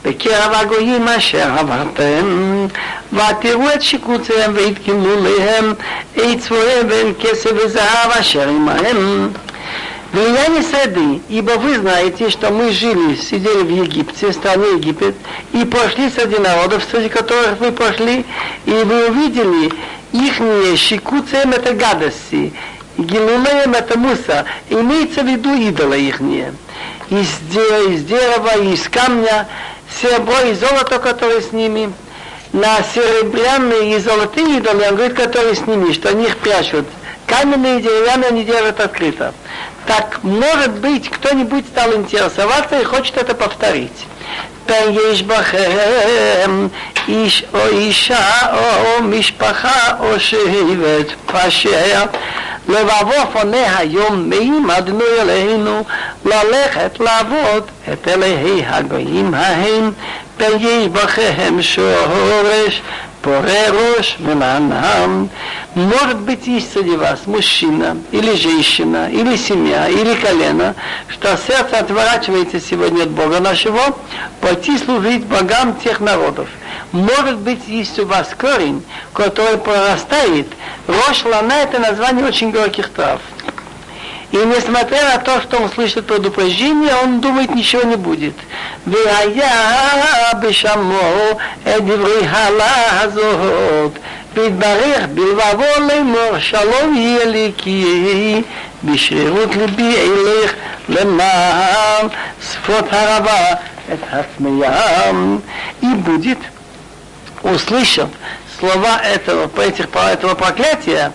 [0.04, 2.66] בקרב הגויים אשר עברתם
[3.12, 5.74] ותראו את שיקוציהם והתגלו להם
[6.16, 9.28] את צבוריהם בין כסף וזהב אשר עמהם
[10.11, 15.15] Влияние среды, ибо вы знаете, что мы жили, сидели в Египте, в стране Египет,
[15.53, 18.25] и прошли среди народов, среди которых вы прошли,
[18.65, 19.71] и вы увидели
[20.11, 22.51] их щекуцем это гадости,
[22.97, 29.47] гилулеем это муса, имеется в виду идола их из, из дерева, из камня,
[30.01, 31.93] серебро и золото, которые с ними,
[32.51, 36.85] на серебряные и золотые идолы, он говорит, которые с ними, что они их прячут.
[37.27, 39.33] Каменные и деревянные они держат открыто.
[39.86, 44.06] Так, может быть, кто-нибудь стал интересоваться и хочет это повторить.
[44.90, 46.68] יש בכם
[47.08, 52.04] איש או אישה או משפחה או שבט פשר
[52.68, 55.84] לבבו פונה היום מאים אדנו אלינו
[56.24, 59.92] ללכת לעבוד את אלוהי הגויים ההם
[60.38, 62.82] ויש בכם שורש
[63.21, 65.29] Порерош Меланам.
[65.75, 70.75] Может быть, есть среди вас мужчина, или женщина, или семья, или колено,
[71.07, 73.95] что сердце отворачивается сегодня от Бога нашего,
[74.41, 76.49] пойти служить богам тех народов.
[76.91, 78.83] Может быть, есть у вас корень,
[79.13, 80.47] который прорастает.
[80.87, 83.21] Рош лана это название очень горьких трав.
[84.32, 88.34] И несмотря на то, что он слышит предупреждение, он думает, ничего не будет.
[88.86, 93.92] והיה בשמו את דברי הלה הזאת,
[94.34, 98.42] והתברך בלבבו לאמור שלום יהיה לי כי יהי
[98.84, 100.52] בשרירות ליבי אלך
[100.88, 102.06] למען
[102.42, 103.52] שפות הרבה
[103.92, 105.38] את התמיהם.
[105.82, 106.38] И будет
[107.42, 108.08] услышав
[108.58, 111.12] слова этого, этих, этого проклятия,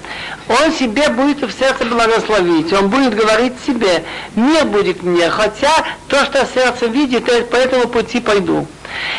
[0.48, 4.04] он себе будет в сердце благословить, он будет говорить себе,
[4.36, 5.72] мир будет мне, хотя
[6.08, 8.66] то, что сердце видит, я по этому пути пойду.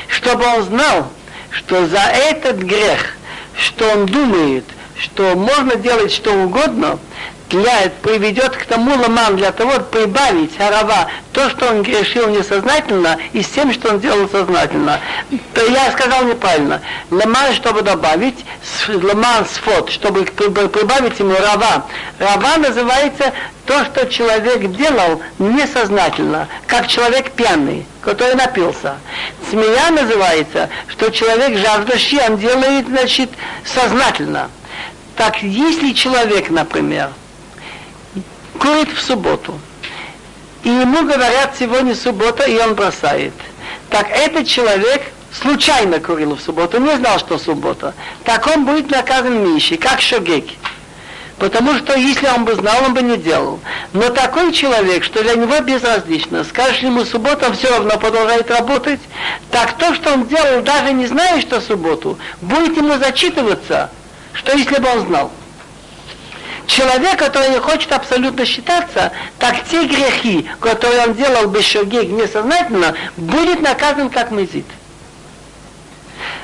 [0.08, 1.12] Чтобы он знал,
[1.52, 3.18] что за этот грех,
[3.58, 4.64] что он думает,
[4.98, 7.00] что можно делать что угодно,
[7.50, 13.42] для, приведет к тому ламан, для того, прибавить харава то, что он грешил несознательно, и
[13.42, 15.00] с тем, что он делал сознательно.
[15.54, 16.82] То я сказал неправильно.
[17.10, 18.46] Ламан, чтобы добавить,
[18.88, 21.86] ламан сфот, чтобы прибавить ему рава.
[22.20, 23.32] Рава называется
[23.66, 28.96] то, что человек делал несознательно, как человек пьяный, который напился.
[29.50, 33.30] Смея называется, что человек жаждущий, он делает, значит,
[33.66, 34.50] сознательно.
[35.16, 37.10] Так, если человек, например,
[38.58, 39.60] курит в субботу.
[40.64, 43.34] И ему говорят, сегодня суббота, и он бросает.
[43.90, 45.02] Так этот человек
[45.32, 47.94] случайно курил в субботу, не знал, что суббота.
[48.26, 50.46] Так он будет наказан Мишей, как Шогек.
[51.38, 53.60] Потому что если он бы знал, он бы не делал.
[53.94, 59.00] Но такой человек, что для него безразлично, скажешь ему суббота, он все равно продолжает работать,
[59.52, 63.92] так то, что он делал, даже не зная, что субботу, будет ему зачитываться,
[64.34, 65.32] что если бы он знал
[66.68, 72.94] человек, который не хочет абсолютно считаться, так те грехи, которые он делал без шогег несознательно,
[73.16, 74.66] будет наказан как мезит.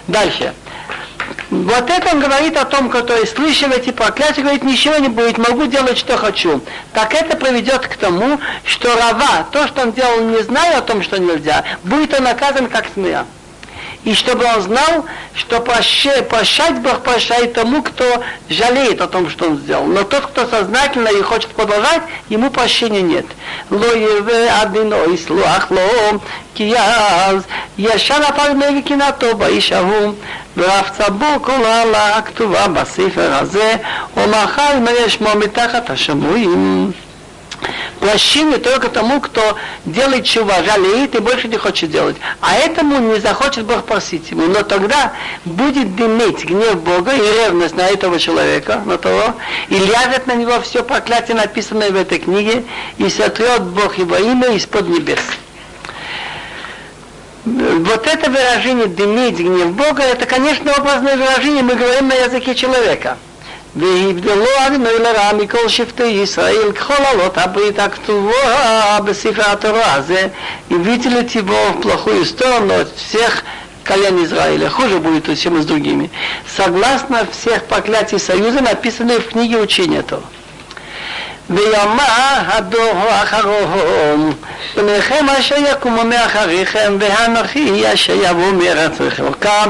[0.08, 0.54] Дальше.
[1.50, 5.68] Вот это он говорит о том, который слышал эти проклятия, говорит, ничего не будет, могу
[5.68, 6.62] делать, что хочу.
[6.94, 11.04] Так это приведет к тому, что Рава, то, что он делал, не зная о том,
[11.04, 13.26] что нельзя, будет он наказан как смея
[14.05, 15.05] и чтобы он знал,
[15.35, 19.87] что прощать, прощать Бог прощает тому, кто жалеет о том, что он сделал.
[19.87, 23.27] Но тот, кто сознательно и хочет продолжать, ему прощения нет.
[23.71, 26.21] Ло еве адино ислуах ло,
[26.55, 27.43] כי אז
[27.79, 30.15] ישר הפג מקנאתו באיש ההוא,
[30.57, 33.77] ורבצה בו כל העלה הכתובה בספר הזה,
[34.17, 36.93] ומאחר אם יש שמו מתחת השמועים.
[38.00, 42.18] Прощение только тому, кто делает чува, жалеет и больше не хочет делать.
[42.42, 44.48] А этому не захочет Бог просить ему.
[44.48, 45.14] Но тогда
[45.46, 49.36] будет дыметь гнев Бога и ревность на этого человека, на того,
[49.70, 52.66] и ляжет на него все проклятие, написанное в этой книге,
[52.98, 55.20] и сотрет Бог его имя из-под небес.
[57.46, 63.18] Вот это выражение «дымить гнев Бога» это, конечно, образное выражение, мы говорим на языке человека–
[63.77, 70.01] והבדלו אדוני לרע מכל שבטי ישראל ככל עלות הברית הכתובה בספר התורה.
[70.01, 70.29] זה
[70.71, 73.43] видели его в плохую сторону от всех
[73.85, 74.69] колен Израиля.
[74.69, 76.11] Хуже будет, чем с другими.
[76.57, 80.23] Согласно всех проклятий союза, написанных в книге учения этого.
[81.51, 84.33] ויאמר הדור האחרון,
[84.75, 89.65] פניכם אשר יקומו מאחריכם, ואנוכי אשר יבוא מארץ רחוקה.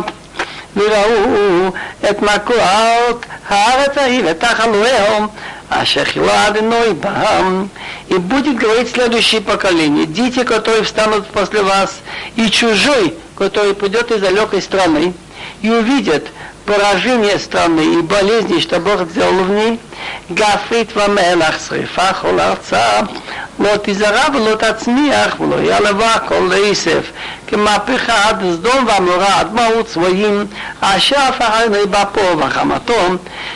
[0.76, 1.70] וראו
[2.10, 5.26] את מכות הארץ ההיא ותחלוהם,
[5.70, 7.68] אשר חילה Адиной бам.
[8.08, 12.00] И будет говорить следующее поколение, дети, которые встанут после вас,
[12.36, 15.12] и чужой, который придет из далекой страны,
[15.60, 16.24] и увидят
[16.66, 19.78] поражение страны и болезни, что Бог сделал в ней,
[20.32, 23.00] גפרית ומלח, שריפה כל ארצה,
[23.58, 27.10] לא תזרע ולא תצמיח ולא ילבה כל עשף,
[27.46, 30.46] כמהפכה עד סדום ועמורה עד מהות צבועים,
[30.80, 31.60] אשר הפכה
[31.90, 32.94] בפה וחמתו,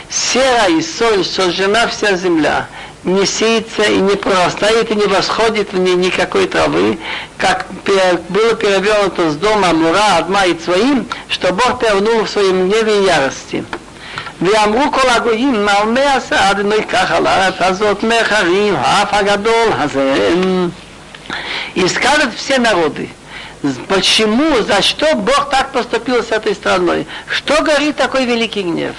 [0.09, 2.65] сера и соль сожжена вся земля,
[3.07, 6.97] не сеется и не прорастает и не восходит в ней никакой травы,
[7.37, 13.01] как было перевернуто с дома Мура, Адма и Цвоим, что Бог перевернул в своем гневе
[13.01, 13.63] и ярости.
[14.41, 20.33] ואמרו כל הגויים, מה אומר עשה אדוני כך על הארץ הזאת מחריב האף הגדול הזה.
[21.75, 23.09] И скажут все народы,
[23.87, 27.07] почему, за что Бог так поступил с этой страной?
[27.27, 28.95] Что горит такой великий гнев?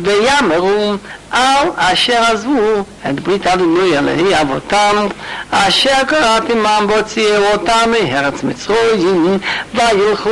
[0.00, 0.94] ויאמרו
[1.30, 5.06] על אשר עזבו את ברית אדוני אלוהי אבותם,
[5.50, 9.38] אשר קראתי עמם והוציאו אותם מארץ מצרים,
[9.74, 10.30] וילכו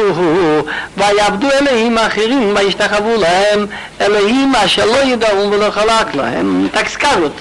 [0.97, 3.66] ויעבדו אלוהים אחרים וישתחוו להם,
[4.01, 6.69] אלוהים אשר לא ידעו ולא חלק להם.
[6.73, 7.32] Так скажут,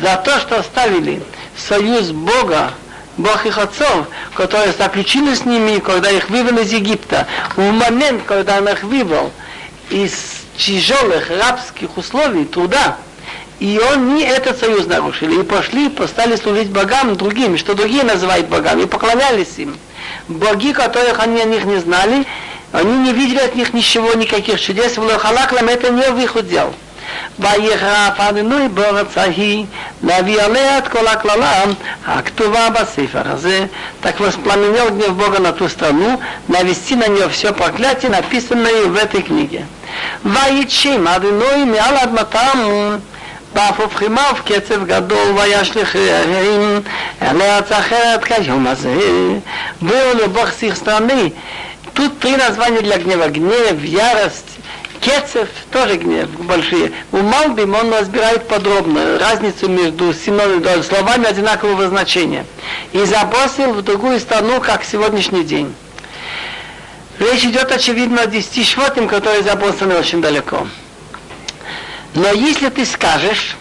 [0.00, 1.22] за то, что оставили
[1.56, 2.70] союз Бога
[3.18, 7.26] Бог их отцов, которые заключили с ними, когда их вывели из Египта,
[7.56, 9.30] в момент, когда он их вывел
[9.90, 10.12] из
[10.56, 12.96] тяжелых рабских условий, труда,
[13.60, 18.82] и они этот союз нарушили, и пошли, стали служить богам другим, что другие называют богами,
[18.82, 19.76] и поклонялись им.
[20.28, 22.26] Боги, которых они о них не знали,
[22.72, 26.74] они не видели от них ничего, никаких чудес, в Лохалаклам это не в их удел.
[27.38, 29.64] ויחרף אדינוי בארץ ההיא
[30.02, 31.62] להביא עליה את כל הקללה
[32.06, 33.66] הכתובה בספר הזה.
[34.02, 39.22] Так воспламенел гнев Бога на ту страну, навести на нее все проклятие, написанное в этой
[39.22, 39.66] книге.
[40.24, 42.58] ויצ'ים אדינוי מעל אדמתם
[43.54, 45.98] ואף הופכימה קצב גדול וישליכם
[47.22, 48.94] אל ארץ אחרת כיום הזה.
[49.80, 51.34] Был Бог с их страны.
[51.94, 53.28] Тут три названия для гнева.
[53.28, 54.52] Гнев, ярость
[55.02, 56.92] Кецев тоже гнев большие.
[57.10, 62.46] У Малбим он разбирает подробно разницу между словами одинакового значения.
[62.92, 65.74] И забросил в другую страну, как сегодняшний день.
[67.19, 70.67] Речь идет, очевидно, о десяти швотим, которые забросаны очень далеко.
[72.13, 73.55] Но если ты скажешь,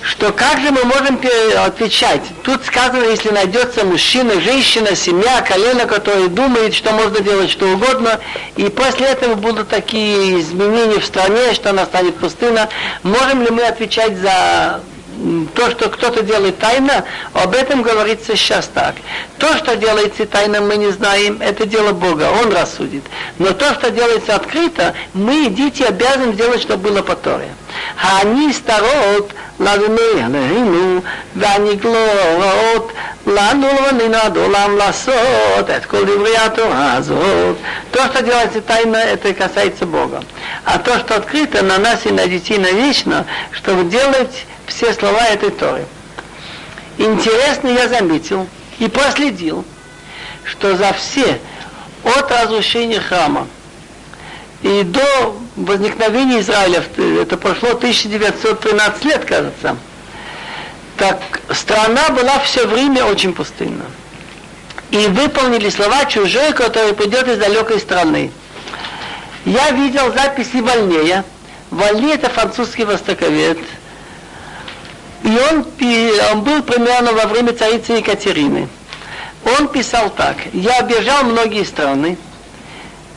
[0.00, 1.18] что как же мы можем
[1.64, 2.22] отвечать?
[2.42, 8.20] Тут сказано, если найдется мужчина, женщина, семья, колено, который думает, что можно делать что угодно,
[8.56, 12.68] и после этого будут такие изменения в стране, что она станет пустына,
[13.02, 14.82] можем ли мы отвечать за
[15.53, 17.03] то, что кто-то делает тайно,
[17.33, 18.95] об этом говорится сейчас так.
[19.37, 23.03] То, что делается тайно, мы не знаем, это дело Бога, Он рассудит.
[23.37, 27.49] Но то, что делается открыто, мы, дети, обязаны делать, чтобы было по Торе.
[28.03, 31.01] אני סתרות לאדוני עלינו,
[31.35, 32.91] והנגלות
[33.27, 37.55] לנו ולבנינו עד עולם לעשות את כל דברי התורה הזאת.
[37.91, 40.23] То, что делается тайно, это касается Бога.
[40.65, 45.50] А то, что открыто, на нас и на детей навечно, чтобы делать все слова этой
[45.50, 45.86] Торы.
[46.98, 48.46] Интересно, я заметил
[48.78, 49.64] и проследил,
[50.44, 51.40] что за все
[52.04, 53.46] от разрушения храма
[54.64, 56.82] и до возникновения Израиля,
[57.20, 59.76] это прошло 1913 лет, кажется,
[60.96, 61.18] так
[61.50, 63.84] страна была все время очень пустынна.
[64.90, 68.30] И выполнили слова чужой, который придет из далекой страны.
[69.44, 71.24] Я видел записи Вольнея.
[71.70, 73.58] Вольней это французский востоковед.
[75.24, 75.66] И он,
[76.32, 78.68] он был примерно во время царицы Екатерины.
[79.58, 80.36] Он писал так.
[80.52, 82.18] Я объезжал многие страны.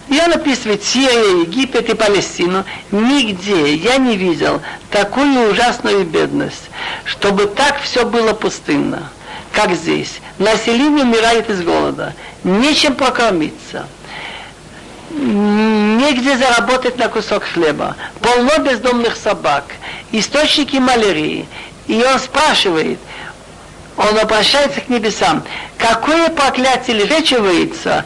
[0.08, 2.64] И он описывает Сирию, Египет и Палестину.
[2.92, 6.70] Нигде я не видел такую ужасную бедность,
[7.04, 9.10] чтобы так все было пустынно,
[9.52, 10.22] как здесь.
[10.40, 12.14] Население умирает из голода,
[12.46, 13.86] нечем покормиться
[15.10, 19.66] негде заработать на кусок хлеба, полно бездомных собак,
[20.12, 21.48] источники малярии.
[21.88, 23.00] И он спрашивает,
[23.96, 25.44] он обращается к небесам,
[25.78, 28.06] какое проклятие лежачивается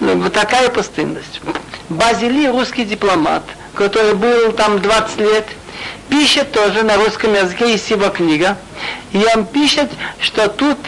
[0.00, 1.40] ну, такая пустынность.
[1.88, 3.42] Базили, русский дипломат,
[3.74, 5.46] который был там 20 лет,
[6.08, 8.56] пишет тоже на русском языке, есть его книга,
[9.12, 9.90] и он пишет,
[10.20, 10.78] что тут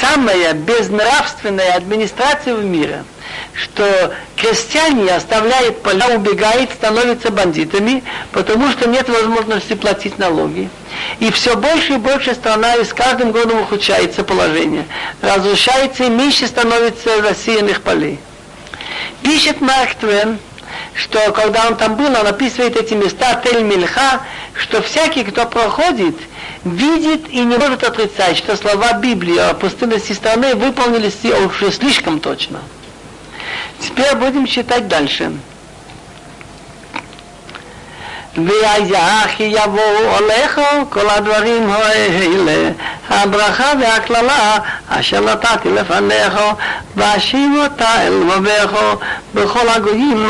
[0.00, 3.04] самая безнравственная администрация в мире–
[3.54, 10.68] что крестьяне оставляют поля, убегают, становятся бандитами, потому что нет возможности платить налоги.
[11.18, 14.86] И все больше и больше страна, и с каждым годом ухудшается положение.
[15.22, 18.18] Разрушается и меньше становится засеянных полей.
[19.22, 20.38] Пишет Марк Твен,
[20.95, 24.21] что когда он там был, он описывает эти места Тель-Мильха,
[24.55, 26.15] что всякий, кто проходит,
[26.63, 32.59] видит и не может отрицать, что слова Библии о пустынности страны выполнились уже слишком точно.
[33.79, 35.31] Теперь будем читать дальше.
[38.35, 42.71] והיה כי יבואו עליך כל הדברים האלה,
[43.09, 44.57] הברכה והקללה
[44.89, 46.33] אשר נתתי לפניך,
[46.95, 48.71] ואשיב אותה אל לבביך
[49.33, 50.27] בכל הגויים